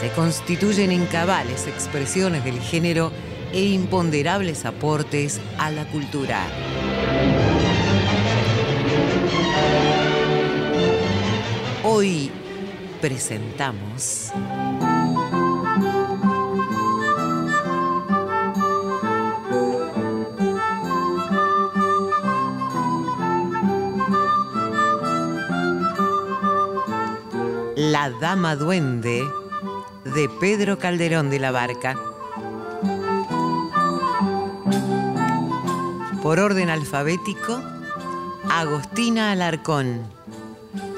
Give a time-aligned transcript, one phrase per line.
[0.00, 3.10] se constituyen en cabales expresiones del género
[3.52, 6.40] e imponderables aportes a la cultura.
[11.82, 12.30] Hoy
[13.00, 14.32] presentamos...
[27.76, 29.24] La Dama Duende
[30.14, 31.96] de Pedro Calderón de la Barca.
[36.22, 37.60] Por orden alfabético,
[38.50, 40.02] Agostina Alarcón,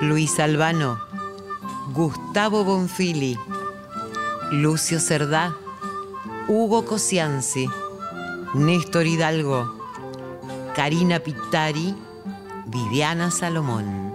[0.00, 0.98] Luis Albano,
[1.92, 3.38] Gustavo Bonfili,
[4.50, 5.56] Lucio Cerdá,
[6.48, 7.68] Hugo Cosianzi,
[8.54, 9.72] Néstor Hidalgo,
[10.74, 11.94] Karina Pittari,
[12.66, 14.09] Viviana Salomón.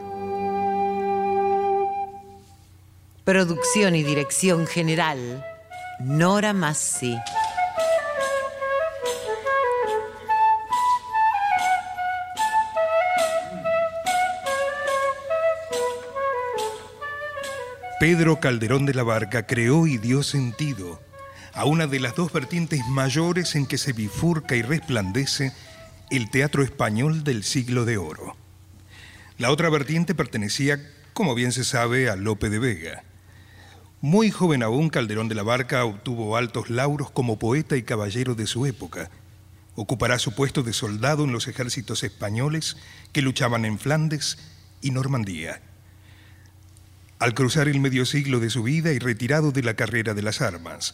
[3.26, 5.44] Producción y dirección general,
[6.00, 7.18] Nora Massi.
[18.00, 21.02] Pedro Calderón de la Barca creó y dio sentido
[21.54, 25.52] a una de las dos vertientes mayores en que se bifurca y resplandece
[26.12, 28.38] el teatro español del siglo de oro.
[29.40, 30.80] La otra vertiente pertenecía,
[31.14, 33.04] como bien se sabe, a Lope de Vega.
[34.06, 38.46] Muy joven aún, Calderón de la Barca obtuvo altos lauros como poeta y caballero de
[38.46, 39.10] su época.
[39.74, 42.78] Ocupará su puesto de soldado en los ejércitos españoles
[43.14, 44.38] que luchaban en Flandes
[44.80, 45.60] y Normandía.
[47.18, 50.40] Al cruzar el medio siglo de su vida y retirado de la carrera de las
[50.40, 50.94] armas,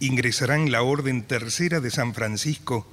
[0.00, 2.88] ingresará en la Orden Tercera de San Francisco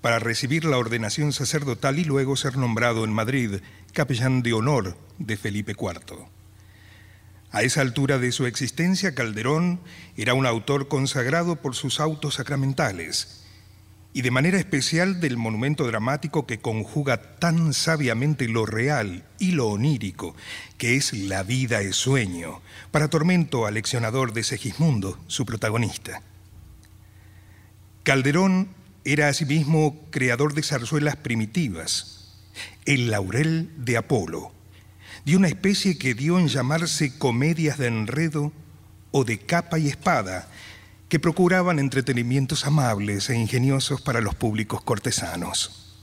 [0.00, 3.60] para recibir la ordenación sacerdotal y luego ser nombrado en Madrid
[3.92, 6.39] capellán de honor de Felipe IV.
[7.52, 9.80] A esa altura de su existencia, Calderón
[10.16, 13.40] era un autor consagrado por sus autos sacramentales
[14.12, 19.68] y de manera especial del monumento dramático que conjuga tan sabiamente lo real y lo
[19.68, 20.34] onírico,
[20.78, 22.60] que es La vida es sueño,
[22.90, 26.22] para tormento aleccionador de Segismundo, su protagonista.
[28.02, 28.68] Calderón
[29.04, 32.34] era asimismo creador de zarzuelas primitivas,
[32.84, 34.52] el laurel de Apolo,
[35.30, 38.52] de una especie que dio en llamarse comedias de enredo
[39.12, 40.48] o de capa y espada,
[41.08, 45.94] que procuraban entretenimientos amables e ingeniosos para los públicos cortesanos.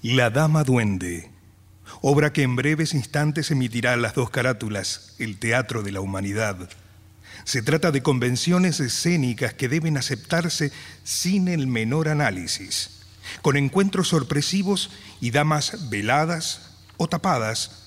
[0.00, 1.28] La Dama Duende,
[2.00, 6.70] obra que en breves instantes emitirá las dos carátulas, El Teatro de la Humanidad.
[7.44, 10.72] Se trata de convenciones escénicas que deben aceptarse
[11.04, 13.02] sin el menor análisis,
[13.42, 17.79] con encuentros sorpresivos y damas veladas o tapadas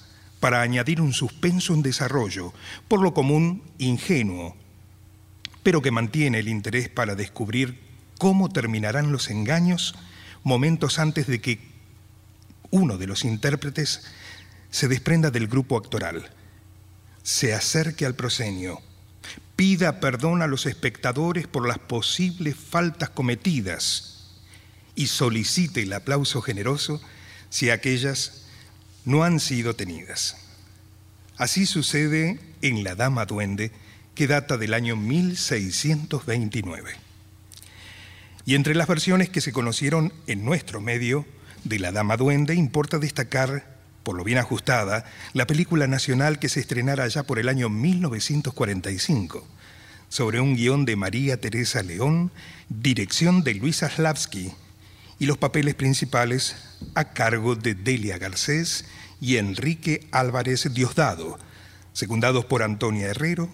[0.44, 2.52] para añadir un suspenso en desarrollo,
[2.90, 4.58] por lo común ingenuo,
[5.64, 7.80] pero que mantiene el interés para descubrir
[8.18, 9.96] cómo terminarán los engaños
[10.44, 11.60] momentos antes de que
[12.72, 14.04] uno de los intérpretes,
[14.70, 16.30] se desprenda del grupo actoral,
[17.24, 18.82] se acerque al proscenio,
[19.56, 24.28] pida perdón a los espectadores por las posibles faltas cometidas
[24.94, 27.02] y solicite el aplauso generoso
[27.50, 28.43] si aquellas
[29.06, 30.38] no han sido tenidas.
[31.38, 33.72] Así sucede en La Dama Duende,
[34.16, 36.92] que data del año 1629.
[38.46, 41.26] Y entre las versiones que se conocieron en nuestro medio
[41.64, 43.66] de La Dama Duende, importa destacar,
[44.04, 49.48] por lo bien ajustada, la película nacional que se estrenara ya por el año 1945,
[50.10, 52.32] sobre un guion de María Teresa León,
[52.70, 54.52] dirección de Luisa Slavsky,
[55.20, 56.56] y los papeles principales
[56.96, 58.86] a cargo de Delia Garcés
[59.22, 61.40] y Enrique Álvarez Diosdado,
[61.94, 63.50] secundados por Antonia Herrero,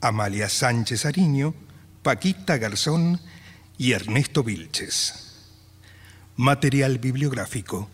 [0.00, 1.54] Amalia Sánchez Ariño,
[2.02, 3.20] Paquita Garzón
[3.78, 5.32] y Ernesto Vilches.
[6.36, 7.88] Material bibliográfico,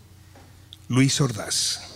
[0.89, 1.90] Luis Ordaz.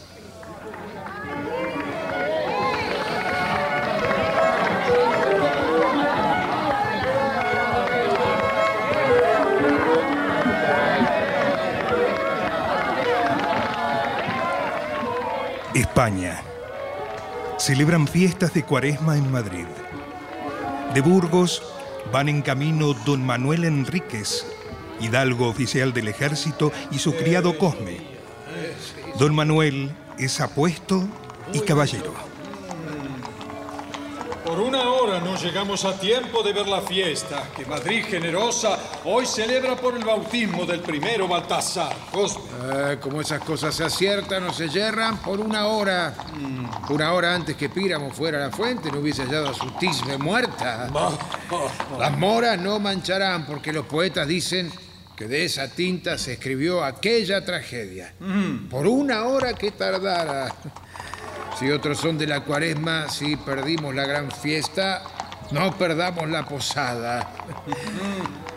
[15.76, 16.42] España.
[17.60, 19.66] Celebran fiestas de cuaresma en Madrid.
[20.94, 21.62] De Burgos
[22.14, 24.46] van en camino don Manuel Enríquez,
[25.02, 27.98] hidalgo oficial del ejército, y su criado Cosme.
[29.20, 31.06] Don Manuel es apuesto
[31.52, 32.14] y caballero.
[34.76, 39.78] Una hora no llegamos a tiempo de ver la fiesta que Madrid generosa hoy celebra
[39.78, 41.96] por el bautismo del primero Baltasar.
[42.12, 42.44] Cosme.
[42.62, 47.34] Ah, como esas cosas se aciertan o se yerran, por una hora, mm, una hora
[47.34, 50.90] antes que Píramo fuera a la fuente, no hubiese hallado a su tisbe muerta.
[51.98, 54.70] Las moras no mancharán porque los poetas dicen
[55.16, 58.14] que de esa tinta se escribió aquella tragedia.
[58.70, 60.54] Por una hora que tardara.
[61.60, 65.04] Si otros son de la cuaresma, si perdimos la gran fiesta,
[65.52, 67.32] no perdamos la posada.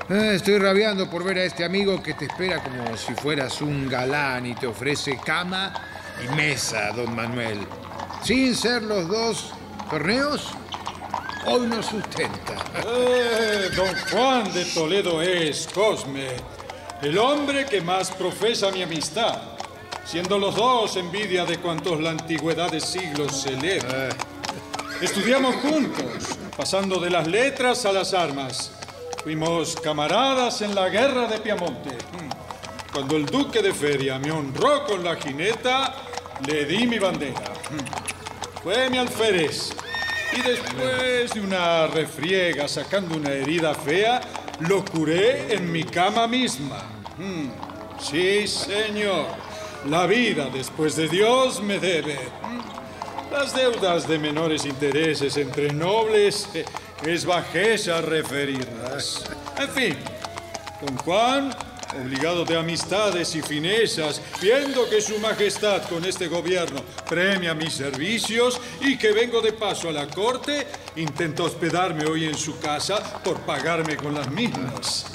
[0.09, 3.89] Eh, Estoy rabiando por ver a este amigo que te espera como si fueras un
[3.89, 5.73] galán y te ofrece cama
[6.25, 7.59] y mesa, don Manuel.
[8.23, 9.53] Sin ser los dos
[9.91, 10.49] torneos,
[11.47, 12.55] hoy nos sustenta.
[12.85, 16.31] Eh, don Juan de Toledo es, Cosme,
[17.03, 19.41] el hombre que más profesa mi amistad,
[20.09, 24.09] siendo los dos envidia de cuantos la antigüedad de siglos celebra.
[25.03, 28.73] Estudiamos juntos, pasando de las letras a las armas.
[29.23, 31.91] Fuimos camaradas en la guerra de Piamonte.
[32.91, 35.95] Cuando el duque de Feria me honró con la jineta,
[36.47, 37.53] le di mi bandera.
[38.63, 39.75] Fue mi alférez.
[40.33, 44.23] Y después de una refriega sacando una herida fea,
[44.61, 46.83] lo curé en mi cama misma.
[47.19, 47.69] Mm,
[48.01, 49.48] Sí, señor.
[49.87, 52.19] La vida después de Dios me debe.
[53.31, 56.49] Las deudas de menores intereses entre nobles
[57.07, 59.25] es bajeza referirlas.
[59.57, 59.97] En fin,
[60.85, 61.55] don Juan,
[61.97, 68.61] obligado de amistades y finezas, viendo que su majestad con este gobierno premia mis servicios
[68.81, 70.67] y que vengo de paso a la corte,
[70.97, 75.07] intenta hospedarme hoy en su casa por pagarme con las mismas.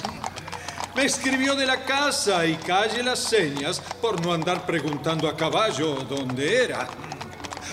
[0.94, 5.96] Me escribió de la casa y calle las señas por no andar preguntando a caballo
[6.08, 6.86] dónde era.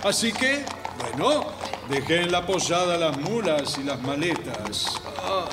[0.04, 0.66] Así que,
[0.98, 1.46] bueno,
[1.88, 5.00] dejé en la posada las mulas y las maletas.
[5.20, 5.48] Ah,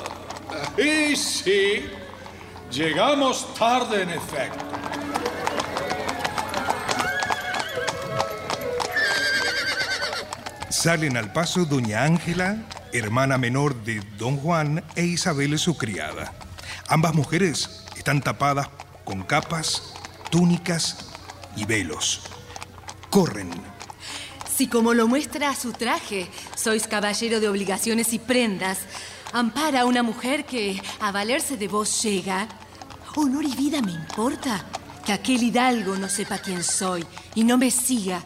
[0.81, 1.87] y sí,
[2.71, 4.65] llegamos tarde en efecto.
[10.69, 12.57] Salen al paso doña Ángela,
[12.93, 16.33] hermana menor de don Juan, e Isabel su criada.
[16.89, 18.67] Ambas mujeres están tapadas
[19.05, 19.93] con capas,
[20.31, 21.05] túnicas
[21.55, 22.21] y velos.
[23.11, 23.51] Corren.
[24.51, 26.27] Si como lo muestra su traje,
[26.57, 28.79] sois caballero de obligaciones y prendas,
[29.33, 32.47] ampara a una mujer que a valerse de vos llega,
[33.15, 34.65] honor y vida me importa
[35.05, 37.05] que aquel hidalgo no sepa quién soy
[37.35, 38.23] y no me siga.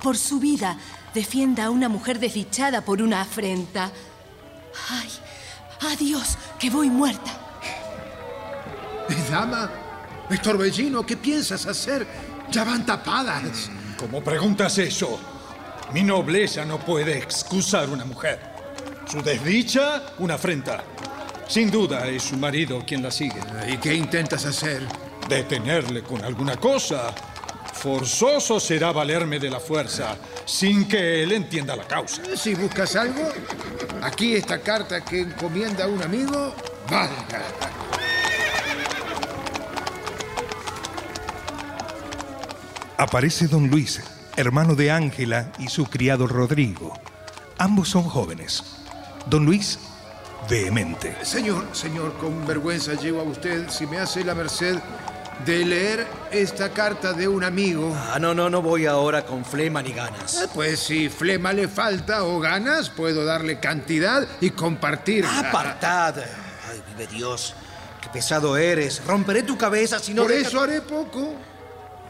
[0.00, 0.78] Por su vida
[1.12, 3.90] defienda a una mujer desdichada por una afrenta.
[4.90, 5.10] Ay,
[5.92, 7.39] adiós, que voy muerta.
[9.30, 9.70] Dama,
[10.30, 12.06] Estorbellino, ¿qué piensas hacer?
[12.50, 13.70] Ya van tapadas.
[13.96, 15.20] ¿Cómo preguntas eso?
[15.92, 18.40] Mi nobleza no puede excusar una mujer.
[19.10, 20.84] Su desdicha, una afrenta.
[21.48, 23.40] Sin duda es su marido quien la sigue.
[23.68, 24.86] ¿Y qué intentas hacer?
[25.28, 27.12] Detenerle con alguna cosa.
[27.72, 32.22] Forzoso será valerme de la fuerza, sin que él entienda la causa.
[32.36, 33.32] Si buscas algo,
[34.02, 36.54] aquí esta carta que encomienda a un amigo,
[36.88, 37.42] valga.
[43.04, 43.98] Aparece don Luis,
[44.36, 46.92] hermano de Ángela y su criado Rodrigo.
[47.56, 48.62] Ambos son jóvenes.
[49.24, 49.78] Don Luis,
[50.50, 51.16] vehemente.
[51.24, 54.76] Señor, señor, con vergüenza llevo a usted, si me hace la merced
[55.46, 57.96] de leer esta carta de un amigo.
[58.12, 60.42] Ah, no, no, no voy ahora con flema ni ganas.
[60.44, 65.24] Ah, Pues si flema le falta o ganas, puedo darle cantidad y compartir.
[65.24, 66.16] Apartad.
[66.70, 67.54] Ay, vive Dios.
[68.02, 69.02] Qué pesado eres.
[69.06, 71.34] Romperé tu cabeza si no Por dejas- eso haré poco,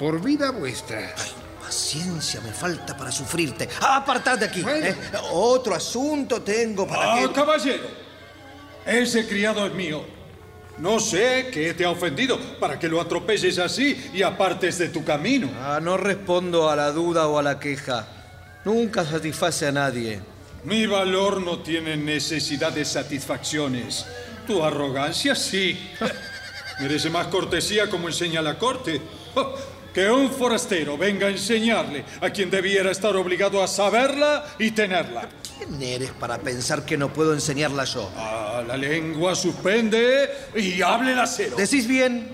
[0.00, 1.14] por vida vuestra.
[1.16, 1.30] Ay,
[1.62, 3.69] paciencia me falta para sufrirte.
[3.83, 4.62] Ah, apartad de aquí.
[4.62, 4.87] Bueno.
[4.87, 4.97] ¿eh?
[5.30, 7.33] Otro asunto tengo para Ah, que...
[7.35, 7.87] caballero,
[8.87, 10.02] ese criado es mío.
[10.78, 15.04] No sé qué te ha ofendido para que lo atropelles así y apartes de tu
[15.04, 15.50] camino.
[15.61, 18.09] Ah, no respondo a la duda o a la queja.
[18.64, 20.23] Nunca satisface a nadie.
[20.64, 24.07] Mi valor no tiene necesidad de satisfacciones.
[24.47, 25.78] Tu arrogancia sí.
[26.80, 29.02] Merece más cortesía como enseña la corte.
[29.94, 35.28] Que un forastero venga a enseñarle a quien debiera estar obligado a saberla y tenerla.
[35.59, 38.11] ¿Quién eres para pensar que no puedo enseñarla yo?
[38.16, 41.56] Ah, la lengua suspende y hable el acero.
[41.56, 42.28] ¿Decís bien?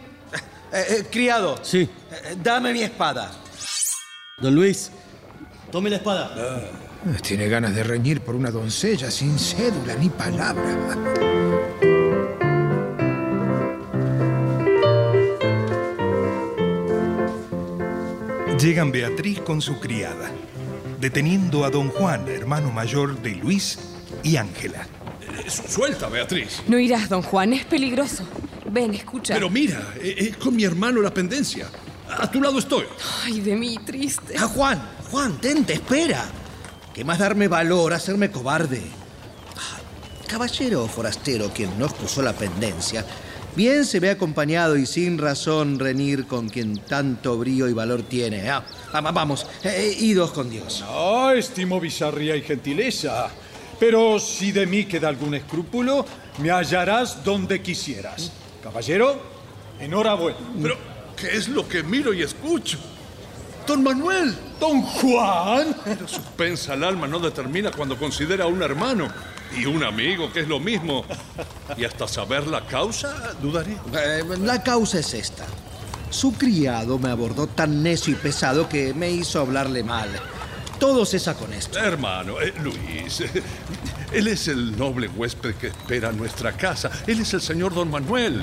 [0.72, 1.58] Eh, eh, criado.
[1.62, 1.88] Sí.
[2.10, 3.32] eh, dame mi espada.
[4.38, 4.90] Don Luis,
[5.70, 6.70] tome la espada.
[7.22, 10.76] Tiene ganas de reñir por una doncella sin cédula ni palabra.
[18.66, 20.28] Llegan Beatriz con su criada,
[21.00, 23.78] deteniendo a don Juan, hermano mayor de Luis
[24.25, 24.88] y Ángela.
[25.46, 26.64] Suelta, Beatriz.
[26.66, 28.25] No irás, don Juan, es peligroso.
[28.68, 29.35] Ven, escucha.
[29.35, 31.68] Pero mira, eh, eh, con mi hermano la pendencia.
[32.08, 32.87] A tu lado estoy.
[33.25, 34.35] Ay, de mí, triste.
[34.37, 34.82] Ah, Juan,
[35.12, 36.25] Juan, tente, espera.
[36.92, 38.82] ¿Qué más darme valor, hacerme cobarde?
[39.56, 39.78] Ah,
[40.26, 43.06] Caballero o forastero, quien no excusó la pendencia,
[43.56, 48.50] bien se ve acompañado y sin razón reñir con quien tanto brío y valor tiene.
[48.50, 50.84] Ah, ah, vamos, eh, idos con Dios.
[50.86, 53.28] Ah, estimo bizarría y gentileza.
[53.80, 56.04] Pero si de mí queda algún escrúpulo,
[56.38, 58.30] me hallarás donde quisieras.
[58.62, 59.20] Caballero,
[59.80, 60.38] enhorabuena.
[60.62, 60.76] Pero,
[61.16, 62.78] ¿qué es lo que miro y escucho?
[63.66, 64.34] Don Manuel.
[64.60, 65.76] Don Juan.
[65.84, 69.08] Pero suspensa al alma no determina cuando considera a un hermano
[69.56, 71.04] y un amigo, que es lo mismo.
[71.76, 73.76] Y hasta saber la causa, dudaré.
[73.94, 75.44] Eh, la causa es esta.
[76.10, 80.08] Su criado me abordó tan necio y pesado que me hizo hablarle mal.
[80.78, 81.78] Todo cesa con esto.
[81.78, 83.42] Hermano, eh, Luis, eh,
[84.12, 86.90] él es el noble huésped que espera nuestra casa.
[87.06, 88.42] Él es el señor Don Manuel.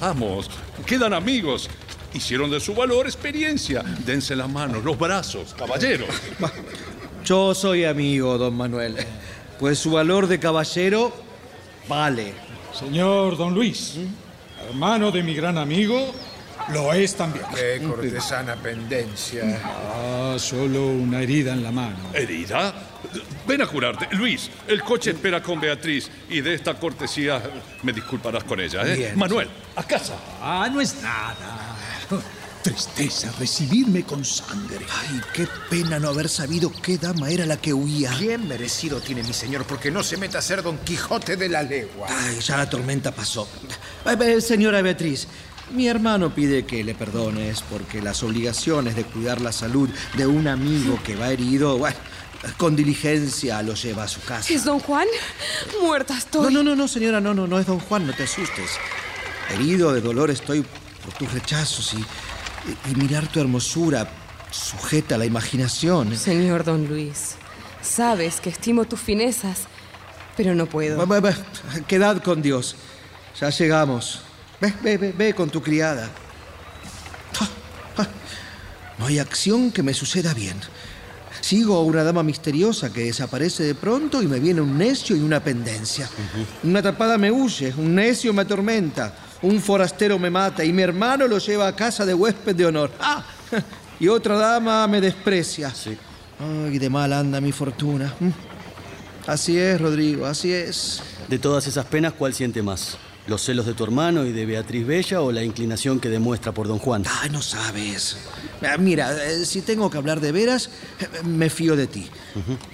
[0.00, 0.50] Vamos,
[0.86, 1.68] quedan amigos.
[2.14, 3.82] Hicieron de su valor experiencia.
[4.04, 6.08] Dense la mano, los brazos, caballeros.
[7.24, 8.96] Yo soy amigo, don Manuel.
[9.58, 11.12] Pues su valor de caballero
[11.88, 12.34] vale.
[12.78, 13.94] Señor Don Luis,
[14.68, 16.14] hermano de mi gran amigo,
[16.72, 17.44] lo es también.
[17.54, 19.60] Qué cortesana pendencia.
[19.64, 21.96] Ah, solo una herida en la mano.
[22.12, 22.74] ¿Herida?
[23.46, 24.08] Ven a curarte.
[24.16, 27.40] Luis, el coche espera con Beatriz y de esta cortesía
[27.82, 28.96] me disculparás con ella, ¿eh?
[28.96, 29.18] Bien.
[29.18, 30.16] Manuel, a casa.
[30.42, 31.76] Ah, no es nada.
[32.66, 34.84] Tristeza recibirme con sangre.
[34.90, 38.12] Ay, qué pena no haber sabido qué dama era la que huía.
[38.18, 41.62] Bien merecido tiene mi señor, porque no se meta a ser Don Quijote de la
[41.62, 42.08] legua.
[42.10, 43.48] Ay, ya la tormenta pasó.
[44.04, 45.28] Eh, eh, señora Beatriz,
[45.74, 50.48] mi hermano pide que le perdones porque las obligaciones de cuidar la salud de un
[50.48, 51.96] amigo que va herido, bueno,
[52.56, 54.52] con diligencia lo lleva a su casa.
[54.52, 55.06] ¿Es don Juan?
[55.80, 56.52] Muerta estoy.
[56.52, 58.72] No, no, no, no, señora, no, no, no es don Juan, no te asustes.
[59.54, 60.66] Herido de dolor estoy
[61.04, 62.04] por tus rechazos y,
[62.66, 64.08] y- y mirar tu hermosura
[64.50, 66.16] sujeta la imaginación.
[66.16, 67.34] Señor don Luis,
[67.82, 69.62] sabes que estimo tus finezas,
[70.36, 70.98] pero no puedo.
[70.98, 71.34] Va, va, va,
[71.86, 72.76] Quedad con Dios.
[73.40, 74.20] Ya llegamos.
[74.60, 76.08] Ve, ve, ve, ve con tu criada.
[77.40, 77.48] Ah,
[77.98, 78.06] ah.
[78.98, 80.56] No hay acción que me suceda bien.
[81.42, 85.20] Sigo a una dama misteriosa que desaparece de pronto y me viene un necio y
[85.20, 86.08] una pendencia.
[86.64, 91.26] Una tapada me huye, un necio me atormenta, un forastero me mata y mi hermano
[91.26, 92.90] lo lleva a casa de huésped de honor.
[93.00, 93.24] ¡Ah!
[93.98, 95.72] Y otra dama me desprecia.
[96.38, 98.12] Ay, de mal anda mi fortuna.
[98.20, 98.28] Mm.
[99.26, 101.02] Así es, Rodrigo, así es.
[101.28, 102.98] De todas esas penas, ¿cuál siente más?
[103.26, 106.68] ¿Los celos de tu hermano y de Beatriz Bella o la inclinación que demuestra por
[106.68, 107.02] don Juan?
[107.22, 108.16] Ay, no sabes.
[108.62, 110.70] Ah, Mira, eh, si tengo que hablar de veras,
[111.24, 112.08] me fío de ti.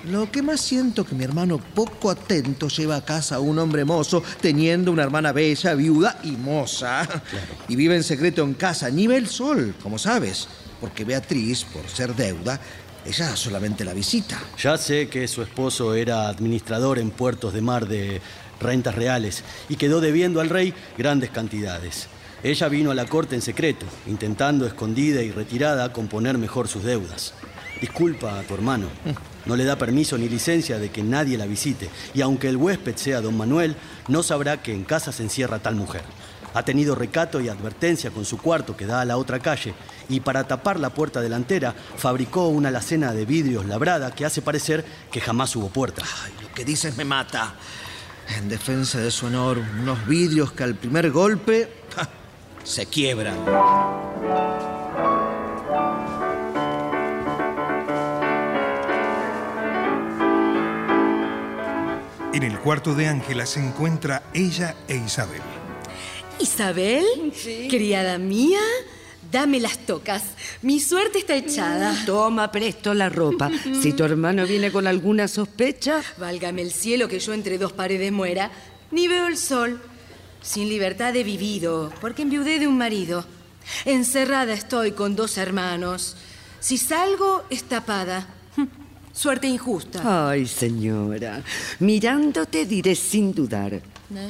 [0.05, 3.87] Lo que más siento que mi hermano poco atento lleva a casa a un hombre
[3.87, 7.09] mozo teniendo una hermana bella, viuda y moza.
[7.69, 10.49] Y vive en secreto en casa, ni ve el sol, como sabes.
[10.83, 12.61] Porque Beatriz, por ser deuda,
[13.05, 14.41] ella solamente la visita.
[14.61, 18.21] Ya sé que su esposo era administrador en puertos de mar de
[18.61, 22.09] rentas reales y quedó debiendo al rey grandes cantidades.
[22.43, 27.35] Ella vino a la corte en secreto, intentando, escondida y retirada, componer mejor sus deudas.
[27.81, 28.89] Disculpa a tu hermano.
[29.45, 31.89] No le da permiso ni licencia de que nadie la visite.
[32.15, 33.77] Y aunque el huésped sea don Manuel,
[34.09, 36.03] no sabrá que en casa se encierra tal mujer.
[36.55, 39.75] Ha tenido recato y advertencia con su cuarto que da a la otra calle
[40.09, 44.85] y para tapar la puerta delantera fabricó una alacena de vidrios labrada que hace parecer
[45.11, 46.03] que jamás hubo puerta.
[46.25, 47.55] Ay, lo que dices me mata.
[48.29, 52.09] En defensa de su honor, unos vidrios que al primer golpe ¡ja!
[52.65, 53.37] se quiebran.
[62.33, 65.43] En el cuarto de Ángela se encuentra ella e Isabel.
[66.41, 67.05] Isabel,
[67.69, 68.61] criada mía,
[69.31, 70.23] dame las tocas.
[70.63, 71.95] Mi suerte está echada.
[72.07, 73.51] Toma presto la ropa.
[73.81, 78.13] Si tu hermano viene con alguna sospecha, Válgame el cielo que yo entre dos paredes
[78.13, 78.51] muera.
[78.91, 79.81] Ni veo el sol.
[80.43, 83.25] Sin libertad he vivido, porque enviudé de un marido.
[83.85, 86.17] Encerrada estoy con dos hermanos.
[86.59, 88.27] Si salgo, es tapada.
[88.57, 88.67] Hm,
[89.13, 90.31] Suerte injusta.
[90.31, 91.43] Ay, señora,
[91.81, 93.83] mirándote diré sin dudar,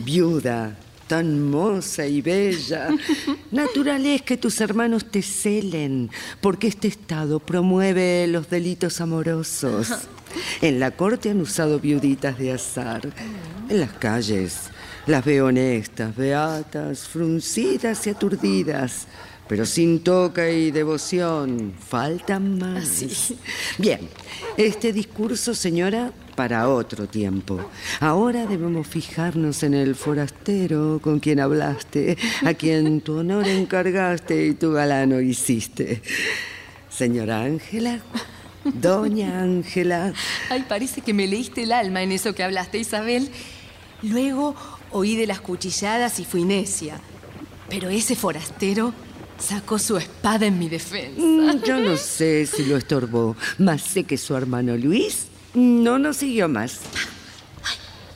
[0.04, 0.76] viuda,
[1.12, 2.88] tan moza y bella,
[3.50, 6.08] natural es que tus hermanos te celen,
[6.40, 9.88] porque este estado promueve los delitos amorosos.
[10.62, 13.02] En la corte han usado viuditas de azar.
[13.68, 14.70] En las calles
[15.06, 19.06] las veo honestas, beatas, fruncidas y aturdidas.
[19.46, 23.04] Pero sin toca y devoción, faltan más.
[23.76, 24.08] Bien,
[24.56, 27.60] este discurso, señora, para otro tiempo.
[28.00, 34.54] Ahora debemos fijarnos en el forastero con quien hablaste, a quien tu honor encargaste y
[34.54, 36.02] tu galano hiciste.
[36.90, 38.00] Señora Ángela,
[38.64, 40.12] doña Ángela,
[40.50, 43.30] Ay, parece que me leíste el alma en eso que hablaste, Isabel.
[44.02, 44.54] Luego
[44.90, 47.00] oí de las cuchilladas y fui necia.
[47.68, 48.92] Pero ese forastero
[49.38, 51.20] sacó su espada en mi defensa.
[51.20, 56.18] Mm, yo no sé si lo estorbó, mas sé que su hermano Luis no nos
[56.18, 56.80] siguió más.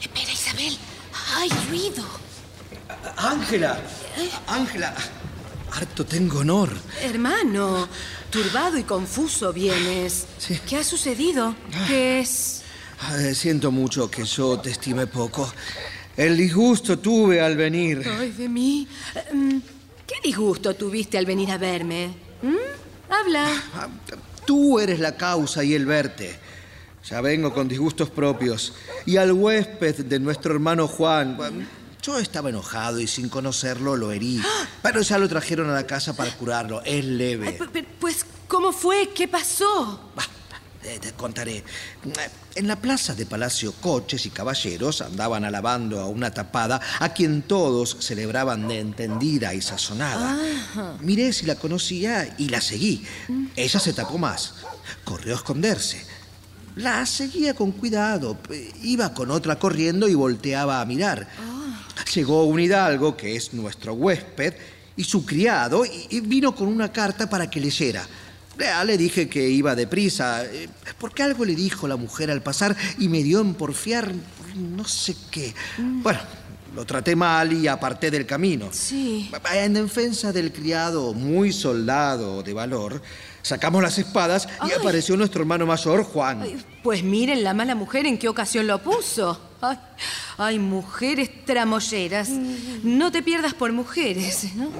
[0.01, 0.77] Espera, Isabel.
[1.35, 2.05] ¡Ay, ruido!
[3.17, 3.81] Ángela,
[4.47, 4.95] Ángela,
[5.73, 6.71] harto tengo honor.
[7.03, 7.89] Hermano,
[8.31, 10.27] turbado y confuso vienes.
[10.69, 11.55] ¿Qué ha sucedido?
[11.87, 12.63] ¿Qué es?
[13.01, 15.51] Ay, siento mucho que yo te estime poco.
[16.17, 18.03] El disgusto tuve al venir.
[18.19, 18.89] Ay, de mí.
[19.33, 19.59] Mm,
[20.07, 22.15] ¿Qué disgusto tuviste al venir a verme?
[22.43, 23.13] ¿Mm?
[23.13, 23.51] Habla.
[24.47, 26.39] Tú eres la causa y el verte.
[27.09, 28.73] Ya vengo con disgustos propios.
[29.05, 31.37] Y al huésped de nuestro hermano Juan.
[32.03, 34.41] Yo estaba enojado y sin conocerlo lo herí.
[34.83, 36.83] Pero ya lo trajeron a la casa para curarlo.
[36.85, 37.59] Es leve.
[37.59, 39.11] Pu- pu- Pues, ¿cómo fue?
[39.15, 40.01] ¿Qué pasó?
[41.01, 41.65] Te contaré.
[42.55, 47.43] En la plaza de Palacio, coches y caballeros andaban alabando a una tapada a quien
[47.43, 50.39] todos celebraban de entendida y sazonada.
[51.01, 53.05] Miré si la conocía y la seguí.
[53.57, 54.55] Ella se tapó más.
[55.03, 56.07] Corrió a esconderse.
[56.77, 58.39] La seguía con cuidado.
[58.83, 61.27] Iba con otra corriendo y volteaba a mirar.
[62.15, 64.55] Llegó un hidalgo, que es nuestro huésped,
[64.97, 68.07] y su criado, y, vino con una carta para que leyera.
[68.85, 73.09] Le dije que iba deprisa, eh, porque algo le dijo la mujer al pasar y
[73.09, 74.13] me dio en porfiar
[74.55, 75.55] no sé qué.
[75.79, 76.21] Bueno,
[76.75, 78.69] lo traté mal y aparté del camino.
[78.73, 79.31] Sí.
[79.55, 83.03] En defensa del criado, muy soldado de valor,
[83.47, 86.45] sacamos las espadas y apareció nuestro hermano mayor, Juan.
[86.83, 89.41] Pues miren la mala mujer en qué ocasión lo puso.
[89.61, 89.79] Ay,
[90.37, 92.29] ay, mujeres tramolleras.
[92.29, 94.71] No te pierdas por mujeres, ¿no?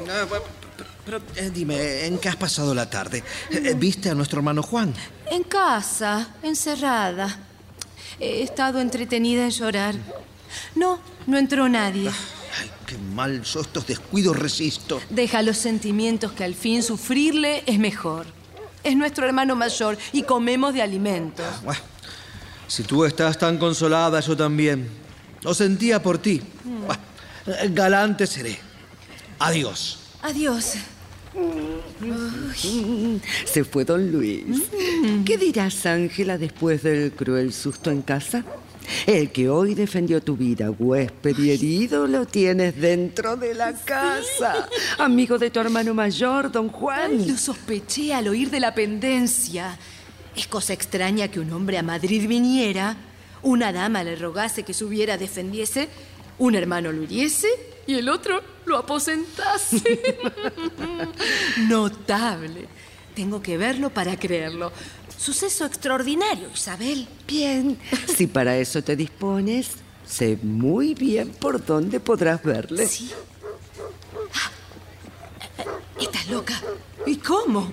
[1.05, 3.23] Pero eh, dime, ¿en qué has pasado la tarde?
[3.51, 4.93] Eh, ¿Viste a nuestro hermano Juan?
[5.31, 7.39] En casa, encerrada.
[8.19, 9.95] He estado entretenida en llorar.
[10.75, 10.99] No,
[11.29, 12.11] no entró nadie.
[12.61, 15.01] Ay, qué mal, yo estos descuidos resisto.
[15.09, 18.27] Deja los sentimientos que al fin sufrirle es mejor.
[18.87, 21.45] Es nuestro hermano mayor y comemos de alimentos.
[21.65, 21.81] Bueno,
[22.69, 24.89] si tú estás tan consolada, yo también.
[25.43, 26.41] Lo sentía por ti.
[26.65, 27.03] Bueno,
[27.47, 28.57] eh, galante seré.
[29.41, 29.99] Adiós.
[30.23, 30.75] Adiós.
[31.35, 34.45] Mm, Se fue don Luis.
[35.25, 38.45] ¿Qué dirás, Ángela, después del cruel susto en casa?
[39.07, 44.69] El que hoy defendió tu vida, huésped y herido, lo tienes dentro de la casa.
[44.99, 47.13] Amigo de tu hermano mayor, don Juan.
[47.13, 49.79] Ay, lo sospeché al oír de la pendencia.
[50.37, 52.97] Es cosa extraña que un hombre a Madrid viniera,
[53.43, 55.89] una dama le rogase que subiera defendiese,
[56.39, 57.49] un hermano lo hiriese
[57.87, 59.83] y el otro lo aposentase.
[61.69, 62.67] Notable.
[63.15, 64.73] Tengo que verlo para creerlo.
[65.19, 67.07] Suceso extraordinario, Isabel.
[67.27, 67.79] Bien,
[68.17, 69.69] si para eso te dispones,
[70.07, 72.87] sé muy bien por dónde podrás verle.
[72.87, 73.11] Sí.
[76.01, 76.61] ¿Estás loca?
[77.07, 77.71] ¿Y cómo?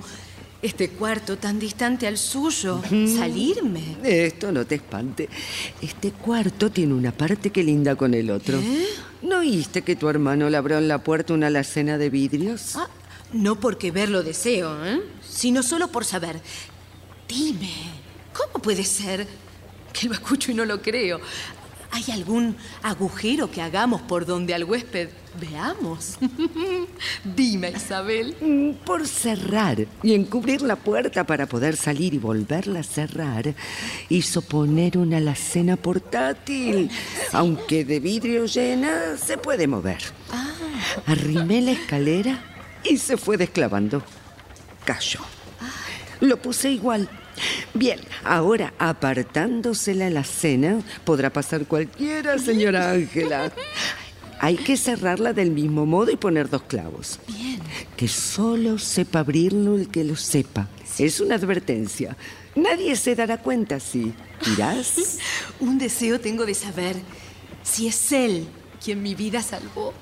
[0.61, 2.81] Este cuarto tan distante al suyo.
[3.17, 3.97] ¿Salirme?
[4.01, 5.27] Esto no te espante.
[5.81, 8.59] Este cuarto tiene una parte que linda con el otro.
[8.59, 8.87] ¿Eh?
[9.21, 12.77] ¿No oíste que tu hermano le abrió en la puerta una alacena de vidrios?
[12.77, 12.87] Ah,
[13.33, 15.01] no porque verlo deseo, ¿eh?
[15.27, 16.39] sino solo por saber.
[17.33, 17.71] Dime,
[18.31, 19.27] ¿cómo puede ser
[19.91, 21.19] que lo escucho y no lo creo?
[21.91, 26.17] ¿Hay algún agujero que hagamos por donde al huésped veamos?
[27.23, 28.35] Dime, Isabel.
[28.41, 33.53] Mm, Por cerrar y encubrir la puerta para poder salir y volverla a cerrar,
[34.09, 36.89] hizo poner una alacena portátil.
[37.31, 40.01] Aunque de vidrio llena, se puede mover.
[41.07, 42.43] Arrimé la escalera
[42.83, 44.03] y se fue desclavando.
[44.85, 45.19] Cayó.
[46.21, 47.07] Lo puse igual.
[47.73, 53.51] Bien, ahora apartándose la alacena, podrá pasar cualquiera, señora Ángela.
[54.39, 57.19] Hay que cerrarla del mismo modo y poner dos clavos.
[57.27, 57.61] Bien.
[57.95, 60.67] Que solo sepa abrirlo el que lo sepa.
[60.97, 62.17] Es una advertencia.
[62.55, 64.13] Nadie se dará cuenta si
[64.53, 65.17] irás.
[65.59, 66.95] Un deseo tengo de saber
[67.63, 68.47] si es él
[68.83, 69.93] quien mi vida salvó.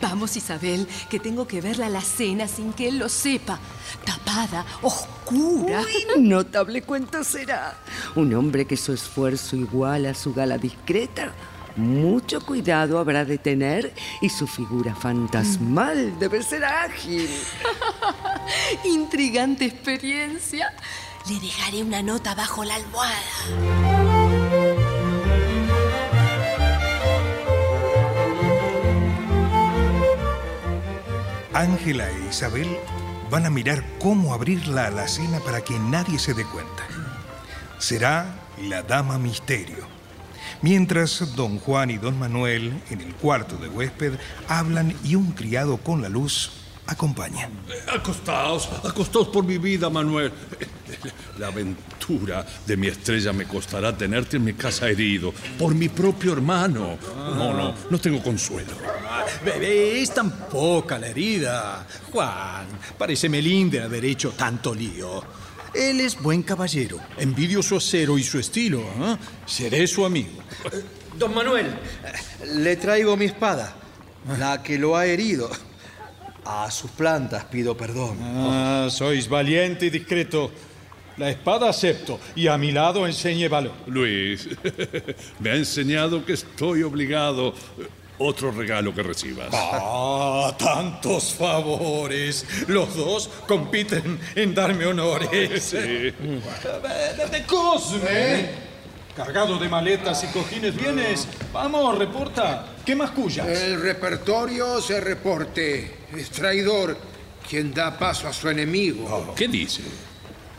[0.00, 3.58] Vamos, Isabel, que tengo que ver la alacena sin que él lo sepa.
[4.04, 5.82] Tapada, oscura.
[5.82, 7.78] Uy, notable cuento será.
[8.14, 11.32] Un hombre que su esfuerzo iguala a su gala discreta.
[11.76, 17.30] Mucho cuidado habrá de tener y su figura fantasmal debe ser ágil.
[18.84, 20.74] Intrigante experiencia.
[21.28, 24.17] Le dejaré una nota bajo la almohada.
[31.52, 32.68] Ángela e Isabel
[33.30, 36.86] van a mirar cómo abrir la alacena para que nadie se dé cuenta.
[37.78, 39.86] Será la dama misterio.
[40.62, 45.76] Mientras don Juan y don Manuel, en el cuarto de huésped, hablan y un criado
[45.76, 46.50] con la luz
[46.86, 47.48] acompaña.
[47.94, 50.32] Acostaos, acostaos por mi vida, Manuel.
[51.38, 51.50] La
[52.66, 56.96] de mi estrella me costará tenerte en mi casa herido, por mi propio hermano.
[57.14, 58.72] No, no, no tengo consuelo.
[59.44, 61.86] Bebé, es tan poca la herida.
[62.10, 62.66] Juan,
[62.96, 65.22] parece melín haber hecho tanto lío.
[65.74, 68.80] Él es buen caballero, envidio su acero y su estilo.
[68.80, 69.16] ¿eh?
[69.44, 70.42] Seré su amigo.
[71.18, 71.66] Don Manuel,
[72.54, 73.74] le traigo mi espada,
[74.38, 75.50] la que lo ha herido.
[76.46, 78.16] A sus plantas pido perdón.
[78.22, 80.50] Ah, sois valiente y discreto.
[81.18, 83.72] La espada acepto y a mi lado enseñe valor.
[83.86, 84.48] Luis,
[85.40, 87.54] me ha enseñado que estoy obligado.
[88.20, 89.48] Otro regalo que recibas.
[89.52, 92.44] Ah, tantos favores.
[92.66, 95.62] Los dos compiten en darme honores.
[95.62, 95.76] Sí.
[95.76, 98.50] De Cosme.
[99.14, 101.28] Cargado de maletas y cojines vienes.
[101.52, 102.66] Vamos, reporta.
[102.84, 103.46] ¿Qué más cuyas?
[103.46, 105.98] El repertorio se reporte.
[106.16, 106.96] Es traidor
[107.48, 109.32] quien da paso a su enemigo.
[109.36, 109.82] ¿Qué dice?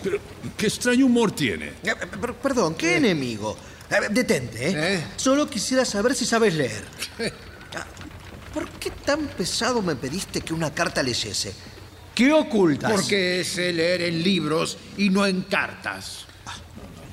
[0.04, 0.18] Pero,
[0.58, 1.74] ¿qué extraño humor tiene?
[1.84, 3.58] Eh, per- Perdón, ¿qué enemigo?
[3.90, 4.74] Eh, Detente, ¿eh?
[4.96, 5.04] ¿Eh?
[5.16, 6.84] Solo quisiera saber si sabes leer.
[7.76, 7.86] Ah,
[8.52, 11.54] ¿Por qué tan pesado me pediste que una carta leyese?
[12.16, 12.92] ¿Qué ocultas?
[12.92, 16.26] Porque sé leer en libros y no en cartas.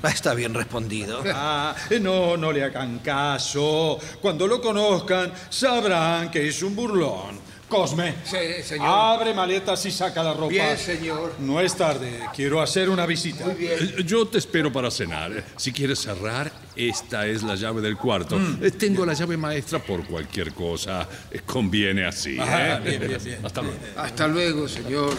[0.01, 1.21] Ah, Está bien respondido.
[1.33, 3.99] Ah, no, no le hagan caso.
[4.19, 7.39] Cuando lo conozcan, sabrán que es un burlón.
[7.67, 8.87] Cosme, Sí, señor.
[8.87, 10.47] abre maletas y saca la ropa.
[10.47, 11.35] Bien, señor.
[11.39, 13.43] No es tarde, quiero hacer una visita.
[13.45, 13.73] Muy bien.
[13.97, 15.43] Eh, Yo te espero para cenar.
[15.57, 18.39] Si quieres cerrar, esta es la llave del cuarto.
[18.61, 21.07] Eh, Tengo la llave maestra por cualquier cosa.
[21.29, 22.37] Eh, Conviene así.
[22.39, 22.89] Ah, ¿eh?
[22.97, 23.39] bien, bien, bien.
[23.45, 23.77] Hasta luego.
[23.97, 25.13] Hasta luego, señor.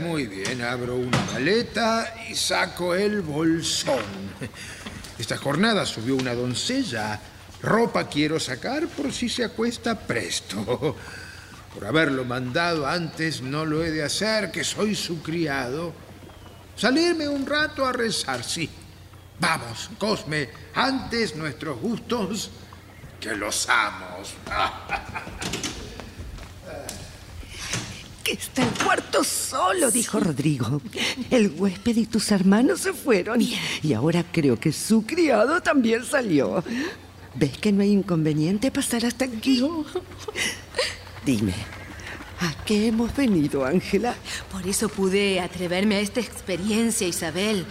[0.00, 3.98] Muy bien, abro una maleta y saco el bolsón.
[5.18, 7.20] Esta jornada subió una doncella.
[7.62, 10.96] Ropa quiero sacar por si se acuesta presto.
[11.74, 15.92] Por haberlo mandado antes no lo he de hacer, que soy su criado.
[16.74, 18.68] Salirme un rato a rezar, sí.
[19.38, 22.50] Vamos, Cosme, antes nuestros gustos
[23.20, 24.34] que los amos.
[28.24, 30.82] Que está el cuarto solo, dijo Rodrigo.
[31.30, 33.40] El huésped y tus hermanos se fueron.
[33.40, 36.62] Y ahora creo que su criado también salió.
[37.34, 39.64] ¿Ves que no hay inconveniente pasar hasta aquí?
[41.24, 41.54] Dime,
[42.40, 44.14] ¿a qué hemos venido, Ángela?
[44.50, 47.64] Por eso pude atreverme a esta experiencia, Isabel.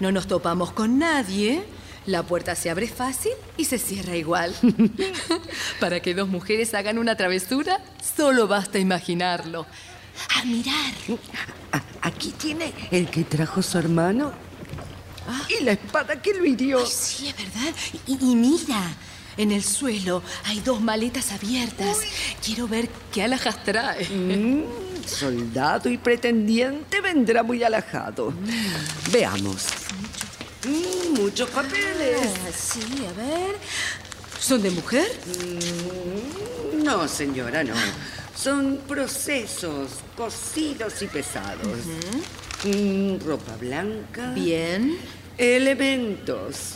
[0.00, 1.64] No nos topamos con nadie.
[2.06, 4.54] La puerta se abre fácil y se cierra igual.
[5.80, 7.80] Para que dos mujeres hagan una travesura,
[8.16, 9.66] solo basta imaginarlo.
[10.36, 10.94] A mirar.
[12.02, 14.32] Aquí tiene el que trajo su hermano
[15.48, 16.84] y la espada que lo hirió.
[16.86, 17.74] Sí, es verdad.
[18.06, 18.82] Y, y mira,
[19.38, 21.98] En el suelo hay dos maletas abiertas.
[22.44, 24.04] Quiero ver qué alhajas trae.
[24.08, 24.64] Mm,
[25.06, 28.32] soldado y pretendiente vendrá muy alajado.
[29.12, 29.66] Veamos.
[30.66, 32.18] Mm, muchos papeles.
[32.24, 33.56] Ah, sí, a ver.
[34.40, 35.08] ¿Son de mujer?
[35.38, 37.74] Mm, no, señora, no.
[38.34, 41.78] Son procesos cocidos y pesados.
[42.64, 44.32] Mm, ropa blanca.
[44.32, 44.98] Bien.
[45.38, 46.74] Elementos.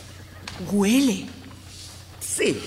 [0.71, 1.25] Huele.
[2.19, 2.59] Sí.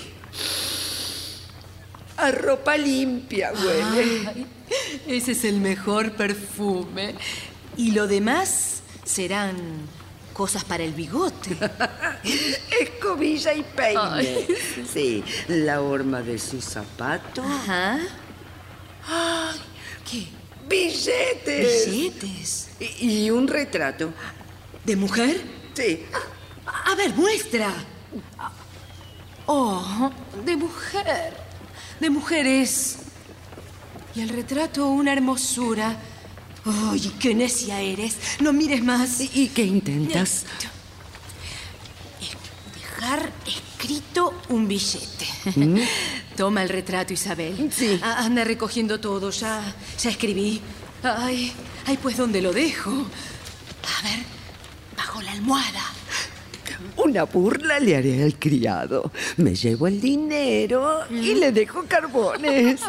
[2.17, 4.27] A ropa limpia huele.
[4.27, 4.45] Ay,
[5.07, 7.15] ese es el mejor perfume.
[7.75, 9.55] Y lo demás serán
[10.33, 11.57] cosas para el bigote.
[12.81, 13.99] Escobilla y peine.
[14.01, 14.47] Ay.
[14.91, 17.43] Sí, la horma de su zapato.
[17.43, 17.99] Ajá.
[19.07, 19.59] Ay,
[20.09, 20.27] ¿qué?
[20.67, 21.89] Billetes.
[21.89, 22.69] Billetes.
[22.99, 24.11] Y, y un retrato.
[24.83, 25.56] ¿De mujer?
[25.77, 26.03] Sí.
[26.85, 27.71] A ver, muestra.
[29.45, 30.11] Oh,
[30.43, 31.33] de mujer.
[31.99, 32.97] De mujeres.
[34.15, 35.95] Y el retrato, una hermosura.
[36.65, 38.15] ¡Ay, qué necia eres!
[38.39, 39.21] No mires más.
[39.21, 40.45] ¿Y, y qué intentas?
[42.73, 45.27] Dejar escrito un billete.
[45.55, 45.79] ¿Mm?
[46.35, 47.71] Toma el retrato, Isabel.
[47.71, 47.99] Sí.
[48.01, 49.29] A- anda recogiendo todo.
[49.29, 49.61] Ya,
[50.01, 50.59] ya escribí.
[51.03, 51.53] Ay,
[51.85, 52.89] ay, pues ¿dónde lo dejo?
[52.89, 54.19] A ver,
[54.97, 55.83] bajo la almohada.
[56.97, 59.11] Una burla le haré al criado.
[59.37, 62.81] Me llevo el dinero y le dejo carbones.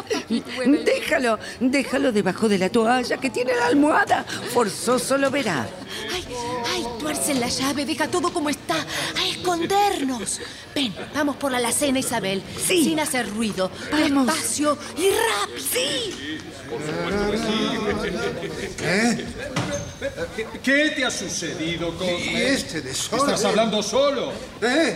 [0.85, 4.23] Déjalo, déjalo debajo de la toalla que tiene la almohada.
[4.23, 5.67] Forzoso lo verá.
[6.13, 6.25] Ay,
[6.73, 6.78] ay,
[7.09, 8.75] tuercen la llave, deja todo como está.
[8.75, 10.39] A escondernos.
[10.75, 12.43] Ven, vamos por la alacena, Isabel.
[12.55, 12.83] Sí.
[12.83, 13.71] Sin hacer ruido.
[13.91, 14.27] Vamos.
[14.27, 15.67] Despacio y rápido.
[15.71, 16.37] Sí.
[18.77, 19.25] ¿Qué?
[20.61, 21.95] ¿Qué te ha sucedido?
[21.99, 23.33] ¿Y este desorden?
[23.33, 24.31] ¿Estás hablando solo?
[24.61, 24.95] ¿Eh?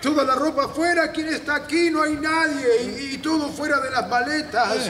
[0.00, 1.90] Toda la ropa afuera, ¿quién está aquí?
[1.90, 2.96] No hay nadie.
[2.96, 4.88] Y, y todo fuera de las maletas.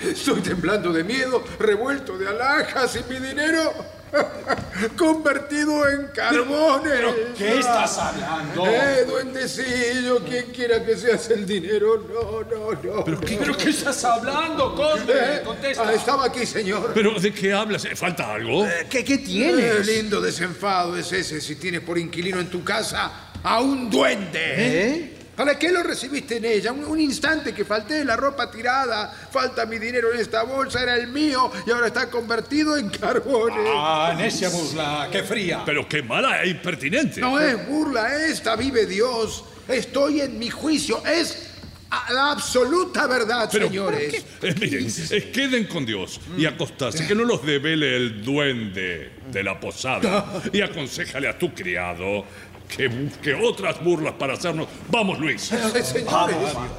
[0.00, 3.97] Estoy temblando de miedo, revuelto de alhajas y mi dinero
[4.96, 6.92] convertido en carbones.
[6.92, 8.66] ¿Pero qué estás hablando?
[8.66, 11.98] Eh, duendecillo, quien quiera que seas el dinero.
[12.08, 13.04] No, no, no.
[13.04, 15.12] ¿Pero qué, pero qué estás hablando, Cosme?
[15.14, 15.84] Eh, Contesta.
[15.86, 16.92] ah, estaba aquí, señor.
[16.94, 17.86] ¿Pero de qué hablas?
[17.94, 18.66] ¿Falta algo?
[18.88, 19.86] ¿Qué, qué Qué tienes?
[19.86, 23.10] lindo desenfado es ese si tienes por inquilino en tu casa
[23.42, 24.38] a un duende.
[24.40, 25.17] ¿Eh?
[25.38, 26.72] ¿Para qué lo recibiste en ella?
[26.72, 30.96] Un, un instante que falté, la ropa tirada, falta mi dinero en esta bolsa, era
[30.96, 33.64] el mío y ahora está convertido en carbones.
[33.72, 35.62] Ah, necia burla, qué fría.
[35.64, 37.20] Pero qué mala e impertinente.
[37.20, 39.44] No es burla esta, vive Dios.
[39.68, 41.44] Estoy en mi juicio, es
[41.90, 44.24] a- la absoluta verdad, Pero, señores.
[44.42, 49.42] eh, miren, eh, queden con Dios y acostarse, que no los devele el duende de
[49.42, 50.42] la posada.
[50.52, 52.24] Y aconsejale a tu criado
[52.68, 54.68] que busque otras burlas para hacernos.
[54.90, 55.50] Vamos, Luis.
[55.52, 56.36] Eh, señores,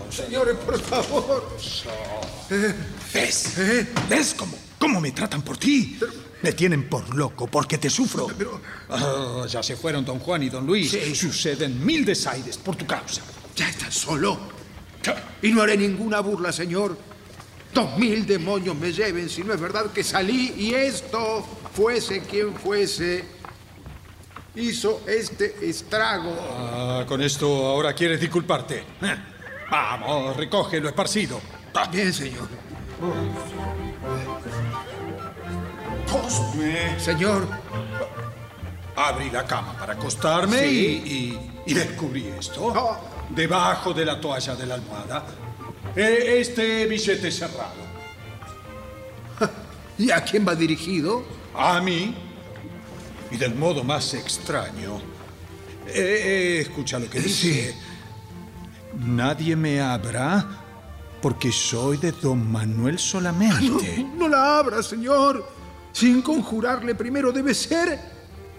[0.10, 1.58] señores, por favor.
[3.14, 3.54] ¿Ves?
[4.10, 6.00] ¿Ves cómo, cómo me tratan por ti?
[6.42, 8.28] Me tienen por loco porque te sufro.
[8.90, 10.98] Ah, ya se fueron don Juan y don Luis.
[11.14, 13.22] Suceden mil desaires por tu causa.
[13.56, 14.40] Ya estás solo.
[15.42, 16.98] Y no haré ninguna burla, señor.
[17.74, 22.56] Dos mil demonios me lleven si no es verdad que salí y esto, fuese quien
[22.56, 23.24] fuese,
[24.56, 26.34] hizo este estrago.
[26.72, 28.84] Ah, con esto ahora quieres disculparte.
[29.02, 29.16] Eh,
[29.72, 31.40] Vamos, recoge lo esparcido.
[31.92, 32.48] Bien, señor.
[36.12, 37.00] Cosme.
[37.00, 37.48] Señor,
[38.96, 41.02] Abrí la cama para acostarme Sí.
[41.06, 42.74] y, y- y descubrí esto.
[42.76, 43.00] Ah.
[43.30, 45.24] Debajo de la toalla de la almohada.
[45.96, 47.88] eh, Este billete cerrado.
[49.98, 51.24] ¿y a quién va dirigido?
[51.56, 52.14] A mí.
[53.32, 54.98] Y del modo más extraño.
[55.88, 57.76] Eh, eh, escucha lo que dice.
[58.98, 60.48] Nadie me abra
[61.22, 64.06] porque soy de don Manuel solamente.
[64.18, 65.48] No la abra, señor.
[65.92, 68.00] Sin conjurarle primero debe ser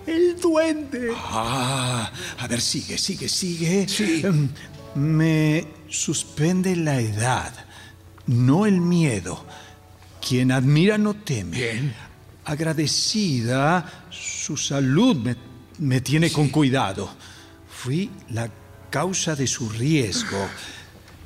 [0.07, 1.13] el duende.
[1.17, 3.89] Ah, a ver, sigue, sigue, sigue.
[3.89, 4.23] Sí.
[4.25, 4.49] Em,
[4.95, 7.53] Me suspende la edad,
[8.27, 9.45] no el miedo.
[10.27, 11.57] Quien admira no teme.
[11.57, 11.95] Bien.
[12.51, 15.37] Agradecida, su salud me,
[15.79, 17.09] me tiene con cuidado.
[17.69, 18.51] Fui la
[18.91, 20.49] causa de su riesgo.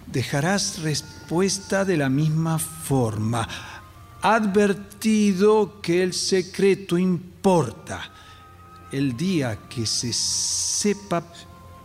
[0.07, 3.49] Dejarás respuesta de la misma forma.
[4.21, 8.03] Advertido que el secreto importa.
[8.93, 11.25] El día que se sepa,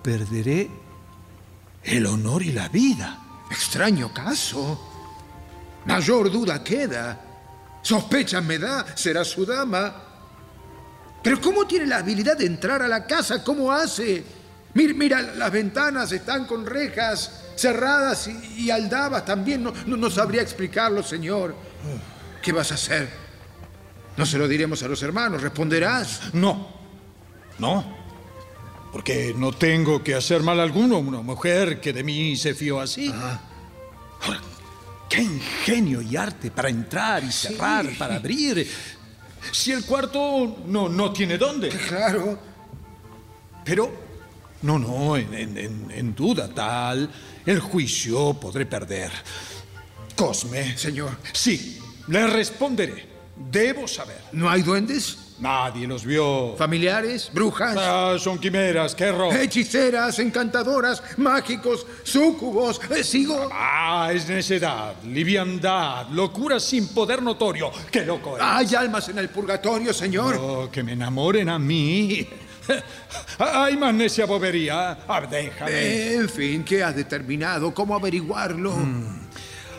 [0.04, 0.69] perderé
[1.82, 3.45] el honor y la vida.
[3.49, 4.78] Extraño caso.
[5.86, 7.28] Mayor duda queda.
[7.81, 10.03] Sospecha me da, será su dama.
[11.23, 13.43] Pero ¿cómo tiene la habilidad de entrar a la casa?
[13.43, 14.23] ¿Cómo hace?
[14.73, 17.45] Mira, mira, las ventanas están con rejas.
[17.55, 19.63] cerradas y, y aldabas también.
[19.63, 21.55] No, no, no sabría explicarlo, señor.
[22.41, 23.09] ¿Qué vas a hacer?
[24.15, 26.33] No se lo diremos a los hermanos, responderás.
[26.33, 26.69] No,
[27.57, 27.97] no.
[28.91, 32.79] Porque no tengo que hacer mal alguno a una mujer que de mí se fió
[32.79, 33.13] así.
[34.21, 34.41] Ahora,
[35.10, 38.69] qué ingenio y arte para entrar y cerrar, para abrir.
[39.52, 41.69] Si el cuarto no, no tiene dónde.
[41.69, 42.39] Claro.
[43.65, 43.91] Pero,
[44.62, 47.10] no, no, en, en- en- en duda tal,
[47.45, 49.12] el juicio podré perder.
[50.15, 50.78] Cosme.
[50.78, 51.17] Señor.
[51.34, 53.08] Sí, le responderé.
[53.52, 54.22] Debo saber.
[54.34, 55.17] ¿No hay duendes?
[55.39, 56.56] Nadie los vio.
[56.58, 57.30] ¿Familiares?
[57.34, 57.75] ¿Brujas?
[57.80, 59.34] Ah, son quimeras, qué error.
[59.34, 62.82] Hechiceras, encantadoras, mágicos, súcubos.
[62.89, 63.49] Eh, ¿Sigo?
[63.52, 67.71] Ah, es necedad, liviandad, locura sin poder notorio.
[67.89, 68.43] ¡Qué loco es!
[68.43, 70.36] ¿Hay almas en el purgatorio, señor?
[70.38, 72.28] Oh, que me enamoren a mí.
[73.39, 74.99] Hay más necia bobería.
[75.08, 75.71] Ah, déjame.
[75.71, 77.73] Eh, En fin, ¿qué has determinado?
[77.73, 78.75] ¿Cómo averiguarlo?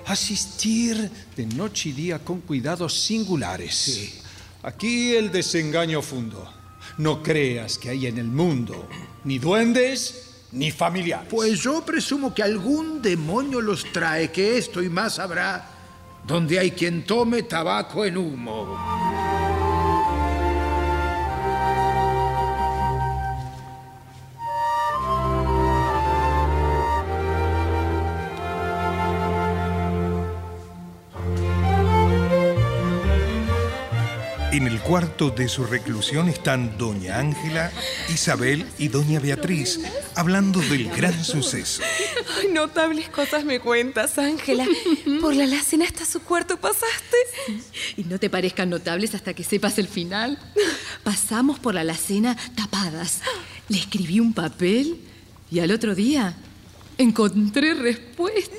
[0.07, 4.23] Asistir de noche y día con cuidados singulares.
[4.63, 6.53] Aquí el desengaño fundo.
[6.99, 8.87] No creas que hay en el mundo
[9.25, 11.29] ni duendes ni familiares.
[11.31, 15.71] Pues yo presumo que algún demonio los trae, que esto y más habrá,
[16.27, 19.30] donde hay quien tome tabaco en humo.
[34.91, 37.71] Cuarto de su reclusión están Doña Ángela,
[38.13, 39.79] Isabel y Doña Beatriz
[40.17, 41.81] hablando del gran suceso.
[42.37, 44.67] Ay, notables cosas me cuentas, Ángela.
[45.21, 47.17] Por la alacena hasta su cuarto pasaste.
[47.99, 50.41] Y no te parezcan notables hasta que sepas el final.
[51.05, 53.21] Pasamos por la alacena tapadas.
[53.69, 54.99] Le escribí un papel
[55.53, 56.35] y al otro día
[56.99, 58.57] encontré respuesta.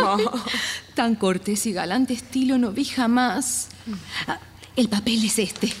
[0.94, 3.68] Tan cortés y galante estilo no vi jamás.
[4.76, 5.72] El papel es este.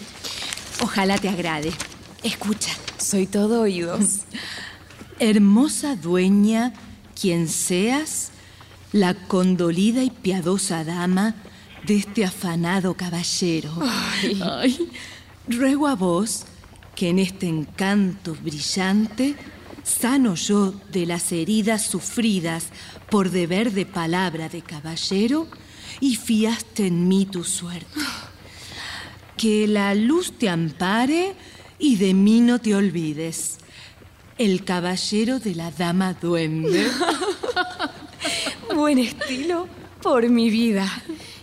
[0.80, 1.72] Ojalá te agrade.
[2.22, 2.70] Escucha.
[2.96, 4.20] Soy todo oídos.
[5.18, 6.72] Hermosa dueña,
[7.20, 8.30] quien seas,
[8.92, 11.34] la condolida y piadosa dama
[11.84, 13.72] de este afanado caballero.
[13.82, 14.40] Ay.
[14.40, 14.88] Ay,
[15.48, 16.44] ruego a vos
[16.94, 19.34] que en este encanto brillante
[19.82, 22.66] sano yo de las heridas sufridas
[23.10, 25.48] por deber de palabra de caballero
[26.00, 28.00] y fiaste en mí tu suerte.
[29.36, 31.34] Que la luz te ampare
[31.78, 33.58] y de mí no te olvides.
[34.38, 36.86] El caballero de la dama duende.
[38.74, 39.68] Buen estilo
[40.02, 40.90] por mi vida.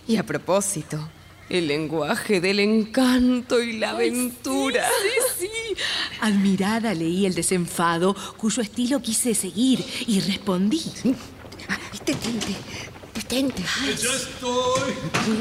[0.06, 1.08] Y a propósito,
[1.48, 4.84] el lenguaje del encanto y la aventura.
[5.38, 5.82] Sí, sí.
[6.20, 10.82] Admirada leí el desenfado, cuyo estilo quise seguir y respondí.
[13.32, 13.62] Detente.
[13.86, 14.92] ¡Ya estoy!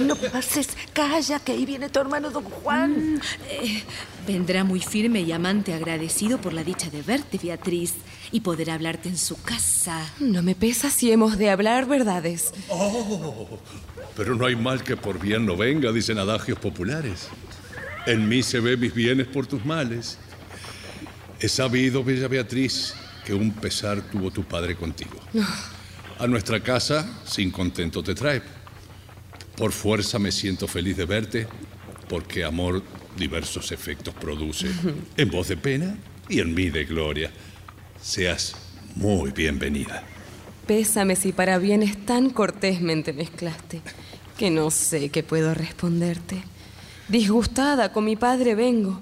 [0.08, 3.21] No pases, calla, que ahí viene tu hermano don Juan.
[3.49, 3.84] Eh,
[4.25, 7.95] vendrá muy firme y amante agradecido por la dicha de verte, Beatriz,
[8.32, 10.10] y poder hablarte en su casa.
[10.21, 12.54] No me pesa si hemos de hablar verdades.
[12.69, 13.60] Oh,
[14.15, 17.27] pero no hay mal que por bien no venga, dicen adagios populares.
[18.06, 20.17] En mí se ve mis bienes por tus males.
[21.41, 22.93] He sabido, bella Beatriz,
[23.25, 25.19] que un pesar tuvo tu padre contigo.
[26.21, 28.43] A nuestra casa, sin contento te trae.
[29.57, 31.47] Por fuerza me siento feliz de verte,
[32.07, 32.84] porque amor
[33.17, 34.67] diversos efectos produce.
[35.17, 35.97] En voz de pena
[36.29, 37.31] y en mí de gloria.
[37.99, 38.53] Seas
[38.93, 40.03] muy bienvenida.
[40.67, 43.81] Pésame si para bienes tan cortésmente mezclaste,
[44.38, 46.43] que no sé qué puedo responderte.
[47.07, 49.01] Disgustada con mi padre vengo.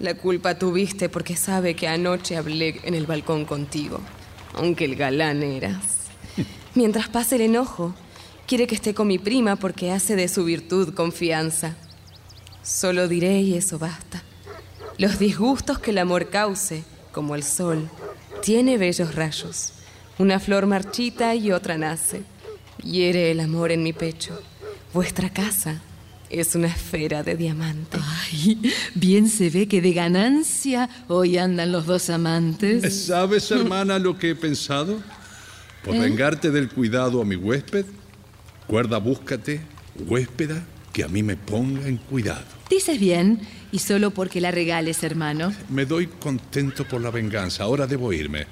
[0.00, 4.02] La culpa tuviste porque sabe que anoche hablé en el balcón contigo,
[4.52, 5.97] aunque el galán eras.
[6.78, 7.92] Mientras pase el enojo,
[8.46, 11.74] quiere que esté con mi prima porque hace de su virtud confianza.
[12.62, 14.22] Solo diré y eso basta.
[14.96, 17.90] Los disgustos que el amor cause, como el sol,
[18.42, 19.72] tiene bellos rayos.
[20.18, 22.22] Una flor marchita y otra nace.
[22.84, 24.40] Hiere el amor en mi pecho.
[24.94, 25.82] Vuestra casa
[26.30, 27.98] es una esfera de diamante.
[28.00, 33.06] Ay, bien se ve que de ganancia hoy andan los dos amantes.
[33.06, 35.02] ¿Sabes, hermana, lo que he pensado?
[35.84, 36.00] Por ¿Eh?
[36.00, 37.86] vengarte del cuidado a mi huésped,
[38.68, 39.60] guarda, búscate,
[40.06, 42.44] huéspeda, que a mí me ponga en cuidado.
[42.68, 43.40] Dices bien,
[43.72, 45.52] y solo porque la regales, hermano.
[45.68, 47.64] Me doy contento por la venganza.
[47.64, 48.46] Ahora debo irme.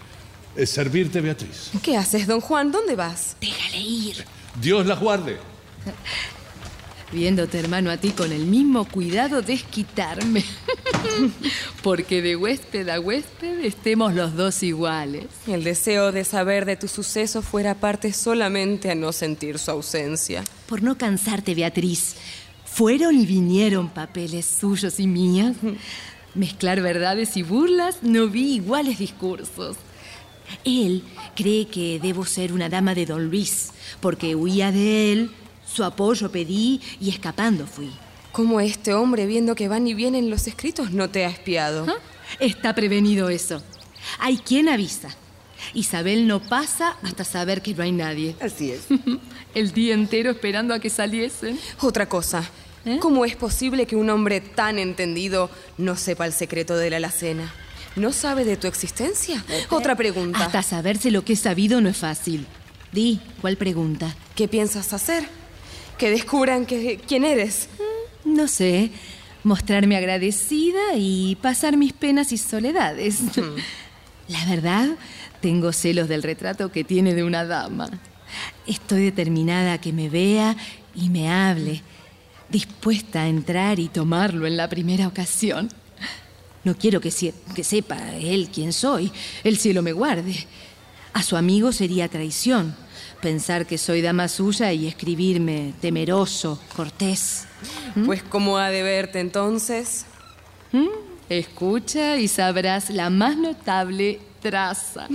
[0.57, 1.70] Eh, servirte, Beatriz.
[1.83, 2.72] ¿Qué haces, don Juan?
[2.72, 3.37] ¿Dónde vas?
[3.41, 4.24] Déjale ir.
[4.61, 5.37] Dios las guarde.
[7.13, 10.45] Viéndote, hermano, a ti con el mismo cuidado, desquitarme.
[11.83, 15.27] Porque de huésped a huésped estemos los dos iguales.
[15.47, 20.43] El deseo de saber de tu suceso fuera parte solamente a no sentir su ausencia.
[20.67, 22.17] Por no cansarte, Beatriz,
[22.65, 25.57] fueron y vinieron papeles suyos y míos.
[26.35, 29.77] Mezclar verdades y burlas, no vi iguales discursos.
[30.65, 31.03] Él
[31.35, 35.31] cree que debo ser una dama de don Luis, porque huía de él,
[35.77, 37.91] su apoyo pedí y escapando fui.
[38.33, 41.87] ¿Cómo este hombre, viendo que van y vienen los escritos, no te ha espiado?
[41.87, 41.95] ¿Ah?
[42.41, 43.62] Está prevenido eso.
[44.18, 45.14] Hay quien avisa.
[45.74, 48.37] Isabel no pasa hasta saber que no hay nadie.
[48.41, 48.87] Así es.
[49.55, 51.59] El día entero esperando a que saliesen.
[51.81, 52.49] Otra cosa.
[52.87, 52.99] ¿Eh?
[53.01, 57.53] ¿Cómo es posible que un hombre tan entendido no sepa el secreto de la alacena?
[57.97, 59.45] ¿No sabe de tu existencia?
[59.70, 60.45] Otra pregunta.
[60.45, 62.47] Hasta saberse lo que he sabido no es fácil.
[62.93, 64.14] Di, ¿cuál pregunta?
[64.35, 65.29] ¿Qué piensas hacer?
[65.99, 67.69] Que descubran que, quién eres.
[68.25, 68.91] No sé.
[69.45, 73.21] Mostrarme agradecida y pasar mis penas y soledades.
[74.29, 74.89] La verdad,
[75.41, 77.89] tengo celos del retrato que tiene de una dama.
[78.67, 80.57] Estoy determinada a que me vea
[80.97, 81.83] y me hable,
[82.49, 85.69] dispuesta a entrar y tomarlo en la primera ocasión.
[86.65, 89.13] No quiero que, se- que sepa él quién soy,
[89.45, 90.35] el cielo me guarde.
[91.13, 92.75] A su amigo sería traición
[93.27, 97.47] pensar que soy dama suya y escribirme temeroso, cortés.
[98.05, 100.07] Pues cómo ha de verte entonces.
[100.70, 100.87] ¿Mm?
[101.29, 105.09] Escucha y sabrás la más notable traza.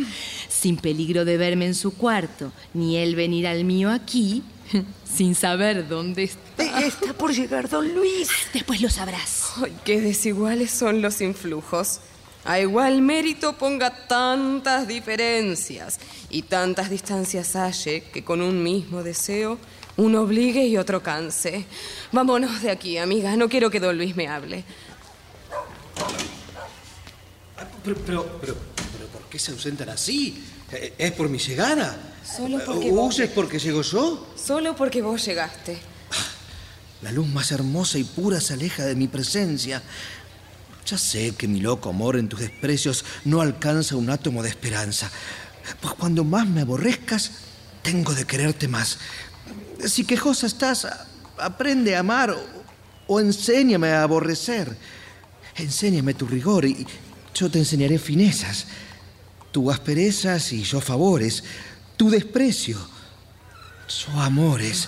[0.50, 4.44] Sin peligro de verme en su cuarto, ni él venir al mío aquí,
[5.06, 6.82] sin saber dónde está.
[6.82, 8.28] Eh, Está por llegar don Luis.
[8.54, 9.54] Después lo sabrás.
[9.64, 12.02] Ay, qué desiguales son los influjos.
[12.44, 19.60] A igual mérito ponga tantas diferencias y tantas distancias halle que con un mismo deseo
[19.98, 21.66] uno obligue y otro canse.
[22.12, 23.36] Vámonos de aquí, amiga.
[23.36, 24.64] No quiero que don Luis me hable.
[27.84, 28.56] Pero, pero, pero,
[28.94, 30.44] pero, ¿por qué se ausentan así?
[30.72, 31.98] Eh, ¿Es por mi llegada?
[32.24, 34.34] Solo Eh, porque ¿O vos- es porque llego yo?
[34.36, 35.78] Solo porque vos llegaste.
[37.02, 39.82] La luz más hermosa y pura se aleja de mi presencia.
[40.86, 45.10] Ya sé que mi loco amor en tus desprecios no alcanza un átomo de esperanza.
[45.80, 47.32] Pues cuando más me aborrezcas,
[47.82, 48.98] tengo de quererte más.
[49.86, 50.88] Si quejosa estás,
[51.38, 52.40] aprende a amar o,
[53.08, 54.76] o enséñame a aborrecer.
[55.56, 56.86] Enséñame tu rigor y
[57.34, 58.68] yo te enseñaré finezas.
[59.52, 61.44] Tu asperezas y yo favores.
[61.98, 62.78] Tu desprecio,
[63.88, 64.88] yo amores.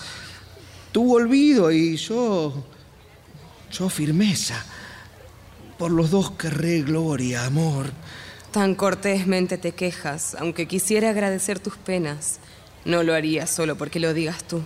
[0.91, 2.66] Tu olvido y yo.
[3.72, 4.64] yo firmeza.
[5.84, 7.88] Por los dos querré gloria, amor.
[8.51, 12.39] Tan cortésmente te quejas, aunque quisiera agradecer tus penas.
[12.86, 14.61] No lo haría solo porque lo digas tú.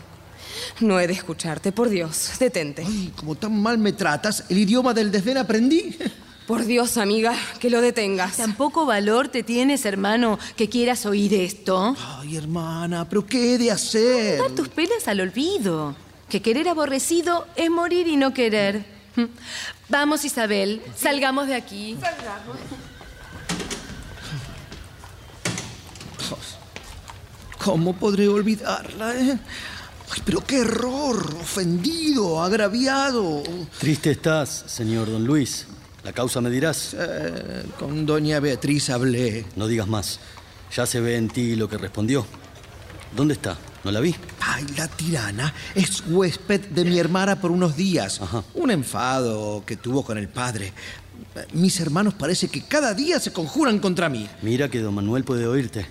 [0.79, 2.83] No he de escucharte, por Dios, detente.
[2.85, 5.97] Ay, como tan mal me tratas, el idioma del desdén aprendí.
[6.45, 8.37] Por Dios, amiga, que lo detengas.
[8.37, 11.95] Tampoco valor te tienes, hermano, que quieras oír esto.
[12.19, 14.37] Ay, hermana, pero ¿qué he de hacer?
[14.37, 15.95] Dar tus penas al olvido.
[16.29, 18.85] Que querer aborrecido es morir y no querer.
[19.89, 21.97] Vamos, Isabel, salgamos de aquí.
[27.63, 29.15] ¿Cómo podré olvidarla?
[29.15, 29.37] eh?
[30.09, 33.43] Ay, pero qué error, ofendido, agraviado.
[33.77, 35.67] Triste estás, señor don Luis.
[36.03, 36.95] La causa me dirás.
[36.97, 39.45] Eh, con doña Beatriz hablé.
[39.57, 40.19] No digas más.
[40.73, 42.25] Ya se ve en ti lo que respondió.
[43.15, 43.57] ¿Dónde está?
[43.87, 44.13] ¿No la vi?
[44.41, 48.19] Ay, la tirana es huésped de mi hermana por unos días.
[48.21, 48.43] Ajá.
[48.55, 50.73] Un enfado que tuvo con el padre.
[51.53, 54.27] Mis hermanos parece que cada día se conjuran contra mí.
[54.41, 55.87] Mira que don Manuel puede oírte.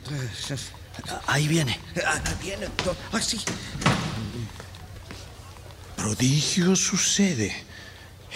[1.09, 1.81] Ah, Ahí viene.
[2.07, 2.67] Ah, viene.
[3.13, 3.41] Ay, sí.
[5.97, 7.51] Prodigio sucede.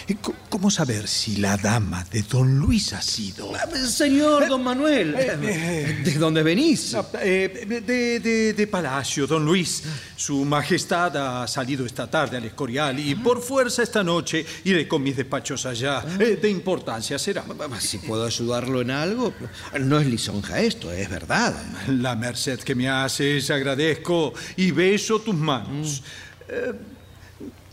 [0.09, 0.17] Eh,
[0.49, 3.53] ¿Cómo saber si la dama de don Luis ha sido?
[3.55, 6.97] Ah, Señor don Manuel, ¿de dónde venís?
[7.21, 9.83] Eh, de, de- de Palacio, don Luis.
[10.17, 15.03] Su Majestad ha salido esta tarde al Escorial y por fuerza esta noche iré con
[15.03, 16.05] mis despachos allá.
[16.19, 17.45] Eh, de importancia será.
[17.79, 19.33] Si puedo ayudarlo en algo,
[19.81, 21.55] no es lisonja esto, es verdad.
[21.89, 26.03] La merced que me haces agradezco y beso tus manos.
[26.49, 26.73] Eh,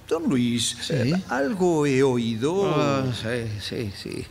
[0.08, 2.70] don Luis, eh, algo he oído.
[2.74, 4.26] Ah, sí, sí, sí.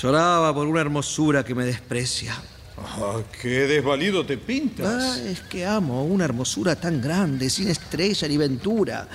[0.00, 2.34] Lloraba por una hermosura que me desprecia.
[2.78, 4.86] Ah, qué desvalido te pintas.
[4.86, 9.08] Ah, es que amo una hermosura tan grande, sin estrella ni ventura.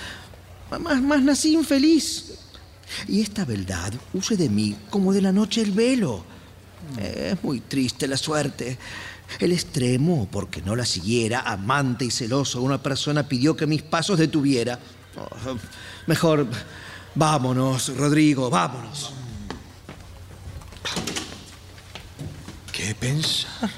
[0.79, 2.39] Más, más nací infeliz.
[3.07, 6.23] Y esta beldad huye de mí como de la noche el velo.
[6.99, 8.77] Es muy triste la suerte.
[9.39, 14.19] El extremo, porque no la siguiera, amante y celoso, una persona pidió que mis pasos
[14.19, 14.77] detuviera.
[16.07, 16.47] Mejor,
[17.15, 19.13] vámonos, Rodrigo, vámonos.
[22.71, 23.69] ¿Qué pensar?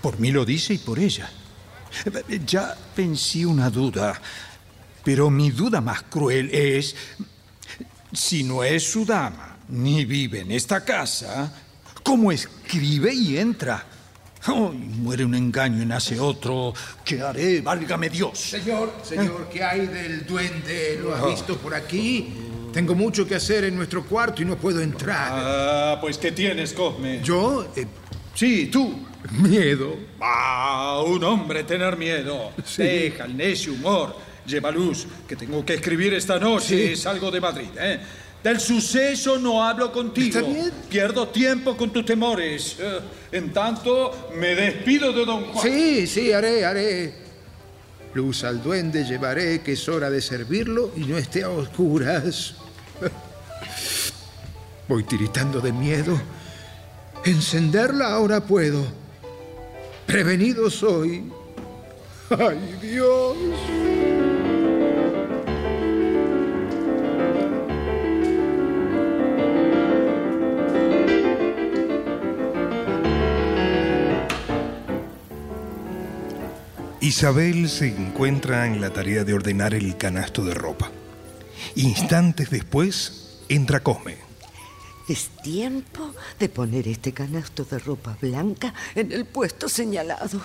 [0.00, 1.30] Por mí lo dice y por ella.
[2.46, 4.20] Ya pensé una duda,
[5.04, 6.94] pero mi duda más cruel es,
[8.12, 11.52] si no es su dama, ni vive en esta casa,
[12.02, 13.86] ¿cómo escribe y entra?
[14.48, 16.74] Oh, muere un engaño y nace otro.
[17.04, 17.60] ¿Qué haré?
[17.60, 18.38] Válgame Dios.
[18.38, 20.98] Señor, señor, ¿qué hay del duende?
[21.00, 22.28] ¿Lo ha visto por aquí?
[22.72, 25.28] Tengo mucho que hacer en nuestro cuarto y no puedo entrar.
[25.30, 27.20] Ah, pues ¿qué tienes, Cosme?
[27.22, 27.66] ¿Yo?
[27.76, 27.86] Eh,
[28.34, 28.94] Sí, tú.
[29.30, 29.94] miedo.
[30.20, 32.50] Ah, un hombre tener miedo.
[32.76, 34.16] Deja el necio humor.
[34.46, 36.96] Lleva luz, que tengo que escribir esta noche.
[36.96, 38.00] Salgo de Madrid, ¿eh?
[38.42, 40.38] Del suceso no hablo contigo.
[40.38, 40.72] ¿Está bien?
[40.88, 42.76] Pierdo tiempo con tus temores.
[42.78, 45.64] Eh, en tanto, me despido de don Juan.
[45.64, 47.14] Sí, sí, haré, haré.
[48.14, 52.56] Luz al duende llevaré, que es hora de servirlo y no esté a oscuras.
[54.88, 56.20] Voy tiritando de miedo.
[57.24, 58.84] Encenderla ahora puedo.
[60.04, 61.30] Prevenido soy.
[62.28, 63.36] ¡Ay, Dios!
[77.02, 80.92] Isabel se encuentra en la tarea de ordenar el canasto de ropa.
[81.74, 84.18] Instantes después entra Cosme.
[85.08, 90.42] Es tiempo de poner este canasto de ropa blanca en el puesto señalado.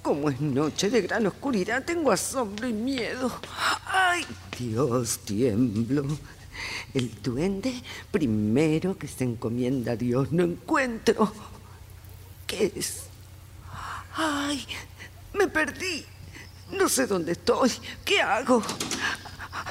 [0.00, 3.30] Como es noche de gran oscuridad, tengo asombro y miedo.
[3.84, 4.24] ¡Ay,
[4.58, 6.06] Dios, tiemblo!
[6.94, 7.74] El duende
[8.10, 11.30] primero que se encomienda a Dios no encuentro.
[12.46, 13.02] ¿Qué es?
[14.14, 14.66] ¡Ay!
[15.36, 16.04] Me perdí.
[16.72, 17.70] No sé dónde estoy.
[18.04, 18.62] ¿Qué hago?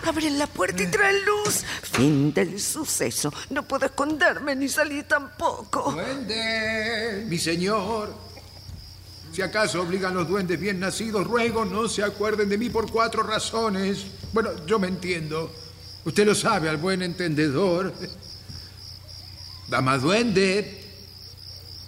[0.05, 1.63] Abren la puerta y traen luz.
[1.81, 3.33] Fin del suceso.
[3.49, 5.91] No puedo esconderme ni salir tampoco.
[5.91, 7.25] ¡Duende!
[7.27, 8.13] Mi señor.
[9.31, 13.23] Si acaso obligan los duendes bien nacidos, ruego no se acuerden de mí por cuatro
[13.23, 14.05] razones.
[14.31, 15.51] Bueno, yo me entiendo.
[16.05, 17.93] Usted lo sabe al buen entendedor.
[19.67, 20.83] Dama duende,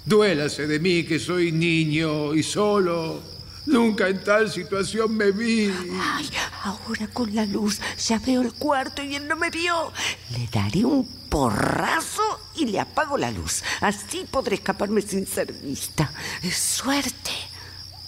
[0.03, 3.36] duélase de mí que soy niño y solo.
[3.67, 5.71] Nunca en tal situación me vi.
[6.01, 6.29] Ay,
[6.63, 9.91] ahora con la luz ya veo el cuarto y él no me vio.
[10.31, 12.21] Le daré un porrazo
[12.55, 13.61] y le apago la luz.
[13.81, 16.09] Así podré escaparme sin ser vista.
[16.41, 17.31] Es suerte.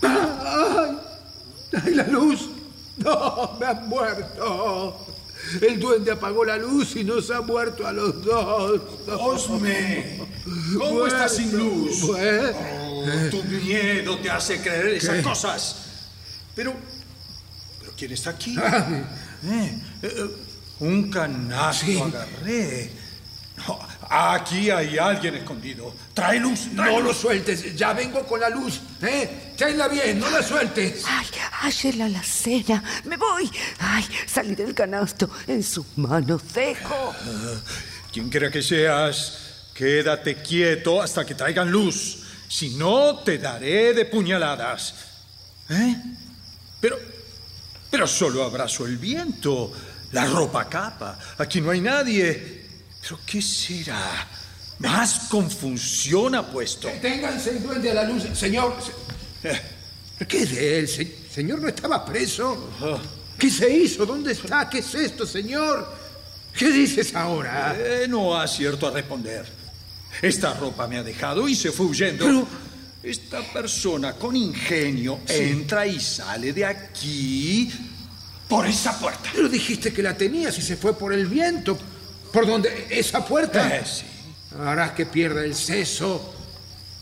[0.01, 0.97] ¡Ay!
[1.83, 2.49] ¡Ay, la luz!
[2.97, 3.57] ¡No!
[3.59, 5.05] ¡Me han muerto!
[5.61, 8.81] El duende apagó la luz y nos ha muerto a los dos.
[9.05, 10.19] Cosme,
[10.77, 12.03] ¿cómo estás sin luz?
[12.05, 12.88] Pues, Oh,
[13.31, 15.21] tu miedo te hace creer esas ¿Qué?
[15.21, 15.75] cosas.
[16.55, 16.73] Pero,
[17.79, 18.55] pero ¿quién está aquí?
[18.61, 19.05] Ay.
[19.43, 20.25] Eh, eh,
[20.79, 22.91] un canasto agarré.
[23.67, 23.77] No,
[24.09, 25.93] aquí hay alguien escondido.
[26.13, 26.69] Trae luz.
[26.75, 27.07] trae no luz.
[27.07, 28.79] lo sueltes, ya vengo con la luz.
[29.01, 29.53] ¿eh?
[29.57, 31.03] Tenla bien, no la sueltes.
[31.05, 31.27] Ay,
[31.63, 32.81] ayer la alacena.
[33.03, 33.51] Me voy.
[33.79, 35.29] Ay, salí del canasto.
[35.47, 37.13] En sus manos dejo.
[38.13, 39.37] Quien quiera que seas,
[39.73, 42.18] quédate quieto hasta que traigan luz.
[42.49, 44.95] Si no, te daré de puñaladas.
[45.69, 45.95] ¿Eh?
[46.81, 46.97] Pero,
[47.91, 49.71] pero solo abrazo el viento,
[50.11, 51.17] la ropa capa.
[51.37, 52.65] Aquí no hay nadie.
[53.01, 54.27] ¿Pero qué será?
[54.79, 56.89] Más confusión ha puesto.
[57.01, 58.75] Ténganse el duende a la luz, señor.
[60.27, 60.87] ¿Qué de él?
[60.87, 62.71] Se- señor, ¿no estaba preso?
[63.37, 64.05] ¿Qué se hizo?
[64.05, 64.69] ¿Dónde está?
[64.69, 65.95] ¿Qué es esto, señor?
[66.57, 67.75] ¿Qué dices ahora?
[67.77, 69.58] Eh, no acierto a responder.
[70.21, 72.25] Esta ropa me ha dejado y se fue huyendo.
[72.25, 72.47] Pero-
[73.01, 77.71] Esta persona con ingenio entra y sale de aquí
[78.47, 79.29] por esa puerta.
[79.33, 81.77] Pero dijiste que la tenías y se fue por el viento.
[82.33, 82.87] ¿Por dónde?
[82.89, 83.73] ¿Esa puerta?
[83.77, 84.03] Eh, sí.
[84.59, 86.33] Harás que pierda el seso.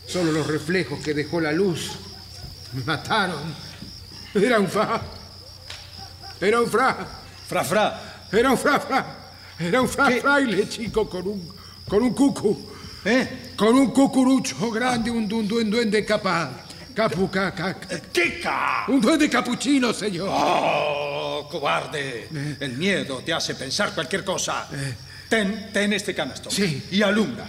[0.06, 1.90] Solo los reflejos que dejó la luz.
[2.74, 3.42] Me mataron.
[4.34, 5.02] Era un fra.
[6.40, 7.08] Era un fra.
[7.48, 8.00] Fra, fra.
[8.30, 9.16] Era un fra, fra.
[9.58, 11.52] Era un fra fraile, chico, con un,
[11.88, 12.56] con un cucu.
[13.04, 13.52] ¿Eh?
[13.56, 16.64] Con un cucurucho grande, un, un, un duende capa.
[16.94, 18.84] Capu, ca, ca- ca- ¿Qué ca?
[18.88, 20.28] un duende capuchino, señor.
[20.32, 22.28] ¡Oh, cobarde!
[22.58, 24.66] El miedo te hace pensar cualquier cosa.
[25.28, 26.50] Ten, ten este canasto.
[26.50, 26.82] Sí.
[26.90, 27.48] Y alumbra.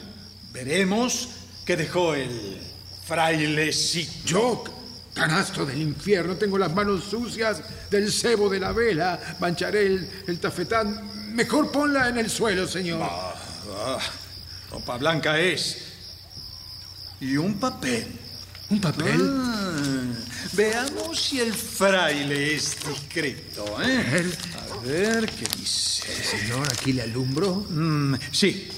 [0.53, 1.29] Veremos
[1.65, 2.59] qué dejó el
[3.05, 4.11] frailecito.
[4.25, 4.63] Yo,
[5.15, 9.19] canasto del infierno, tengo las manos sucias del cebo de la vela.
[9.39, 11.33] Mancharé el, el tafetán.
[11.33, 13.01] Mejor ponla en el suelo, señor.
[13.03, 13.33] Ah,
[14.69, 15.77] ropa blanca es.
[17.21, 18.07] Y un papel.
[18.69, 19.19] ¿Un papel?
[19.19, 20.13] Ah,
[20.53, 23.81] veamos si el fraile es discreto.
[23.81, 24.31] ¿eh?
[24.71, 26.07] A ver qué dice.
[26.23, 27.65] Señor, aquí le alumbro.
[27.69, 28.69] Mm, sí.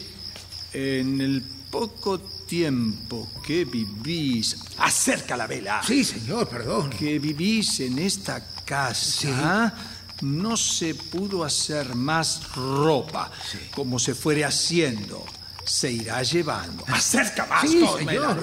[0.73, 4.57] En el poco tiempo que vivís.
[4.77, 5.81] Acerca la vela.
[5.85, 6.89] Sí, señor, perdón.
[6.91, 9.73] Que vivís en esta casa.
[10.21, 13.31] No se pudo hacer más ropa
[13.73, 15.25] como se fuere haciendo.
[15.71, 16.83] Se irá llevando.
[16.87, 18.41] Acerca más, Sí, señor.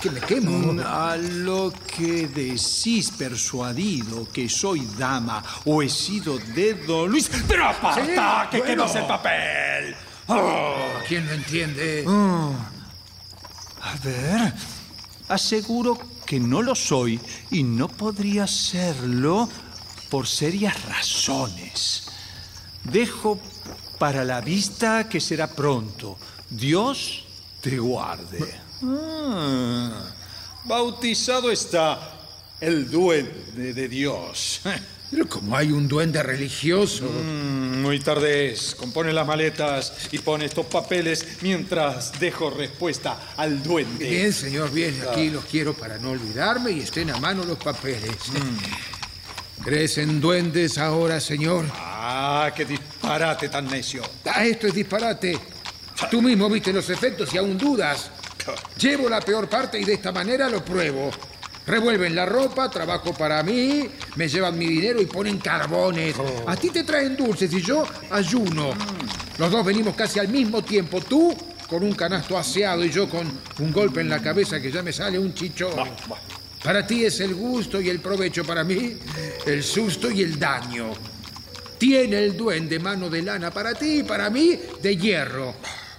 [0.00, 0.50] Que me quemo.
[0.74, 7.28] Mm, A lo que decís persuadido que soy dama o he sido de Don Luis.
[7.48, 9.00] Pero aparta, Sí, que, que no bueno.
[9.00, 9.96] el papel.
[10.28, 10.74] Oh.
[11.08, 12.04] ¿Quién lo entiende?
[13.82, 14.52] A ver,
[15.28, 19.48] aseguro que no lo soy y no podría serlo
[20.10, 22.08] por serias razones.
[22.84, 23.38] Dejo
[23.98, 26.16] para la vista que será pronto.
[26.56, 27.24] Dios
[27.60, 28.54] te guarde.
[28.82, 30.12] Ah,
[30.64, 32.12] bautizado está
[32.60, 34.60] el duende de Dios.
[35.10, 37.04] Pero como hay un duende religioso.
[37.04, 38.74] Mm, muy tarde es.
[38.74, 44.08] Compone las maletas y pone estos papeles mientras dejo respuesta al duende.
[44.08, 45.00] Bien, señor, bien.
[45.08, 48.16] Aquí los quiero para no olvidarme y estén a mano los papeles.
[49.62, 51.64] ¿Crees en duendes ahora, señor?
[51.74, 54.02] Ah, qué disparate tan necio.
[54.24, 55.38] Ah, esto es disparate.
[56.10, 58.10] Tú mismo viste los efectos y aún dudas.
[58.78, 61.10] Llevo la peor parte y de esta manera lo pruebo.
[61.66, 66.14] Revuelven la ropa, trabajo para mí, me llevan mi dinero y ponen carbones.
[66.46, 68.72] A ti te traen dulces y yo ayuno.
[69.38, 71.00] Los dos venimos casi al mismo tiempo.
[71.00, 71.34] Tú
[71.68, 73.26] con un canasto aseado y yo con
[73.58, 75.72] un golpe en la cabeza que ya me sale un chichón.
[76.62, 78.96] Para ti es el gusto y el provecho, para mí
[79.46, 80.92] el susto y el daño.
[81.78, 85.54] Tiene el duende mano de lana para ti y para mí de hierro.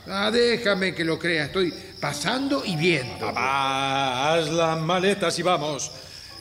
[0.08, 3.32] Ah, déjame que lo crea, estoy pasando y viendo.
[3.36, 5.92] Ah, haz las maletas y vamos.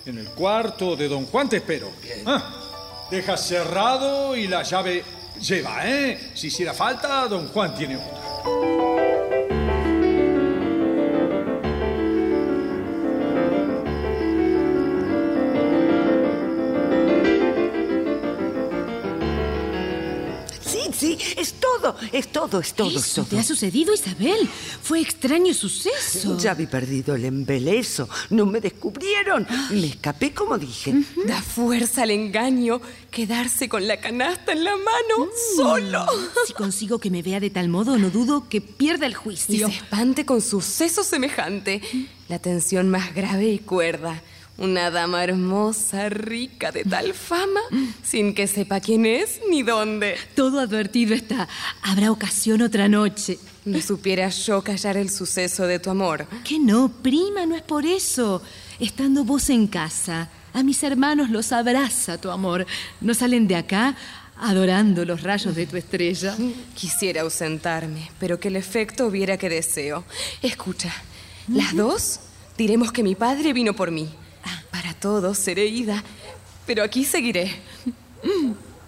[0.07, 1.91] En el cuarto de don Juan te espero.
[2.27, 5.03] Ah, deja cerrado y la llave
[5.41, 6.33] lleva, ¿eh?
[6.35, 8.94] Si hiciera falta, don Juan tiene una.
[21.81, 23.31] Todo, es todo, es todo, es ¿Eso todo.
[23.31, 24.49] te ha sucedido, Isabel?
[24.83, 26.39] Fue extraño suceso.
[26.39, 28.09] Ya habí perdido el embelezo.
[28.31, 29.47] No me descubrieron.
[29.71, 30.95] Me escapé como dije.
[31.27, 36.07] Da fuerza al engaño quedarse con la canasta en la mano, solo.
[36.47, 39.69] Si consigo que me vea de tal modo, no dudo que pierda el Y juicio.
[39.69, 41.81] se espante con suceso semejante.
[42.29, 44.23] La tensión más grave y cuerda.
[44.57, 47.61] Una dama hermosa, rica, de tal fama,
[48.05, 50.17] sin que sepa quién es ni dónde.
[50.37, 51.49] Todo advertido está.
[51.83, 53.39] Habrá ocasión otra noche.
[53.65, 56.27] No supiera yo callar el suceso de tu amor.
[56.45, 58.43] Que no, prima, no es por eso.
[58.79, 62.65] Estando vos en casa, a mis hermanos los abraza tu amor.
[63.01, 63.97] No salen de acá
[64.37, 66.37] adorando los rayos de tu estrella.
[66.75, 70.05] Quisiera ausentarme, pero que el efecto viera que deseo.
[70.43, 70.93] Escucha,
[71.49, 72.21] las dos
[72.57, 74.09] diremos que mi padre vino por mí.
[74.75, 76.03] Para todos seré ida,
[76.67, 77.55] pero aquí seguiré.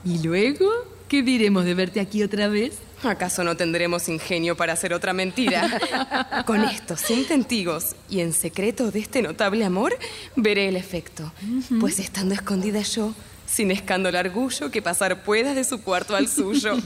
[0.05, 0.69] ¿Y luego?
[1.07, 2.79] ¿Qué diremos de verte aquí otra vez?
[3.05, 6.43] ¿Acaso no tendremos ingenio para hacer otra mentira?
[6.45, 9.97] Con esto, sin testigos y en secreto de este notable amor,
[10.35, 11.33] veré el efecto.
[11.79, 13.15] Pues estando escondida yo,
[13.47, 16.77] sin escándalo orgullo, que pasar pueda de su cuarto al suyo.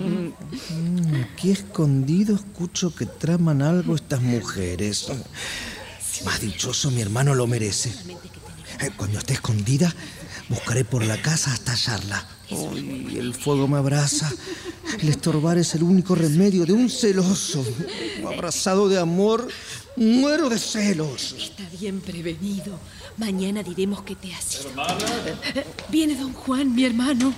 [1.32, 5.10] Aquí escondido escucho que traman algo estas mujeres.
[6.26, 7.94] Más dichoso mi hermano lo merece.
[8.96, 9.94] Cuando esté escondida,
[10.48, 12.26] buscaré por la casa hasta hallarla.
[12.50, 14.30] Uy, el fuego me abraza.
[15.00, 17.64] El estorbar es el único remedio de un celoso.
[18.26, 19.46] Abrazado de amor,
[19.96, 21.34] muero de celos.
[21.38, 22.78] Está bien prevenido.
[23.18, 24.70] Mañana diremos que te has ido.
[25.54, 27.32] Eh, Viene don Juan, mi hermano.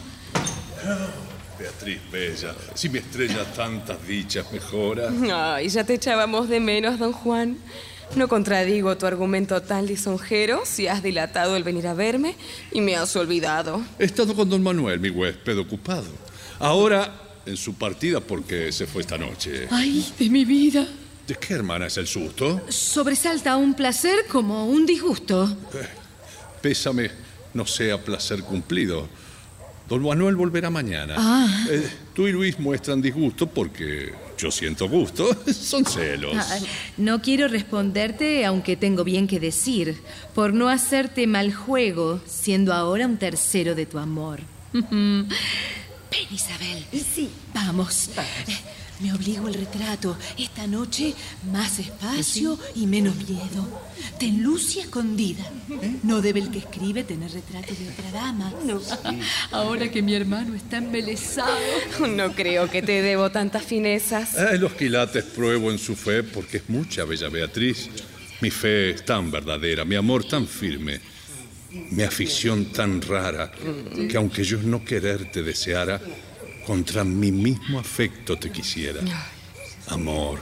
[1.59, 5.11] Beatriz Bella, si mi estrella tantas dichas mejora.
[5.55, 7.59] Ay, ya te echábamos de menos, don Juan.
[8.15, 12.37] No contradigo tu argumento tan lisonjero si has dilatado el venir a verme
[12.71, 13.83] y me has olvidado.
[13.99, 16.09] He estado con don Manuel, mi huésped ocupado.
[16.59, 17.11] Ahora
[17.47, 19.67] en su partida porque se fue esta noche.
[19.71, 20.87] Ay, de mi vida.
[21.27, 22.61] ¿De qué hermana es el susto?
[22.69, 25.57] Sobresalta un placer como un disgusto.
[26.61, 27.11] Pésame,
[27.55, 29.09] no sea placer cumplido.
[29.89, 31.15] Don Manuel volverá mañana.
[31.17, 31.67] Ah.
[31.71, 35.29] Eh, tú y Luis muestran disgusto porque yo siento gusto.
[35.53, 36.35] Son celos.
[36.37, 36.59] Ah,
[36.97, 40.01] No quiero responderte, aunque tengo bien que decir,
[40.35, 44.41] por no hacerte mal juego, siendo ahora un tercero de tu amor.
[44.73, 45.29] Ven,
[46.31, 46.85] Isabel.
[46.93, 47.31] Sí.
[47.55, 48.09] Vamos.
[48.49, 48.57] Eh,
[49.03, 50.17] Me obligo el retrato.
[50.39, 51.15] Esta noche,
[51.51, 53.83] más espacio y menos miedo.
[54.19, 55.45] Ten luz y escondida.
[56.05, 58.53] No debe el que escribe tener retrato de otra dama.
[58.65, 58.81] No.
[59.51, 61.59] Ahora que mi hermano está embelesado.
[62.09, 64.37] No creo que te debo tantas finezas.
[64.37, 67.89] Eh, los quilates pruebo en su fe porque es mucha, bella Beatriz.
[68.41, 71.01] Mi fe es tan verdadera, mi amor tan firme,
[71.91, 73.53] mi afición tan rara,
[74.11, 76.01] que aunque yo no quererte deseara,
[76.67, 79.01] contra mi mismo afecto te quisiera.
[79.89, 80.41] Amor,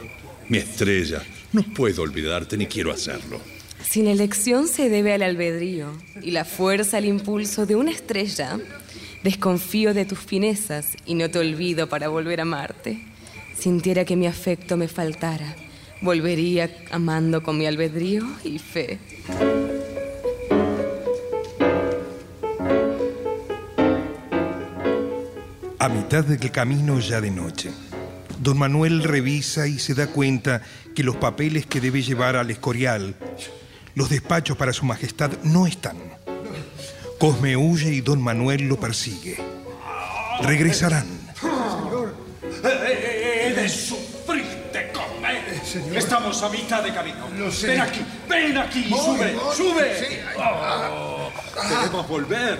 [0.48, 3.40] mi estrella, no puedo olvidarte ni quiero hacerlo.
[3.88, 5.92] Sin elección se debe al albedrío
[6.22, 8.58] y la fuerza al impulso de una estrella.
[9.24, 13.00] Desconfío de tus finezas y no te olvido para volver a amarte.
[13.58, 15.56] Sintiera que mi afecto me faltara,
[16.00, 18.98] volvería amando con mi albedrío y fe.
[25.80, 27.70] A mitad del camino ya de noche,
[28.38, 30.60] don Manuel revisa y se da cuenta
[30.94, 33.14] que los papeles que debe llevar al Escorial,
[33.94, 35.96] los despachos para su majestad, no están.
[37.18, 39.38] Cosme huye y don Manuel lo persigue.
[40.42, 41.06] Regresarán.
[42.62, 45.96] He de sufrirte, Cosme.
[45.98, 47.26] Estamos a mitad de camino.
[47.62, 51.09] Ven aquí, ven aquí, sube, sube.
[51.68, 52.58] Debemos volver.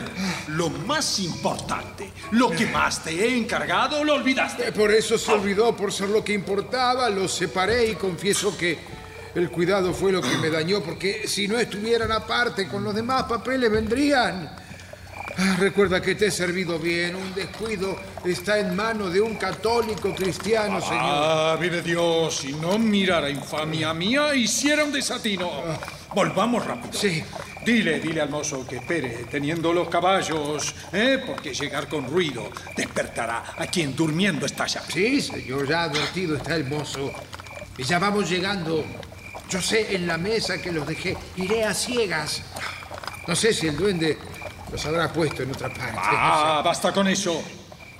[0.48, 4.68] Lo más importante, lo que más te he encargado, lo olvidaste.
[4.68, 8.78] Eh, Por eso se olvidó, por ser lo que importaba, los separé y confieso que
[9.34, 13.24] el cuidado fue lo que me dañó, porque si no estuvieran aparte con los demás
[13.24, 14.50] papeles vendrían.
[15.38, 17.14] Ah, Recuerda que te he servido bien.
[17.14, 20.98] Un descuido está en manos de un católico cristiano, señor.
[21.00, 25.50] Ah, vive Dios, si no mirara infamia mía, hiciera un desatino.
[26.14, 26.92] Volvamos rápido.
[26.92, 27.22] Sí.
[27.64, 31.22] Dile, dile al mozo que espere, teniendo los caballos, ¿eh?
[31.26, 34.80] porque llegar con ruido despertará a quien durmiendo está ya.
[34.80, 37.12] Sí, señor, ya advertido está el mozo.
[37.76, 38.84] Y ya vamos llegando.
[39.50, 41.16] Yo sé en la mesa que los dejé.
[41.36, 42.42] Iré a ciegas.
[43.26, 44.18] No sé si el duende
[44.72, 45.96] los habrá puesto en otra parte.
[45.96, 47.42] Ah, basta con eso.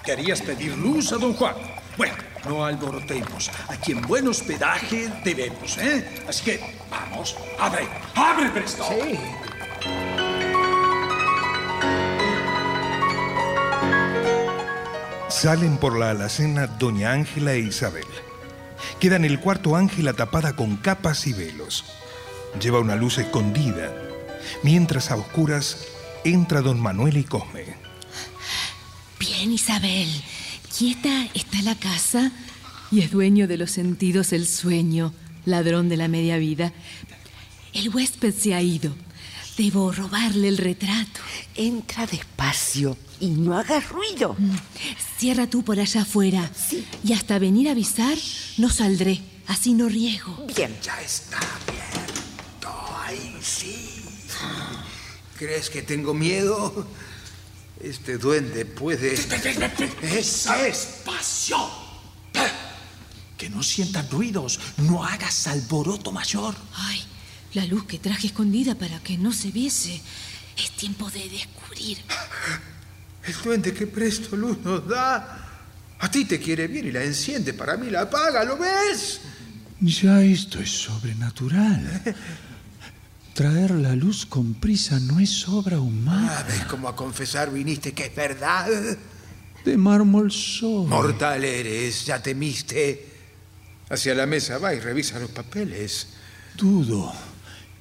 [0.03, 1.55] Querías pedir luz a don Juan.
[1.97, 2.15] Bueno,
[2.47, 3.51] no alborotemos.
[3.69, 6.25] Aquí en buen hospedaje debemos, ¿eh?
[6.29, 6.61] Así que,
[6.91, 8.85] vamos, abre, abre presto.
[8.89, 9.19] Sí.
[15.29, 18.05] Salen por la alacena doña Ángela e Isabel.
[18.99, 21.85] Queda en el cuarto Ángela tapada con capas y velos.
[22.61, 23.95] Lleva una luz escondida,
[24.63, 25.87] mientras a oscuras
[26.25, 27.65] entra don Manuel y Cosme.
[29.19, 30.09] Bien, Isabel.
[30.77, 32.31] Quieta está la casa
[32.93, 35.13] y es dueño de los sentidos el sueño,
[35.45, 36.73] ladrón de la media vida.
[37.73, 38.95] El huésped se ha ido.
[39.59, 41.21] Debo robarle el retrato.
[41.55, 44.37] Entra despacio y no hagas ruido.
[44.39, 44.57] Mm.
[45.19, 46.51] Cierra tú por allá afuera.
[46.55, 46.87] Sí.
[47.05, 48.17] Y hasta venir a avisar,
[48.57, 49.21] no saldré.
[49.49, 50.47] Así no riego.
[50.57, 50.75] Bien.
[50.83, 52.73] Ya está abierto.
[53.05, 54.03] Ahí sí.
[55.37, 56.87] ¿Crees que tengo miedo?
[57.81, 59.15] Este duende puede.
[59.15, 61.57] Esa despacio.
[63.39, 66.55] Que no sientan ruidos, no hagas alboroto mayor.
[66.75, 67.03] Ay,
[67.55, 69.99] la luz que traje escondida para que no se viese.
[70.59, 71.99] Es tiempo de descubrir.
[73.25, 75.47] El duende que presto luz nos da.
[76.01, 79.21] A ti te quiere bien y la enciende, para mí la apaga, ¿lo ves?
[79.81, 82.03] Ya esto es sobrenatural.
[83.35, 86.39] Traer la luz con prisa no es obra humana.
[86.41, 88.67] Ah, ¿Ves cómo a confesar viniste que es verdad?
[89.65, 90.87] De mármol soy.
[90.87, 93.07] Mortal eres, ya temiste.
[93.89, 96.09] Hacia la mesa va y revisa los papeles.
[96.57, 97.13] Dudo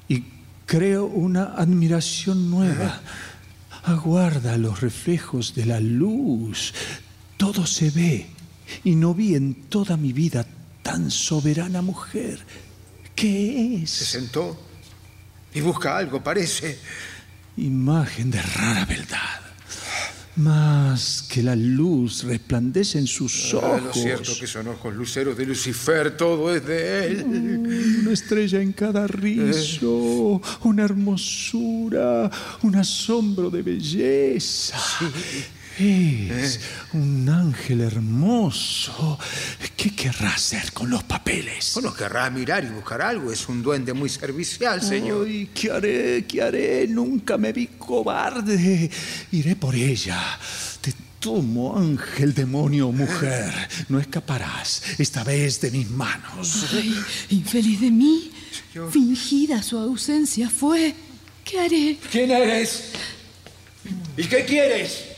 [0.07, 0.23] y
[0.65, 3.01] creo una admiración nueva.
[3.83, 6.73] Aguarda los reflejos de la luz.
[7.37, 8.27] Todo se ve
[8.83, 10.45] y no vi en toda mi vida
[10.83, 12.39] tan soberana mujer.
[13.15, 14.09] ¿Qué Se es?
[14.09, 14.68] sentó
[15.53, 16.77] y busca algo, parece.
[17.57, 19.39] Imagen de rara beldad.
[20.35, 23.81] Más que la luz resplandece en sus Ah, ojos.
[23.83, 27.25] lo cierto que son ojos luceros de Lucifer, todo es de él.
[28.01, 32.31] Una estrella en cada rizo, una hermosura,
[32.61, 34.77] un asombro de belleza.
[35.79, 36.59] Es
[36.91, 39.17] un ángel hermoso.
[39.77, 41.71] ¿Qué querrá hacer con los papeles?
[41.75, 43.31] Bueno, querrá mirar y buscar algo.
[43.31, 45.25] Es un duende muy servicial, señor.
[45.25, 46.25] Ay, ¿qué haré?
[46.27, 46.87] ¿Qué haré?
[46.87, 48.91] Nunca me vi cobarde.
[49.31, 50.21] Iré por ella.
[50.81, 53.53] Te tomo, ángel, demonio, mujer.
[53.87, 56.65] No escaparás, esta vez de mis manos.
[56.73, 56.93] Ay,
[57.29, 58.31] infeliz de mí.
[58.91, 60.93] Fingida su ausencia fue.
[61.45, 61.97] ¿Qué haré?
[62.11, 62.91] ¿Quién eres?
[64.17, 65.08] ¿Y qué quieres?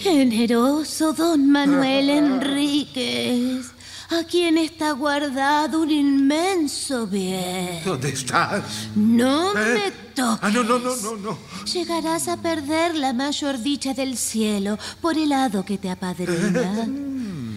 [0.00, 3.66] Generoso don Manuel Enríquez,
[4.10, 7.80] Aquí está guardado un inmenso bien.
[7.84, 8.88] ¿Dónde estás?
[8.96, 9.74] No ¿Eh?
[9.74, 10.40] me toques.
[10.42, 11.38] Ah, no, no, no, no, no.
[11.72, 16.88] Llegarás a perder la mayor dicha del cielo por el hado que te apadrina.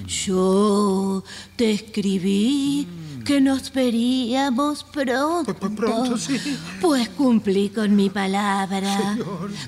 [0.06, 1.24] Yo
[1.56, 2.88] te escribí
[3.26, 5.56] que nos veríamos pronto.
[5.56, 6.40] pronto, sí.
[6.82, 9.18] Pues cumplí con mi palabra.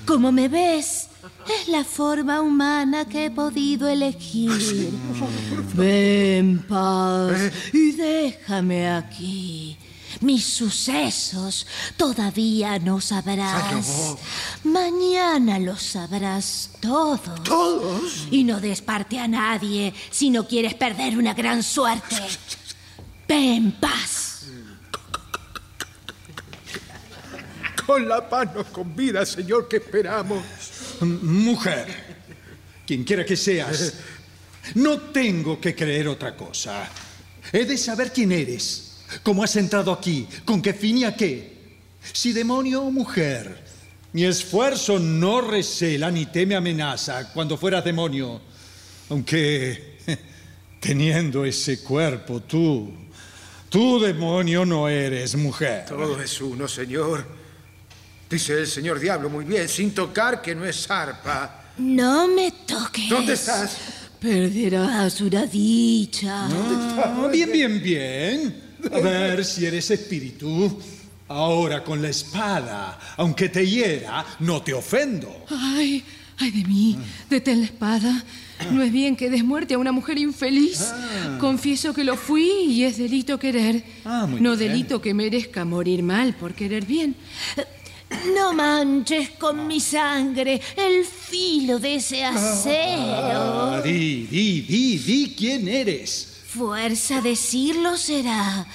[0.04, 1.08] Como me ves,
[1.48, 4.90] es la forma humana que he podido elegir.
[5.74, 9.78] Ven, paz, y déjame aquí.
[10.20, 11.66] Mis sucesos
[11.96, 14.16] todavía no sabrás.
[14.64, 17.42] Mañana los sabrás todos.
[17.44, 18.26] ¿Todos?
[18.30, 22.16] Y no des parte a nadie si no quieres perder una gran suerte.
[23.28, 24.46] Ven, paz.
[27.86, 30.42] Con la mano con vida, señor, que esperamos.
[31.00, 31.86] Mujer,
[32.86, 33.94] quien quiera que seas,
[34.74, 36.88] no tengo que creer otra cosa.
[37.52, 41.56] He de saber quién eres, cómo has entrado aquí, con qué fin y a qué.
[42.12, 43.64] Si demonio o mujer,
[44.12, 48.40] mi esfuerzo no recela ni teme amenaza cuando fueras demonio.
[49.10, 49.98] Aunque
[50.80, 52.92] teniendo ese cuerpo, tú,
[53.68, 55.84] tú demonio no eres mujer.
[55.86, 57.45] Todo es uno, señor.
[58.28, 61.72] Dice el señor Diablo muy bien, sin tocar que no es zarpa.
[61.78, 63.08] No me toques.
[63.08, 63.76] ¿Dónde estás?
[64.20, 66.46] Perderás una dicha.
[66.46, 68.62] Ah, bien, bien, bien.
[68.92, 70.80] A ver si eres espíritu.
[71.28, 75.44] Ahora con la espada, aunque te hiera, no te ofendo.
[75.50, 76.04] Ay,
[76.38, 76.96] ay de mí,
[77.28, 78.24] detén la espada.
[78.70, 80.92] No es bien que des muerte a una mujer infeliz.
[81.38, 83.84] Confieso que lo fui y es delito querer.
[84.04, 84.72] Ah, muy no bien.
[84.72, 87.16] delito que merezca morir mal por querer bien.
[88.34, 93.76] No manches con mi sangre el filo de ese acero.
[93.76, 96.32] Ah, di, di, di, di quién eres.
[96.46, 98.66] Fuerza decirlo será,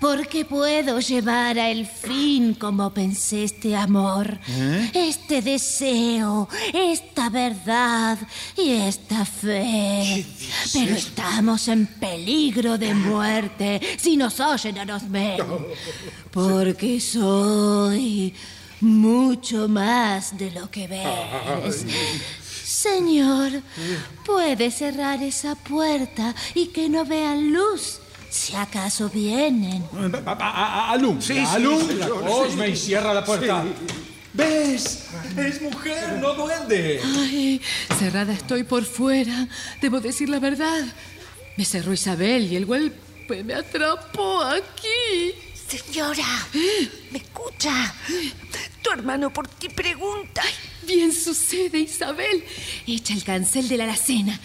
[0.00, 4.90] porque puedo llevar a el fin como pensé este amor, ¿Eh?
[4.92, 8.18] este deseo, esta verdad
[8.56, 10.24] y esta fe.
[10.72, 15.38] Pero estamos en peligro de muerte si nos oyen o nos ven,
[16.32, 18.34] porque soy
[18.80, 21.84] mucho más de lo que ves.
[22.64, 23.50] Señor,
[24.24, 27.98] puede cerrar esa puerta y que no vean luz,
[28.30, 29.84] si acaso vienen.
[30.26, 31.34] A- a- a- Alumbra, Sí,
[32.54, 32.62] sí.
[32.72, 33.64] y cierra la puerta.
[34.34, 35.06] ¿Ves?
[35.36, 37.00] Es mujer, no duende.
[37.18, 37.60] Ay,
[37.98, 39.48] cerrada estoy por fuera.
[39.80, 40.84] Debo decir la verdad.
[41.56, 45.32] Me cerró Isabel y el golpe me atrapó aquí.
[45.68, 46.24] Señora,
[47.10, 47.94] ¿me escucha?
[48.82, 50.42] Tu hermano por ti pregunta.
[50.86, 52.42] Bien sucede, Isabel.
[52.86, 54.38] Echa el cancel de la alacena.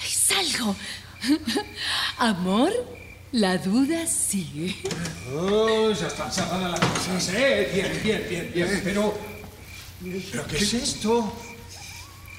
[0.00, 0.74] Ay, Salgo.
[2.18, 2.72] Amor,
[3.32, 4.74] la duda sigue.
[5.34, 7.70] Oh, ya están cerradas las cosas, ¿eh?
[7.74, 8.80] Bien, bien, bien, bien.
[8.82, 9.18] Pero.
[10.32, 11.32] ¿Pero qué es esto?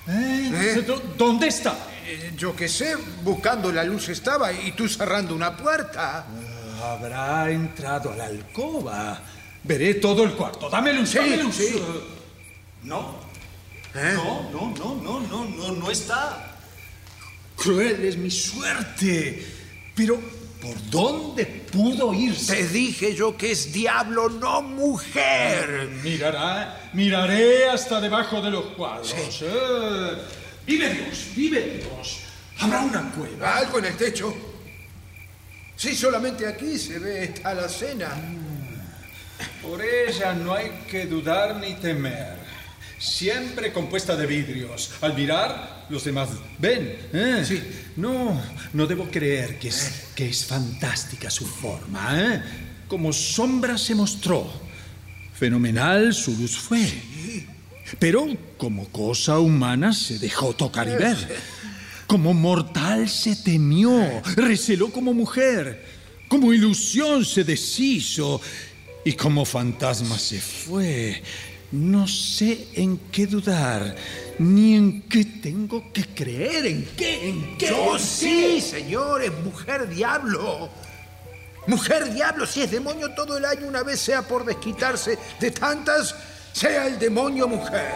[0.07, 0.51] ¿Eh?
[0.53, 0.83] ¿Eh?
[0.85, 1.77] ¿Dó- ¿Dónde está?
[2.05, 6.25] Eh, Yo qué sé, buscando la luz estaba y tú cerrando una puerta.
[6.83, 9.21] Habrá entrado a la alcoba.
[9.63, 10.69] Veré todo el cuarto.
[10.69, 11.55] Dame luz, Sí, dame luz.
[11.55, 11.81] sí.
[12.83, 13.15] No,
[13.95, 14.13] ¿Eh?
[14.15, 16.57] no, no, no, no, no, no, no está.
[17.55, 19.45] Cruel es mi suerte.
[19.95, 20.19] Pero,
[20.61, 22.55] ¿por dónde pudo irse?
[22.55, 25.87] Te dije yo que es diablo, no mujer.
[26.03, 29.15] Mirará, miraré hasta debajo de los cuadros.
[29.41, 30.17] Eh,
[30.67, 32.19] Vive Dios, vive Dios.
[32.59, 33.57] Habrá una cueva.
[33.57, 34.33] Algo en el techo.
[35.83, 38.15] Sí, solamente aquí se ve esta alacena.
[39.61, 42.37] Por ella no hay que dudar ni temer.
[42.97, 44.91] Siempre compuesta de vidrios.
[45.01, 46.97] Al mirar, los demás ven.
[47.11, 47.43] ¿eh?
[47.45, 47.61] Sí.
[47.97, 52.17] No, no debo creer que es, que es fantástica su forma.
[52.17, 52.41] ¿eh?
[52.87, 54.49] Como sombra se mostró.
[55.33, 56.87] Fenomenal su luz fue.
[57.99, 58.25] Pero
[58.57, 61.17] como cosa humana se dejó tocar y ver.
[62.13, 65.83] Como mortal se temió, receló como mujer.
[66.27, 68.39] Como ilusión se deshizo
[69.03, 71.23] y como fantasma se fue.
[71.71, 73.95] No sé en qué dudar,
[74.37, 77.69] ni en qué tengo que creer, en qué, en qué.
[77.69, 78.61] Yo sí, qué.
[78.61, 80.69] señor, es mujer diablo.
[81.65, 86.13] Mujer diablo, si es demonio todo el año, una vez sea por desquitarse de tantas,
[86.51, 87.91] sea el demonio mujer.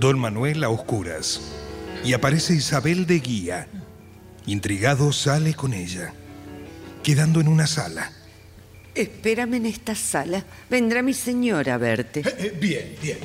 [0.00, 1.42] Don Manuel a oscuras.
[2.02, 3.68] Y aparece Isabel de guía.
[4.46, 6.14] Intrigado sale con ella,
[7.02, 8.10] quedando en una sala.
[8.94, 10.42] Espérame en esta sala.
[10.70, 12.20] Vendrá mi señora a verte.
[12.20, 13.18] Eh, eh, bien, bien.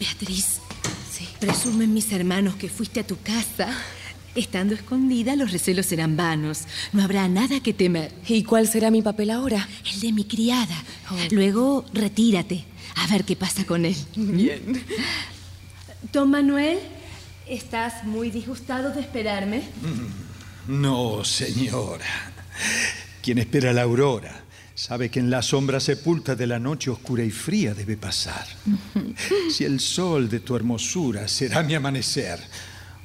[0.00, 0.58] Beatriz,
[1.38, 3.68] presumen mis hermanos que fuiste a tu casa.
[4.34, 6.64] Estando escondida, los recelos serán vanos.
[6.92, 8.12] No habrá nada que temer.
[8.26, 9.68] ¿Y cuál será mi papel ahora?
[9.92, 10.76] El de mi criada.
[11.30, 12.64] Luego, retírate.
[12.96, 13.96] A ver qué pasa con él.
[14.16, 14.84] Bien.
[16.12, 16.78] Don Manuel,
[17.46, 19.62] ¿estás muy disgustado de esperarme?
[20.66, 22.06] No, señora.
[23.22, 27.30] Quien espera la aurora sabe que en la sombra sepulta de la noche oscura y
[27.30, 28.46] fría debe pasar.
[29.50, 32.40] Si el sol de tu hermosura será mi amanecer,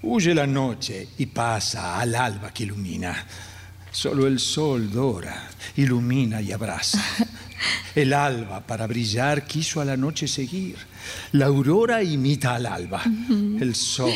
[0.04, 3.26] huye la noche y pasa al alba que ilumina.
[3.92, 7.04] Solo el sol dora, ilumina y abraza.
[7.96, 10.76] El alba para brillar quiso a la noche seguir.
[11.32, 13.04] La aurora imita al alba.
[13.60, 14.12] El sol,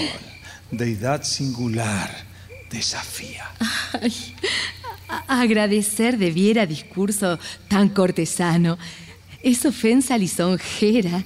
[0.72, 2.10] deidad singular,
[2.70, 3.46] desafía.
[4.02, 4.14] Ay,
[5.28, 8.78] agradecer debiera discurso tan cortesano.
[9.42, 11.24] Es ofensa lisonjera.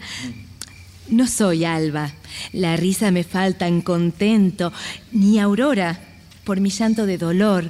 [1.09, 2.11] No soy Alba.
[2.53, 4.71] La risa me falta en contento,
[5.11, 5.99] ni Aurora,
[6.43, 7.69] por mi llanto de dolor.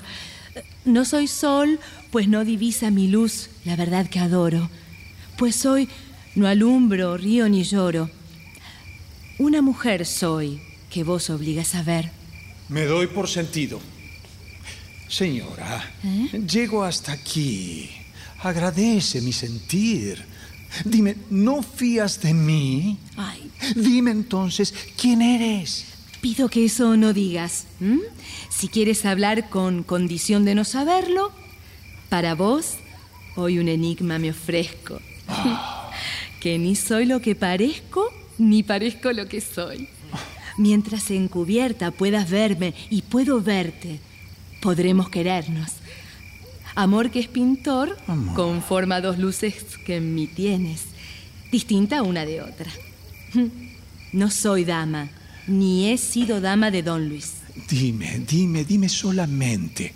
[0.86, 1.80] No soy sol,
[2.12, 4.70] pues no divisa mi luz, la verdad que adoro.
[5.38, 5.88] Pues hoy
[6.36, 8.10] no alumbro, río ni lloro.
[9.40, 12.12] Una mujer soy que vos obligas a ver.
[12.70, 13.80] Me doy por sentido.
[15.08, 15.92] Señora,
[16.48, 17.90] llego hasta aquí.
[18.40, 20.24] Agradece mi sentir.
[20.84, 22.98] Dime, ¿no fías de mí?
[23.16, 25.86] Ay, Dime entonces, ¿quién eres?
[26.24, 27.66] Pido que eso no digas.
[28.48, 31.34] Si quieres hablar con condición de no saberlo,
[32.08, 32.76] para vos
[33.36, 35.02] hoy un enigma me ofrezco.
[36.40, 39.90] que ni soy lo que parezco, ni parezco lo que soy.
[40.58, 44.00] Mientras encubierta puedas verme y puedo verte,
[44.62, 45.72] podremos querernos.
[46.74, 47.98] Amor que es pintor
[48.34, 50.86] conforma dos luces que en mí tienes,
[51.52, 52.72] distinta una de otra.
[54.14, 55.10] No soy dama,
[55.48, 57.34] ni he sido dama de Don Luis.
[57.70, 59.94] Dime, dime, dime solamente.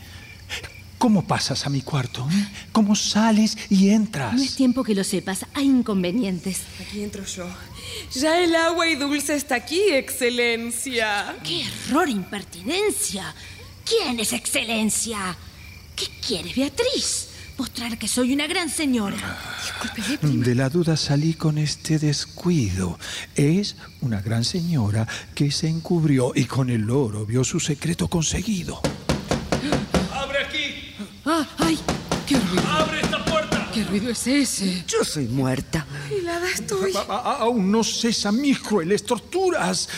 [0.98, 2.28] ¿Cómo pasas a mi cuarto?
[2.32, 2.48] eh?
[2.72, 4.34] ¿Cómo sales y entras?
[4.34, 6.62] No es tiempo que lo sepas, hay inconvenientes.
[6.82, 7.48] Aquí entro yo.
[8.14, 11.36] Ya el agua y dulce está aquí, excelencia.
[11.44, 13.34] ¡Qué error, impertinencia!
[13.86, 15.38] ¿Quién es excelencia?
[15.96, 17.27] ¿Qué quieres, Beatriz?
[17.58, 19.18] Mostrar que soy una gran señora.
[20.22, 23.00] De la duda salí con este descuido.
[23.36, 28.80] Es una gran señora que se encubrió y con el oro vio su secreto conseguido.
[30.14, 30.96] ¡Abre aquí!
[31.26, 31.80] Ah, ¡Ay!
[32.28, 32.64] ¡Qué ruido!
[32.70, 33.72] ¡Abre esta puerta!
[33.74, 34.84] ¿Qué ruido es ese?
[34.88, 35.86] Yo soy muerta.
[36.16, 36.94] Hilada estoy.
[36.96, 39.90] A- a- aún no cesan mis crueles torturas.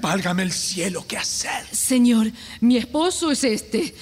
[0.00, 1.66] Válgame el cielo, ¿qué hacer?
[1.70, 2.30] Señor,
[2.60, 3.94] mi esposo es este.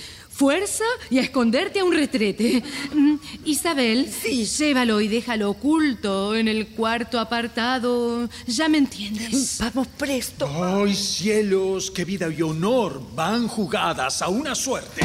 [0.42, 2.64] Fuerza y a esconderte a un retrete.
[2.92, 3.14] Mm,
[3.44, 8.28] Isabel, llévalo y déjalo oculto en el cuarto apartado.
[8.48, 9.58] Ya me entiendes.
[9.60, 10.48] Vamos presto.
[10.48, 11.92] ¡Ay, cielos!
[11.92, 15.02] ¡Qué vida y honor van jugadas a una suerte!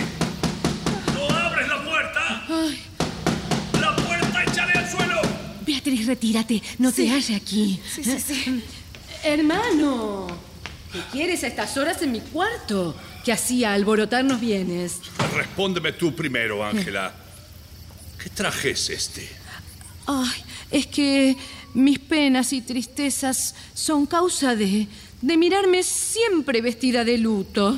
[1.13, 2.47] ¡No abres la puerta!
[3.79, 5.21] ¡La puerta echaré al suelo!
[5.63, 6.63] Beatriz, retírate.
[6.79, 7.79] No te halles aquí.
[7.93, 8.63] Sí, sí, sí.
[9.23, 10.25] Hermano,
[10.91, 12.95] ¿qué quieres a estas horas en mi cuarto?
[13.27, 15.01] Que hacía alborotarnos bienes.
[15.35, 17.13] Respóndeme tú primero, Ángela.
[18.23, 19.27] ¿Qué traje es este?
[20.05, 20.31] Ay,
[20.71, 21.35] es que
[21.73, 24.87] mis penas y tristezas son causa de,
[25.21, 27.77] de mirarme siempre vestida de luto.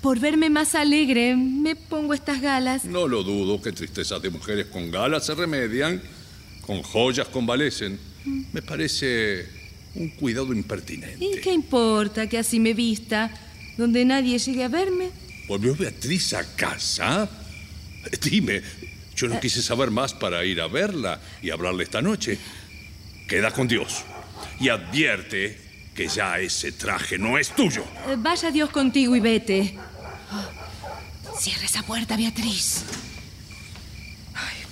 [0.00, 2.84] Por verme más alegre, me pongo estas galas.
[2.84, 6.00] No lo dudo que tristezas de mujeres con galas se remedian,
[6.64, 7.98] con joyas convalecen.
[8.52, 9.48] Me parece
[9.96, 11.24] un cuidado impertinente.
[11.24, 13.32] ¿Y qué importa que así me vista?
[13.76, 15.10] Donde nadie llegue a verme.
[15.48, 17.28] ¿Volvió Beatriz a casa?
[18.22, 18.62] Dime,
[19.16, 22.38] yo no quise saber más para ir a verla y hablarle esta noche.
[23.28, 24.04] Queda con Dios
[24.58, 25.58] y advierte
[25.94, 27.84] que ya ese traje no es tuyo.
[28.08, 29.76] Eh, Vaya Dios contigo y vete.
[31.38, 32.84] Cierra esa puerta, Beatriz.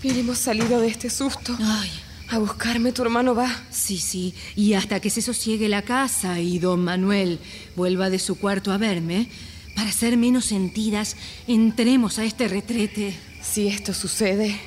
[0.03, 1.57] Bien hemos salido de este susto.
[1.61, 1.91] Ay,
[2.31, 3.49] A buscarme tu hermano va.
[3.71, 4.35] sí, sí.
[4.55, 7.39] Y hasta que se sosiegue la casa y don Manuel
[7.75, 9.29] vuelva de su cuarto a verme,
[9.75, 11.17] para ser menos sentidas,
[11.47, 13.17] entremos a este retrete.
[13.41, 14.61] Si esto sucede,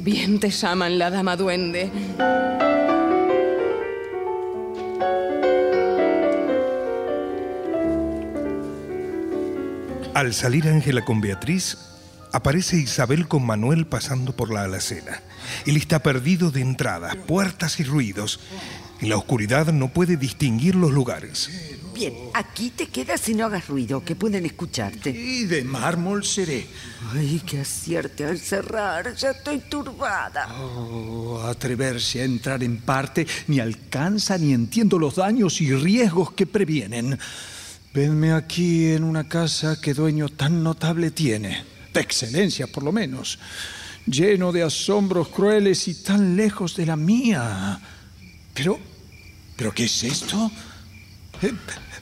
[0.00, 1.90] bien te llaman la dama duende.
[10.14, 11.76] Al salir Ángela con Beatriz,
[12.36, 15.22] aparece Isabel con Manuel pasando por la alacena.
[15.64, 18.40] Él está perdido de entradas, puertas y ruidos.
[19.00, 21.50] En la oscuridad no puede distinguir los lugares.
[21.94, 25.10] Bien, aquí te quedas y no hagas ruido, que pueden escucharte.
[25.10, 26.66] Y de mármol seré.
[27.14, 30.54] Ay, que acierte al cerrar, ya estoy turbada.
[30.60, 36.46] Oh, atreverse a entrar en parte ni alcanza ni entiendo los daños y riesgos que
[36.46, 37.18] previenen.
[37.94, 41.64] Venme aquí en una casa que dueño tan notable tiene,
[42.00, 43.38] excelencia por lo menos,
[44.06, 47.80] lleno de asombros crueles y tan lejos de la mía.
[48.54, 48.78] Pero,
[49.56, 50.50] ¿pero qué es esto?
[51.42, 51.52] Eh,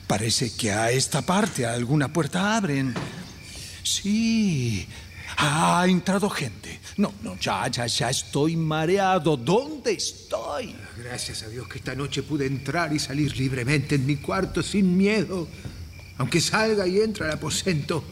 [0.07, 2.93] parece que a esta parte alguna puerta abren.
[3.83, 4.87] Sí,
[5.37, 6.79] ha entrado gente.
[6.97, 9.35] No, no, ya, ya, ya estoy mareado.
[9.35, 10.75] ¿Dónde estoy?
[10.97, 14.95] Gracias a Dios que esta noche pude entrar y salir libremente en mi cuarto sin
[14.95, 15.47] miedo,
[16.17, 18.03] aunque salga y entre al aposento.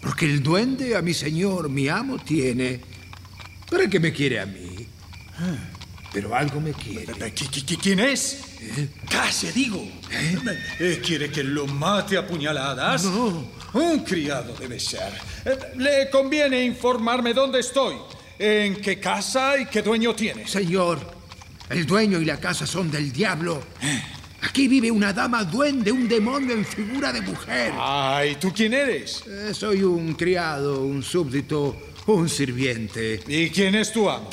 [0.00, 2.80] Porque el duende a mi señor, mi amo, tiene.
[3.70, 4.86] ¿Para qué me quiere a mí?
[6.12, 7.06] Pero algo me quiere.
[7.80, 8.38] ¿Quién es?
[9.08, 9.86] Calle, digo.
[10.80, 13.04] Eh, ¿Quiere que lo mate a puñaladas?
[13.04, 13.48] No.
[13.74, 15.12] Un criado debe ser.
[15.44, 17.94] Eh, Le conviene informarme dónde estoy,
[18.38, 20.48] en qué casa y qué dueño tiene.
[20.48, 20.98] Señor,
[21.68, 23.62] el dueño y la casa son del diablo.
[24.42, 27.72] Aquí vive una dama duende, un demonio en figura de mujer.
[27.76, 29.22] Ay, ¿tú quién eres?
[29.26, 33.20] Eh, soy un criado, un súbdito, un sirviente.
[33.28, 34.30] ¿Y quién es tu amo?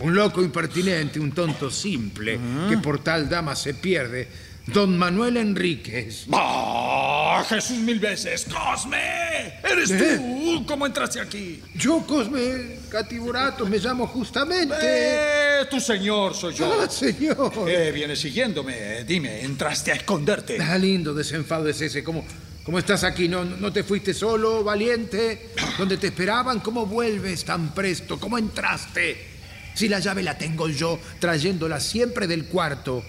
[0.00, 2.38] Un loco impertinente, un tonto simple,
[2.68, 4.26] que por tal dama se pierde.
[4.66, 6.26] Don Manuel Enríquez.
[6.32, 8.46] ¡Ah, Jesús mil veces!
[8.46, 9.58] ¡Cosme!
[9.62, 10.16] ¿Eres ¿Eh?
[10.18, 10.64] tú?
[10.66, 11.60] ¿Cómo entraste aquí?
[11.74, 14.74] Yo, Cosme Catiburato, me llamo justamente.
[14.80, 16.80] Eh, tu señor soy yo.
[16.80, 17.52] Ah, señor.
[17.66, 19.02] Eh, vienes siguiéndome.
[19.04, 20.58] Dime, ¿entraste a esconderte?
[20.60, 22.04] Ah, lindo desenfado es ese.
[22.04, 22.24] ¿Cómo,
[22.62, 23.28] cómo estás aquí?
[23.28, 25.50] ¿No, ¿No te fuiste solo, valiente?
[25.76, 26.60] ¿Dónde te esperaban?
[26.60, 28.20] ¿Cómo vuelves tan presto?
[28.20, 29.32] ¿Cómo entraste?
[29.74, 33.02] Si la llave la tengo yo, trayéndola siempre del cuarto.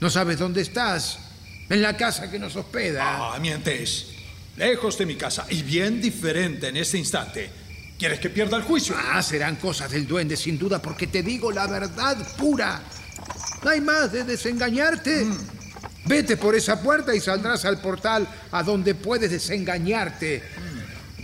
[0.00, 1.18] ¿No sabes dónde estás?
[1.68, 3.34] En la casa que nos hospeda.
[3.34, 4.06] Ah, mientes.
[4.56, 7.50] Lejos de mi casa y bien diferente en este instante.
[7.98, 8.94] ¿Quieres que pierda el juicio?
[8.96, 12.80] Ah, serán cosas del duende, sin duda, porque te digo la verdad pura.
[13.62, 15.24] No hay más de desengañarte.
[15.24, 15.36] Mm.
[16.04, 20.42] Vete por esa puerta y saldrás al portal a donde puedes desengañarte.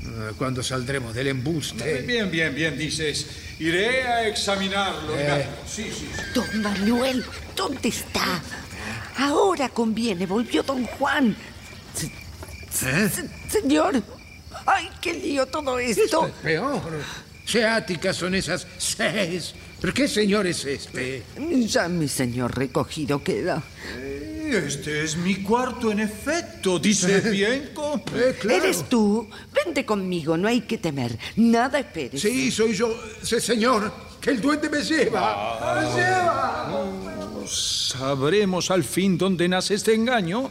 [0.06, 2.02] Ah, Cuando saldremos del embuste.
[2.02, 3.26] Bien, bien, bien, dices.
[3.60, 5.14] Iré a examinarlo.
[5.16, 5.46] Eh.
[5.66, 6.22] Sí, sí, sí.
[6.34, 8.42] Don Manuel, ¿dónde está?
[9.18, 11.36] Ahora conviene, volvió don Juan.
[12.84, 13.08] ¿Eh?
[13.10, 13.28] se-
[13.60, 14.02] señor,
[14.66, 16.26] ay, qué lío todo esto.
[16.26, 16.80] Es peor.
[17.44, 19.54] Seáticas son esas seis.
[19.80, 21.22] ¿Pero qué señor es este?
[21.66, 23.62] Ya mi señor recogido queda.
[24.48, 26.78] Este es mi cuarto, en efecto.
[26.78, 27.70] Dice bien,
[28.14, 28.64] Eh, claro.
[28.64, 29.28] ¿Eres tú?
[29.52, 31.18] Vente conmigo, no hay que temer.
[31.36, 32.20] Nada esperes.
[32.20, 32.94] Sí, soy yo.
[33.22, 33.92] Sí, señor.
[34.20, 35.80] Que el duende me lleva.
[35.80, 37.01] ¡Me lleva!
[37.52, 40.50] ¿Sabremos al fin dónde nace este engaño?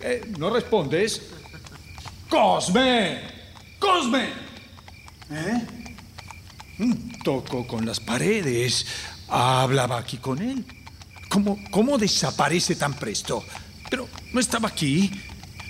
[0.00, 1.20] Eh, ¿No respondes?
[2.28, 3.20] ¡Cosme!
[3.78, 4.28] ¡Cosme!
[5.30, 5.66] ¿Eh?
[7.22, 8.86] Toco con las paredes.
[9.28, 10.64] Hablaba aquí con él.
[11.28, 13.44] ¿Cómo, cómo desaparece tan presto?
[13.90, 15.10] Pero no estaba aquí.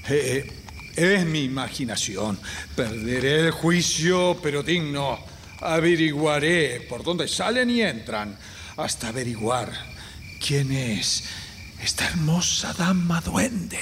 [0.08, 0.50] Eh,
[0.94, 2.38] es mi imaginación.
[2.76, 5.18] Perderé el juicio, pero digno.
[5.60, 8.36] Averiguaré por dónde salen y entran,
[8.76, 9.91] hasta averiguar
[10.47, 11.24] quién es
[11.82, 13.78] esta hermosa dama duende.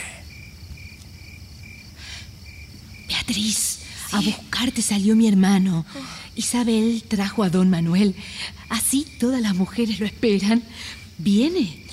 [3.08, 3.80] Beatriz,
[4.12, 5.86] a buscarte salió mi hermano.
[6.36, 8.14] Isabel trajo a don Manuel.
[8.68, 10.62] Así todas las mujeres lo esperan.
[11.18, 11.84] Viene.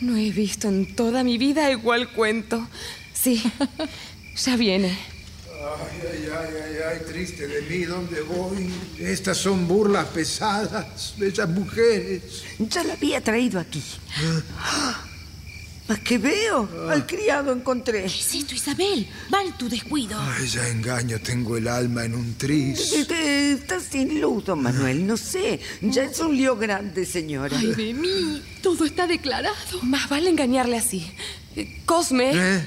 [0.00, 2.66] No he visto en toda mi vida igual cuento.
[3.12, 3.42] Sí,
[4.36, 4.96] ya viene.
[5.64, 8.70] Ay, ay, ay, ay, ay, triste de mí, ¿dónde voy?
[8.98, 12.22] Estas son burlas pesadas de esas mujeres.
[12.58, 13.82] Ya la había traído aquí.
[15.86, 16.68] ¿Para qué veo?
[16.90, 18.00] Al criado encontré.
[18.02, 19.06] ¿Qué es esto, Isabel?
[19.30, 20.18] Mal tu descuido.
[20.18, 22.92] Ay, ya engaño, tengo el alma en un tris.
[23.10, 25.60] Eh, Está sin luz, don Manuel, no sé.
[25.82, 27.58] Ya es un lío grande, señora.
[27.58, 28.42] Ay, de mí.
[28.62, 29.54] Todo está declarado.
[29.82, 31.10] Más vale engañarle así.
[31.54, 32.66] Eh, Cosme, ¿Eh?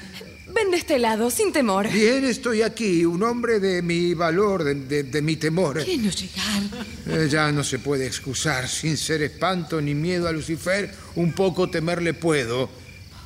[0.54, 1.88] Ven de este lado, sin temor.
[1.90, 5.82] Bien, estoy aquí, un hombre de mi valor, de, de- de mi temor.
[5.84, 6.62] ¿Quieren no llegar?
[7.06, 11.68] Eh, ya no se puede excusar, sin ser espanto ni miedo a Lucifer, un poco
[11.70, 12.68] temerle puedo.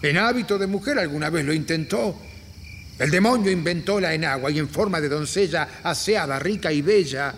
[0.02, 2.20] En hábito de mujer alguna vez lo intentó.
[2.98, 7.34] El demonio inventó la enagua y en forma de doncella aseada, rica y bella.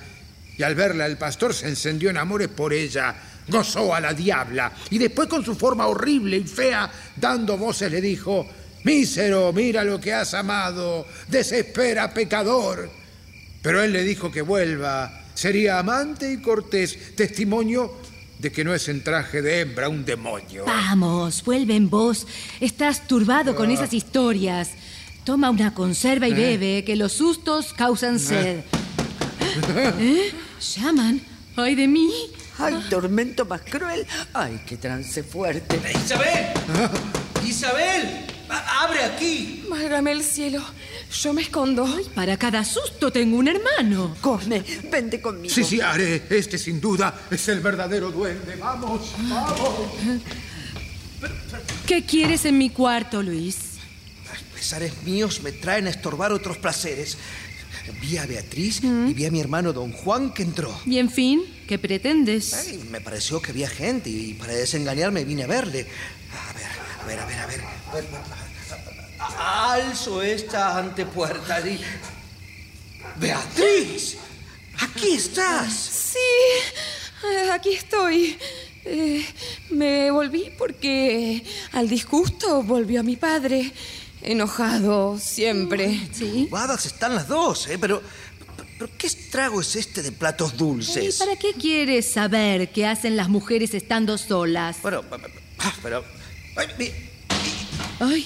[0.56, 3.14] Y al verla el pastor se encendió en amores por ella,
[3.48, 8.00] gozó a la diabla y después con su forma horrible y fea, dando voces le
[8.00, 8.46] dijo,
[8.84, 12.90] Mísero, mira lo que has amado, desespera pecador.
[13.62, 17.94] Pero él le dijo que vuelva, sería amante y cortés, testimonio
[18.38, 20.64] de que no es en traje de hembra un demonio.
[20.66, 22.26] Vamos, vuelve en vos.
[22.60, 23.72] Estás turbado con Ah.
[23.72, 24.70] esas historias.
[25.24, 26.34] Toma una conserva y Eh.
[26.58, 28.60] bebe, que los sustos causan sed.
[29.98, 30.30] ¿Eh?
[30.76, 31.22] ¿Llaman?
[31.56, 32.10] ¡Ay de mí!
[32.58, 34.06] ¡Ay, tormento más cruel!
[34.34, 35.80] ¡Ay, qué trance fuerte!
[36.04, 36.46] ¡Isabel!
[37.46, 38.26] ¡Isabel!
[38.82, 39.64] ¡Abre aquí!
[39.68, 40.62] Válgame el cielo.
[41.12, 41.86] Yo me escondo.
[42.14, 44.16] Para cada susto tengo un hermano.
[44.20, 45.52] Cosme, vente conmigo.
[45.54, 46.22] Sí, sí, haré.
[46.30, 48.56] Este sin duda es el verdadero duende.
[48.56, 49.70] Vamos, vamos.
[51.86, 53.56] ¿Qué quieres en mi cuarto, Luis?
[54.54, 57.16] Pesares míos me traen a estorbar otros placeres.
[58.00, 60.74] Vi a Beatriz y vi a mi hermano don Juan que entró.
[60.86, 62.54] Y en fin, ¿qué pretendes?
[62.54, 65.86] Ay, me pareció que había gente y para desengañarme vine a verle.
[66.32, 67.60] A ver, a ver, a ver, a ver.
[67.90, 68.43] A ver, a- a-
[69.38, 71.80] Alzo esta antepuerta y...
[73.16, 74.16] ¡Beatriz!
[74.80, 75.72] ¡Aquí estás!
[75.72, 78.36] Sí, aquí estoy.
[78.84, 79.24] Eh,
[79.70, 81.42] me volví porque
[81.72, 83.72] al disgusto volvió a mi padre.
[84.22, 86.08] Enojado siempre.
[86.12, 86.48] Sí.
[86.84, 87.78] Están las dos, ¿eh?
[87.78, 88.02] Pero,
[88.78, 91.16] pero ¿qué estrago es este de platos ¿Y dulces?
[91.16, 94.78] para qué quieres saber qué hacen las mujeres estando solas?
[94.82, 95.04] Bueno,
[95.58, 96.04] ah, pero...
[96.56, 96.68] ay,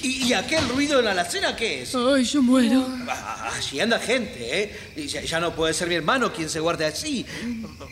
[0.02, 1.94] ¿Y, y aquel ruido en la alacena qué es?
[1.94, 2.86] Ay, yo muero.
[3.08, 4.62] Ah, Allí anda gente,
[4.96, 5.06] ¿eh?
[5.06, 7.24] Ya, ya no puede ser mi hermano quien se guarde así.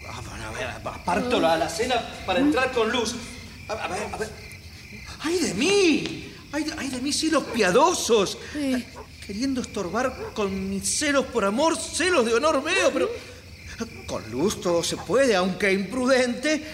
[0.08, 3.14] Ah, bueno, a ver, aparto la alacena para entrar con luz.
[3.68, 4.28] A, ver, a ver.
[5.20, 6.32] ¡Ay de mí!
[6.52, 8.38] ¡Ay, de- ay de mí, cielos piadosos!
[9.26, 13.10] Queriendo estorbar con mis celos por amor, celos de honor veo, pero...
[14.06, 16.64] Con luz todo se puede, aunque imprudente,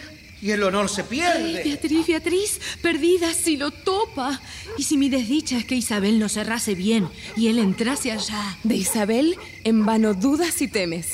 [0.43, 1.63] y el honor se Ay, pierde.
[1.65, 4.41] Beatriz, Beatriz, perdida si lo topa.
[4.77, 8.59] Y si mi desdicha es que Isabel no cerrase bien y él entrase allá.
[8.65, 11.13] De Isabel, en vano dudas y temes.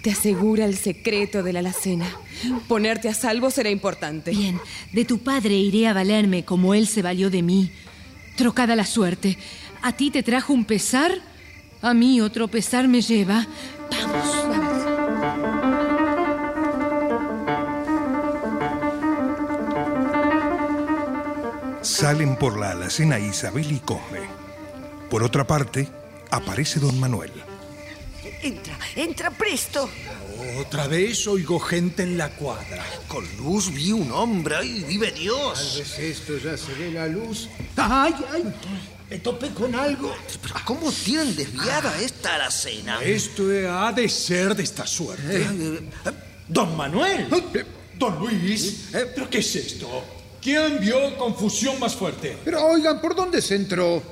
[0.00, 2.10] Te asegura el secreto de la alacena.
[2.66, 4.30] Ponerte a salvo será importante.
[4.30, 4.58] Bien,
[4.90, 7.70] de tu padre iré a valerme como él se valió de mí.
[8.36, 9.36] Trocada la suerte.
[9.82, 11.12] ¿A ti te trajo un pesar?
[11.82, 13.46] A mí otro pesar me lleva.
[13.90, 14.89] Vamos, vamos.
[21.82, 24.20] Salen por la alacena Isabel y Cosme.
[25.08, 25.88] Por otra parte,
[26.30, 27.32] aparece don Manuel.
[28.42, 29.88] Entra, entra presto.
[30.58, 32.84] Otra vez oigo gente en la cuadra.
[33.08, 35.76] Con luz vi un hombre, ¡ay, vive Tal Dios!
[35.78, 37.48] vez esto ya se ve la luz.
[37.76, 38.44] ¡Ay, ay!
[39.10, 40.14] Me topé con algo.
[40.42, 43.02] Pero ¿cómo tienen desviada esta alacena?
[43.02, 45.42] Esto ha de ser de esta suerte.
[45.42, 45.80] Eh,
[46.48, 47.26] Don Manuel.
[47.98, 50.19] Don Luis, ¿pero qué es esto?
[50.40, 52.38] ¿Quién vio confusión más fuerte?
[52.44, 54.02] Pero oigan, ¿por dónde se entró?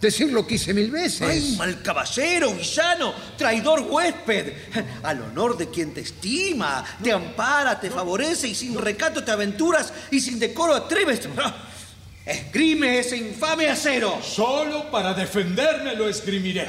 [0.00, 1.22] Decirlo quise mil veces.
[1.22, 4.52] ¡Ay, mal caballero, villano, traidor huésped!
[5.02, 9.92] Al honor de quien te estima, te ampara, te favorece y sin recato te aventuras
[10.10, 11.20] y sin decoro atreves.
[12.26, 14.20] Esgrime ese infame acero.
[14.22, 16.66] Solo para defenderme lo esgrimiré.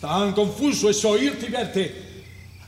[0.00, 2.06] Tan confuso es oírte y verte.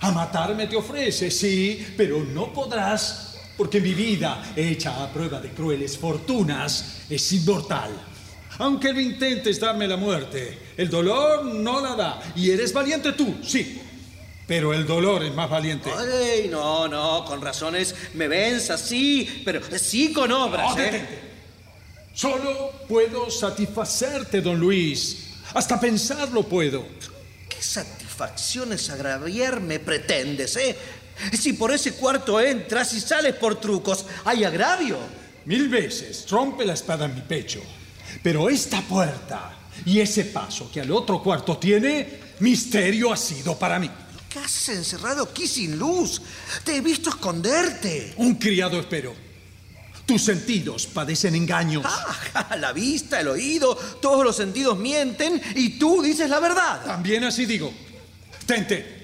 [0.00, 3.27] A matarme te ofrece, sí, pero no podrás,
[3.58, 7.90] porque mi vida, hecha a prueba de crueles fortunas, es inmortal.
[8.58, 12.32] Aunque lo intentes darme la muerte, el dolor no la da.
[12.36, 13.82] Y eres valiente tú, sí.
[14.46, 15.90] Pero el dolor es más valiente.
[15.90, 21.08] Ay, no, no, con razones me vence, sí, pero sí con obras, No, ¿eh?
[22.14, 25.34] Solo puedo satisfacerte, don Luis.
[25.52, 26.86] Hasta pensarlo puedo.
[27.48, 30.76] ¿Qué satisfacciones agraviarme pretendes, eh?
[31.38, 34.98] Si por ese cuarto entras y sales por trucos, hay agravio.
[35.44, 37.62] Mil veces rompe la espada en mi pecho.
[38.22, 43.78] Pero esta puerta y ese paso que al otro cuarto tiene, misterio ha sido para
[43.78, 43.90] mí.
[44.28, 46.20] ¿Qué haces encerrado aquí sin luz?
[46.64, 48.12] Te he visto esconderte.
[48.16, 49.14] Un criado espero.
[50.04, 51.84] Tus sentidos padecen engaños.
[51.86, 56.82] Ah, la vista, el oído, todos los sentidos mienten y tú dices la verdad.
[56.84, 57.72] También así digo.
[58.46, 58.97] Tente.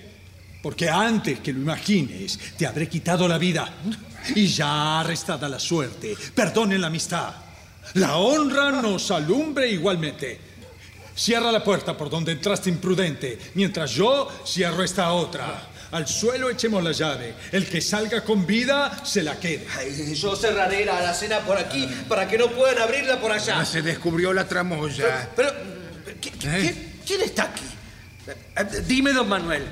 [0.64, 3.70] Porque antes que lo imagines, te habré quitado la vida.
[4.34, 6.16] Y ya arrestada la suerte.
[6.34, 7.34] Perdone la amistad.
[7.92, 10.40] La honra nos alumbre igualmente.
[11.14, 15.68] Cierra la puerta por donde entraste imprudente, mientras yo cierro esta otra.
[15.92, 17.34] Al suelo echemos la llave.
[17.52, 19.66] El que salga con vida se la quede.
[19.78, 23.58] Ay, yo cerraré la alacena por aquí para que no puedan abrirla por allá.
[23.58, 25.28] Ya se descubrió la tramoya.
[25.36, 25.50] Pero,
[26.22, 27.64] ¿qui- qui- ¿quién, quién está aquí?
[28.56, 29.62] Eh, Dime, don Manuel.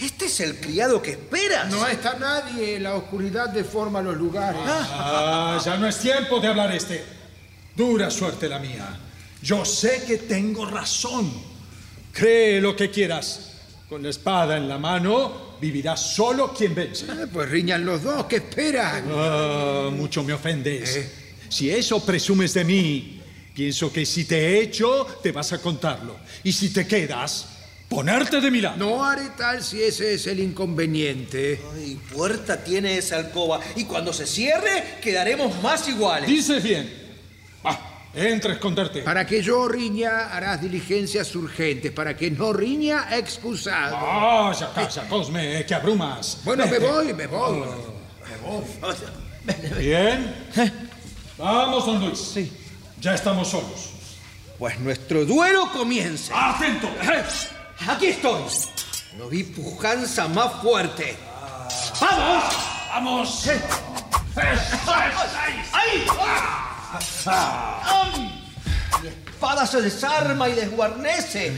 [0.00, 1.70] ¿Este es el criado que esperas?
[1.70, 2.80] No está nadie.
[2.80, 4.60] La oscuridad deforma los lugares.
[4.64, 7.04] Ah, ya no es tiempo de hablar este.
[7.76, 8.98] Dura suerte la mía.
[9.42, 11.32] Yo sé que tengo razón.
[12.12, 13.48] Cree lo que quieras.
[13.88, 17.06] Con la espada en la mano, vivirá solo quien vence.
[17.10, 19.04] Ah, pues riñan los dos, ¿qué esperan?
[19.10, 21.10] Ah, mucho me ofendes.
[21.48, 23.20] Si eso presumes de mí,
[23.54, 26.16] pienso que si te he hecho, te vas a contarlo.
[26.42, 27.46] Y si te quedas,
[27.92, 28.76] ponerte de mi lado.
[28.78, 31.60] No haré tal si ese es el inconveniente.
[31.74, 33.60] Ay, puerta tiene esa alcoba.
[33.76, 36.26] Y cuando se cierre, quedaremos más iguales.
[36.28, 36.90] Dices bien.
[37.64, 37.78] Va,
[38.14, 39.02] entra a esconderte.
[39.02, 41.92] Para que yo riña, harás diligencias urgentes.
[41.92, 43.96] Para que no riña, excusado.
[44.00, 46.38] Ah, ya casa, Cosme, que abrumas.
[46.44, 47.62] Bueno, me voy, me voy.
[49.78, 50.34] Bien.
[51.36, 52.18] Vamos, don Luis.
[52.18, 52.50] Sí.
[53.00, 53.90] Ya estamos solos.
[54.58, 56.54] Pues nuestro duelo comienza.
[56.54, 56.88] ¡Atento!
[57.88, 58.42] Aquí estoy.
[59.18, 61.16] No vi pujanza más fuerte.
[62.00, 62.44] ¡Vamos!
[62.88, 63.48] ¡Vamos!
[65.74, 66.06] ¡Ahí!
[67.24, 68.42] ¡Ay!
[69.02, 71.56] Mi espada se desarma y desguarnece.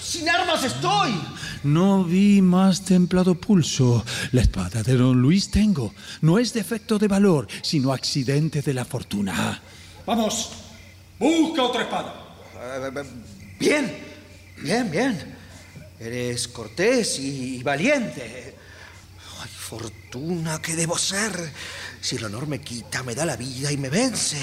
[0.00, 1.20] Sin armas estoy.
[1.64, 4.04] No vi más templado pulso.
[4.32, 5.92] La espada de don Luis tengo.
[6.20, 9.60] No es defecto de valor, sino accidente de la fortuna.
[10.06, 10.50] Vamos,
[11.18, 12.14] busca otra espada.
[13.58, 13.92] Bien,
[14.62, 15.35] bien, bien.
[15.98, 18.54] Eres cortés y valiente.
[19.42, 21.32] Ay, fortuna que debo ser.
[22.00, 24.36] Si el honor me quita, me da la vida y me vence.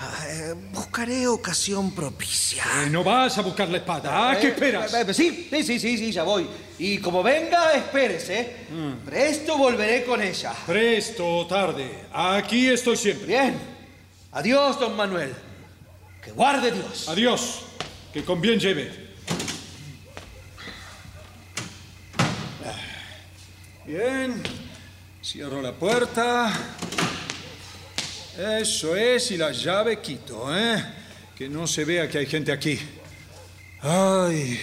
[0.00, 2.64] Ay, buscaré ocasión propicia.
[2.84, 4.30] Eh, no vas a buscar la espada.
[4.30, 4.92] ¿Ah, qué Eh, esperas?
[4.94, 6.46] eh, eh, sí, sí, sí, sí, sí, ya voy.
[6.78, 8.66] Y como venga, espérese.
[8.70, 9.04] Mm.
[9.04, 10.54] Presto volveré con ella.
[10.66, 12.06] Presto o tarde.
[12.12, 13.26] Aquí estoy siempre.
[13.26, 13.58] Bien.
[14.32, 15.34] Adiós, don Manuel.
[16.22, 17.08] Que guarde Dios.
[17.08, 17.60] Adiós.
[18.12, 19.07] Que con bien lleve.
[23.88, 24.34] Bien.
[25.24, 26.52] Cierro la puerta.
[28.38, 30.84] Eso es, y la llave quito, ¿eh?
[31.34, 32.78] Que no se vea que hay gente aquí.
[33.80, 34.60] Ay,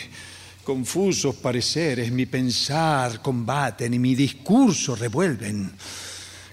[0.64, 5.74] confusos pareceres, mi pensar combaten y mi discurso revuelven.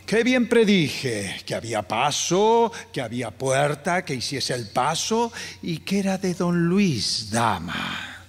[0.06, 5.30] Qué bien predije que había paso, que había puerta, que hiciese el paso
[5.60, 8.24] y que era de don Luis, dama.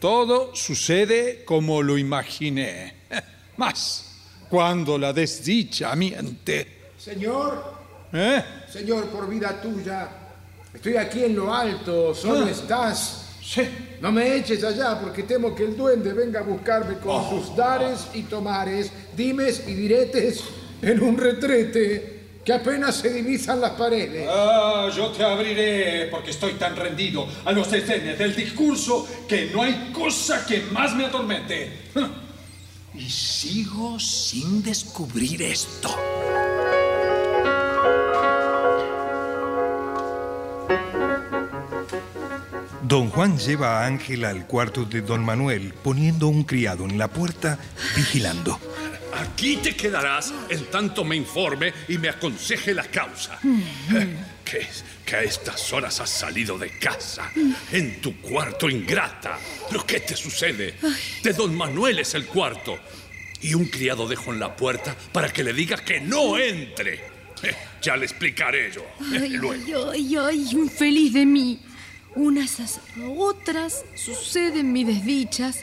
[0.00, 3.03] Todo sucede como lo imaginé.
[3.56, 4.04] Más,
[4.48, 6.90] cuando la desdicha miente.
[6.98, 7.74] Señor,
[8.12, 8.42] ¿Eh?
[8.72, 10.08] señor, por vida tuya.
[10.72, 12.50] Estoy aquí en lo alto, solo Ah.
[12.50, 13.20] estás.
[13.42, 13.62] Sí.
[14.00, 17.30] No me eches allá porque temo que el duende venga a buscarme con Oh.
[17.30, 20.42] sus dares y tomares, dimes y diretes
[20.82, 22.14] en un retrete
[22.44, 24.26] que apenas se divisan las paredes.
[24.30, 29.62] Ah, yo te abriré porque estoy tan rendido a los desdenes del discurso que no
[29.62, 31.84] hay cosa que más me atormente.
[32.96, 35.88] Y sigo sin descubrir esto.
[42.82, 47.08] Don Juan lleva a Ángela al cuarto de don Manuel, poniendo un criado en la
[47.08, 47.58] puerta,
[47.96, 48.60] vigilando.
[49.12, 53.40] Aquí te quedarás en tanto me informe y me aconseje la causa.
[53.90, 54.33] ¿Qué es?
[54.44, 57.30] Que a estas horas has salido de casa,
[57.72, 59.38] en tu cuarto ingrata.
[59.68, 60.74] ¿Pero qué te sucede?
[61.22, 62.78] De don Manuel es el cuarto.
[63.40, 66.94] Y un criado dejo en la puerta para que le diga que no entre.
[67.42, 68.82] Eh, Ya le explicaré yo.
[69.14, 69.90] eh, Ay, luego.
[69.90, 71.60] ay, ay, ay, infeliz de mí.
[72.16, 72.66] Unas a
[73.18, 75.58] otras suceden mis desdichas.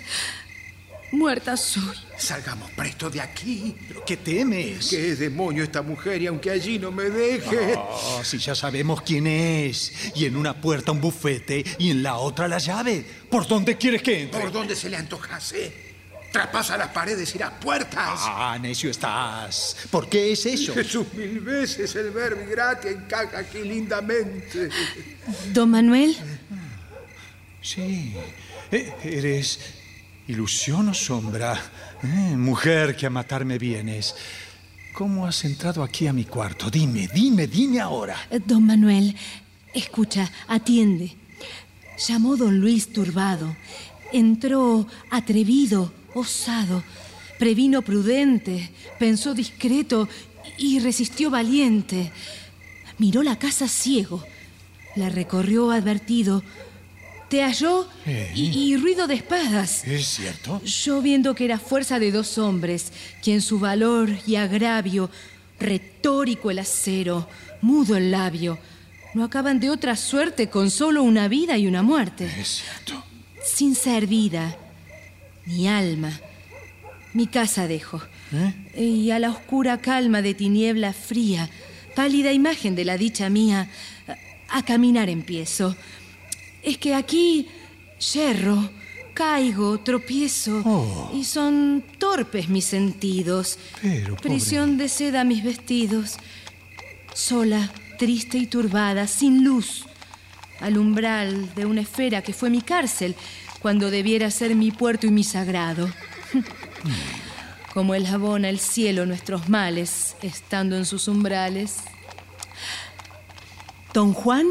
[1.11, 1.97] Muerta soy.
[2.17, 3.75] Salgamos presto de aquí.
[3.87, 4.87] ¿Pero qué temes?
[4.89, 7.75] ¿Qué demonio esta mujer y aunque allí no me deje?
[7.77, 10.13] Oh, si ya sabemos quién es.
[10.15, 13.03] Y en una puerta un bufete y en la otra la llave.
[13.29, 14.39] ¿Por dónde quieres que entre?
[14.39, 15.91] ¿Por dónde se le antojase?
[16.31, 18.21] Traspasa las paredes y las puertas.
[18.23, 19.75] Ah, necio estás.
[19.91, 20.73] ¿Por qué es eso?
[20.73, 24.69] Jesús mil veces el verbo gratia encaja aquí lindamente.
[25.51, 26.15] Don Manuel,
[27.61, 28.15] Sí.
[28.71, 29.59] Eh, ¿Eres
[30.31, 31.59] ilusión o sombra?
[32.03, 34.15] Eh, mujer que a matarme vienes.
[34.93, 36.69] ¿Cómo has entrado aquí a mi cuarto?
[36.69, 38.15] Dime, dime, dime ahora.
[38.29, 39.15] eh, don Manuel,
[39.73, 41.15] escucha, atiende.
[42.07, 43.55] Llamó don Luis turbado.
[44.11, 46.83] Entró atrevido, osado.
[47.39, 50.07] Previno prudente, pensó discreto
[50.57, 52.11] y resistió valiente.
[52.97, 54.23] Miró la casa ciego.
[54.95, 56.43] La recorrió advertido.
[57.31, 57.87] Te halló
[58.35, 59.87] y, y ruido de espadas.
[59.87, 60.61] ¿Es cierto?
[60.65, 62.91] Yo viendo que era fuerza de dos hombres,
[63.23, 65.09] quien su valor y agravio,
[65.57, 67.29] retórico el acero,
[67.61, 68.59] mudo el labio,
[69.13, 72.29] no acaban de otra suerte con solo una vida y una muerte.
[72.37, 73.01] Es cierto.
[73.41, 74.57] Sin ser vida,
[75.45, 76.11] ni alma,
[77.13, 78.01] mi casa dejo.
[78.75, 81.49] Y a la oscura calma de tiniebla fría,
[81.95, 83.69] pálida imagen de la dicha mía,
[84.05, 85.77] a, a caminar empiezo.
[86.63, 87.47] Es que aquí
[88.13, 88.69] yerro,
[89.13, 90.61] Caigo, tropiezo.
[90.65, 91.11] Oh.
[91.13, 93.57] Y son torpes mis sentidos.
[93.81, 96.15] Pero, pobre- Prisión de seda mis vestidos.
[97.13, 99.85] Sola, triste y turbada, sin luz.
[100.59, 103.15] Al umbral de una esfera que fue mi cárcel,
[103.61, 105.89] cuando debiera ser mi puerto y mi sagrado.
[107.73, 111.77] Como él abona el cielo nuestros males, estando en sus umbrales.
[113.93, 114.47] Don Juan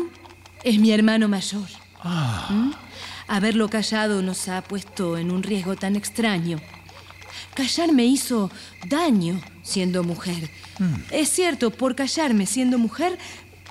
[0.65, 1.69] es mi hermano mayor.
[2.05, 2.71] ¿Mm?
[3.29, 6.59] Haberlo callado nos ha puesto en un riesgo tan extraño.
[7.55, 8.51] Callar me hizo
[8.87, 10.51] daño siendo mujer.
[11.11, 13.19] Es cierto, por callarme siendo mujer,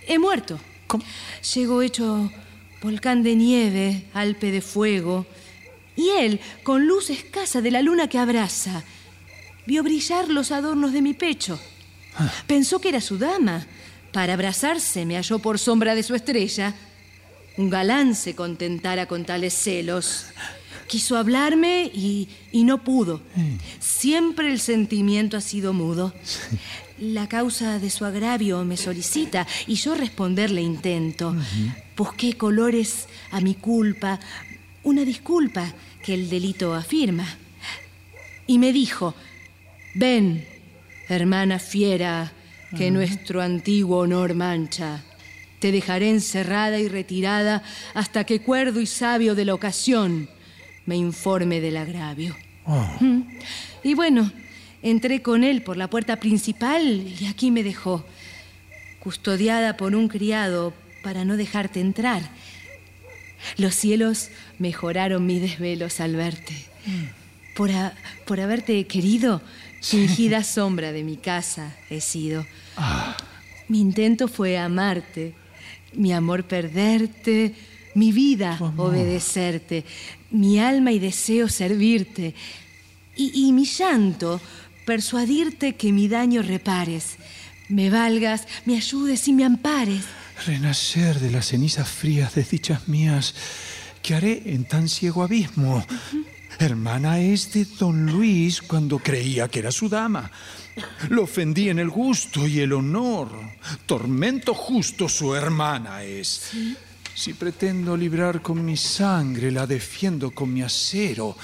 [0.07, 0.60] he muerto.
[1.53, 2.31] Llegó hecho
[2.81, 5.26] volcán de nieve, alpe de fuego.
[5.95, 8.84] Y él, con luz escasa de la luna que abraza,
[9.65, 11.60] vio brillar los adornos de mi pecho.
[12.47, 13.65] Pensó que era su dama.
[14.14, 16.73] Para abrazarse me halló por sombra de su estrella.
[17.60, 20.27] Un galán se contentara con tales celos.
[20.88, 23.22] Quiso hablarme y, y no pudo.
[23.81, 26.14] Siempre el sentimiento ha sido mudo.
[26.99, 31.36] La causa de su agravio me solicita y yo responderle intento.
[31.98, 34.22] Busqué colores a mi culpa,
[34.84, 37.27] una disculpa que el delito afirma.
[38.48, 39.15] Y me dijo,
[39.95, 40.48] ven,
[41.10, 42.31] hermana fiera,
[42.77, 45.03] que nuestro antiguo honor mancha.
[45.60, 47.61] Te dejaré encerrada y retirada
[47.94, 50.30] hasta que cuerdo y sabio de la ocasión
[50.86, 52.36] me informe del agravio.
[52.99, 53.22] Mm.
[53.84, 54.31] Y bueno,
[54.81, 56.84] entré con él por la puerta principal
[57.19, 58.06] y aquí me dejó,
[58.99, 60.73] custodiada por un criado
[61.03, 62.22] para no dejarte entrar.
[63.57, 66.56] Los cielos mejoraron mis desvelos al verte.
[67.56, 67.94] Por, a-
[68.26, 69.41] por haberte querido,
[69.81, 72.45] fingida sombra de mi casa he sido.
[73.68, 75.34] Mi intento fue amarte,
[75.94, 77.56] mi amor perderte,
[77.95, 79.86] mi vida obedecerte,
[80.32, 82.36] mi alma y deseo servirte,
[83.16, 84.40] y, y mi llanto
[84.86, 87.18] persuadirte que mi daño repares,
[87.68, 90.03] me valgas, me ayudes y me ampares.
[90.45, 93.36] Renacer de las cenizas frías desdichas mías
[94.02, 95.86] que haré en tan ciego abismo.
[96.60, 100.32] Hermana es de don Luis cuando creía que era su dama.
[101.10, 103.30] Lo ofendí en el gusto y el honor.
[103.86, 106.52] Tormento justo su hermana es.
[107.14, 111.36] Si pretendo librar con mi sangre, la defiendo con mi acero.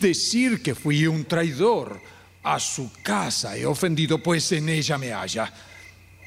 [0.00, 2.00] Decir que fui un traidor
[2.46, 5.52] a su casa he ofendido, pues en ella me halla.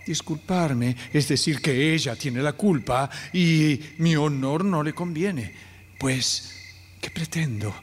[0.06, 5.54] Disculparme es decir que ella tiene la culpa y mi honor no le conviene.
[5.98, 6.52] Pues,
[7.00, 7.74] ¿qué pretendo?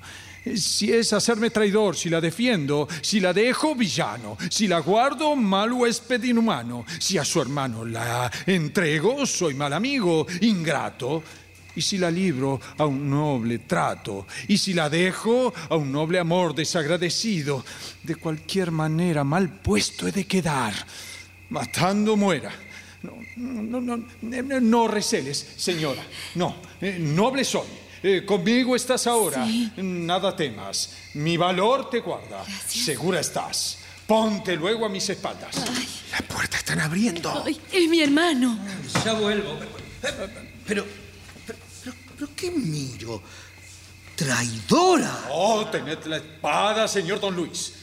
[0.55, 5.73] Si es hacerme traidor, si la defiendo, si la dejo villano, si la guardo mal
[5.73, 11.23] huésped inhumano, si a su hermano la entrego, soy mal amigo, ingrato.
[11.75, 16.19] Y si la libro a un noble trato, y si la dejo a un noble
[16.19, 17.63] amor desagradecido,
[18.03, 20.73] de cualquier manera mal puesto he de quedar
[21.51, 22.51] matando muera.
[23.03, 26.03] No, no, no, no, no receles, señora.
[26.35, 27.86] No, eh, noble soy.
[28.03, 29.47] Eh, conmigo estás ahora.
[29.77, 30.97] Nada temas.
[31.15, 32.45] Mi valor te guarda.
[32.67, 33.79] Segura estás.
[34.07, 35.57] Ponte luego a mis espaldas.
[36.13, 37.43] La puerta están abriendo.
[37.45, 38.59] Ay, es mi hermano.
[39.05, 39.59] Ya vuelvo.
[40.01, 40.87] Pero,
[41.47, 43.23] pero, pero, pero ¿qué miro?
[44.15, 45.27] ¡Traidora!
[45.31, 47.75] Oh, tened la espada, señor don Luis.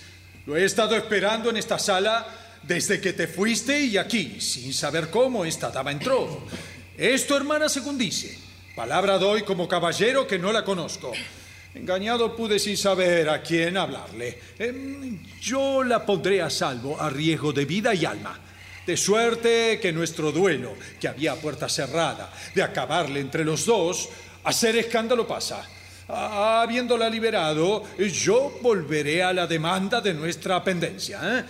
[0.45, 2.25] Lo he estado esperando en esta sala
[2.63, 6.45] desde que te fuiste y aquí, sin saber cómo esta dama entró.
[6.97, 8.37] Es tu hermana según dice.
[8.75, 11.11] Palabra doy como caballero que no la conozco.
[11.75, 14.39] Engañado pude sin saber a quién hablarle.
[14.57, 18.39] Em, yo la pondré a salvo a riesgo de vida y alma.
[18.85, 24.09] De suerte que nuestro duelo, que había puerta cerrada, de acabarle entre los dos,
[24.43, 25.63] hacer escándalo pasa.
[26.09, 31.19] Ah, Habiéndola liberado, yo volveré a la demanda de nuestra pendencia.
[31.23, 31.43] ¿eh?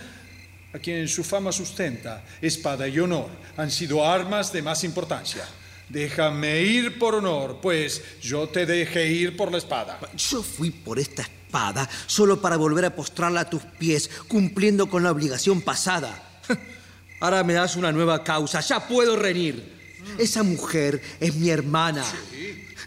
[0.74, 5.44] A quien su fama sustenta, espada y honor han sido armas de más importancia.
[5.88, 9.98] Déjame ir por honor, pues yo te dejé ir por la espada.
[10.16, 15.02] Yo fui por esta espada solo para volver a postrarla a tus pies, cumpliendo con
[15.02, 16.40] la obligación pasada.
[17.20, 19.72] Ahora me das una nueva causa, ya puedo renir.
[20.18, 22.04] Esa mujer es mi hermana.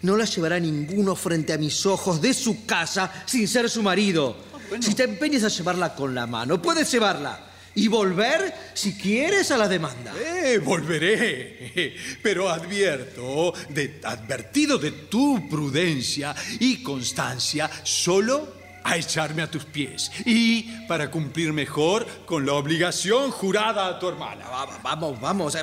[0.02, 4.36] No la llevará ninguno frente a mis ojos de su casa sin ser su marido.
[4.80, 7.47] Si te empeñas a llevarla con la mano, puedes llevarla.
[7.78, 10.12] Y volver, si quieres, a la demanda.
[10.20, 19.50] Eh, volveré, pero advierto, de, advertido de tu prudencia y constancia, solo a echarme a
[19.50, 24.46] tus pies y para cumplir mejor con la obligación jurada a tu hermana.
[24.82, 25.62] Vamos, vamos, eh,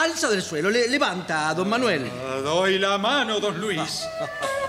[0.00, 2.10] alza del suelo, le- levanta, don Manuel.
[2.24, 3.80] Ah, Doy la mano, don Luis.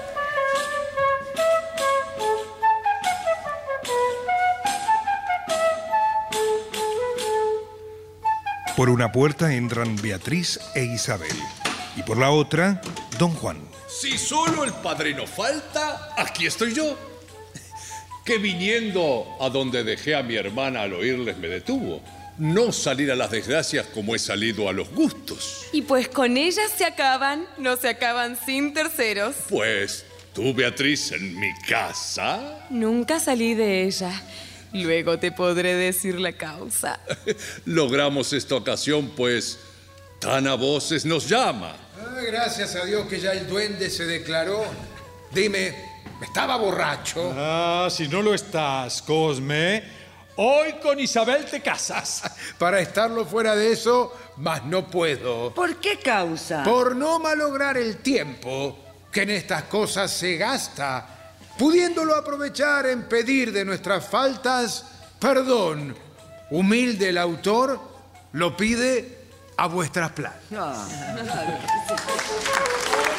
[8.81, 11.37] Por una puerta entran Beatriz e Isabel.
[11.95, 12.81] Y por la otra,
[13.19, 13.61] Don Juan.
[13.87, 16.97] Si solo el padrino falta, aquí estoy yo.
[18.25, 22.01] Que viniendo a donde dejé a mi hermana al oírles me detuvo.
[22.39, 25.67] No salir a las desgracias como he salido a los gustos.
[25.71, 29.35] Y pues con ellas se acaban, no se acaban sin terceros.
[29.47, 32.65] Pues tú, Beatriz, en mi casa.
[32.71, 34.11] Nunca salí de ella.
[34.73, 36.99] Luego te podré decir la causa.
[37.65, 39.59] Logramos esta ocasión, pues
[40.19, 41.75] tan a voces nos llama.
[41.99, 44.63] Ah, gracias a Dios que ya el duende se declaró.
[45.31, 45.75] Dime,
[46.21, 47.33] ¿estaba borracho?
[47.35, 49.83] Ah, si no lo estás, Cosme,
[50.35, 52.23] hoy con Isabel te casas.
[52.59, 55.53] Para estarlo fuera de eso, más no puedo.
[55.53, 56.63] ¿Por qué causa?
[56.63, 58.77] Por no malograr el tiempo
[59.11, 61.20] que en estas cosas se gasta,
[61.61, 64.83] pudiéndolo aprovechar en pedir de nuestras faltas
[65.19, 65.95] perdón.
[66.49, 67.79] Humilde el autor
[68.31, 69.19] lo pide
[69.57, 70.39] a vuestras planas.
[70.57, 70.87] Ah,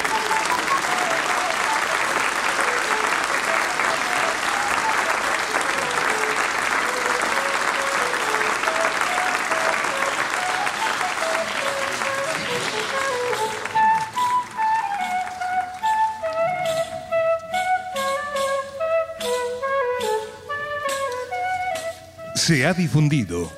[22.44, 23.52] Se ha difundido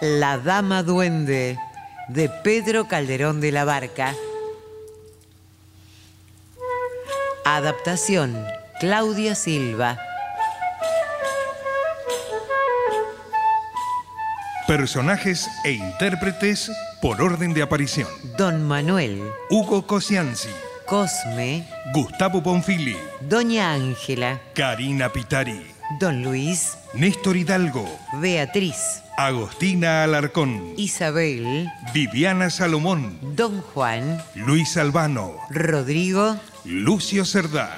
[0.00, 1.58] La Dama Duende
[2.08, 4.14] de Pedro Calderón de la Barca.
[7.44, 8.42] Adaptación
[8.80, 9.98] Claudia Silva.
[14.66, 16.72] Personajes e intérpretes
[17.02, 18.08] por orden de aparición.
[18.38, 20.48] Don Manuel, Hugo Cosianzi,
[20.88, 25.60] Cosme, Gustavo Bonfili, Doña Ángela, Karina Pitari,
[26.00, 27.86] Don Luis, Néstor Hidalgo,
[28.22, 37.68] Beatriz, Agostina Alarcón, Isabel, Viviana Salomón, Don Juan, Luis Albano, Rodrigo, Lucio Cerdá.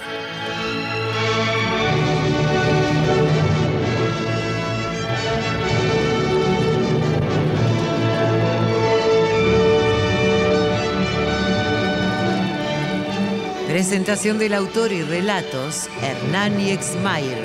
[13.71, 17.45] Presentación del autor y relatos, Hernán Exmayer.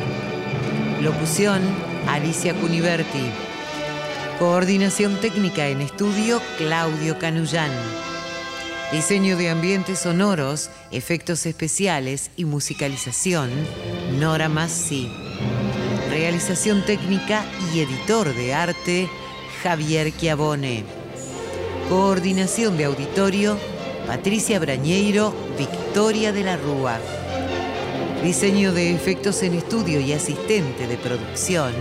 [0.99, 1.61] Locución,
[2.07, 3.29] Alicia Cuniverti.
[4.39, 7.69] Coordinación técnica en estudio, Claudio Canullán.
[8.91, 13.51] Diseño de ambientes sonoros, efectos especiales y musicalización,
[14.17, 15.07] Nora Massi.
[16.09, 19.07] Realización técnica y editor de arte,
[19.61, 20.85] Javier Chiavone.
[21.87, 23.59] Coordinación de auditorio,
[24.07, 26.99] Patricia Brañeiro, Victoria de la Rúa.
[28.23, 31.73] Diseño de efectos en estudio y asistente de producción,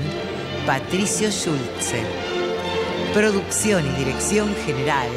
[0.66, 2.02] Patricio Schulze.
[3.12, 5.08] Producción y dirección general,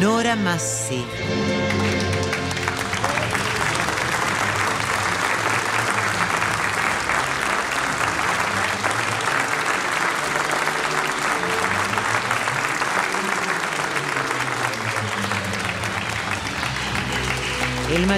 [0.00, 1.04] Nora Massi.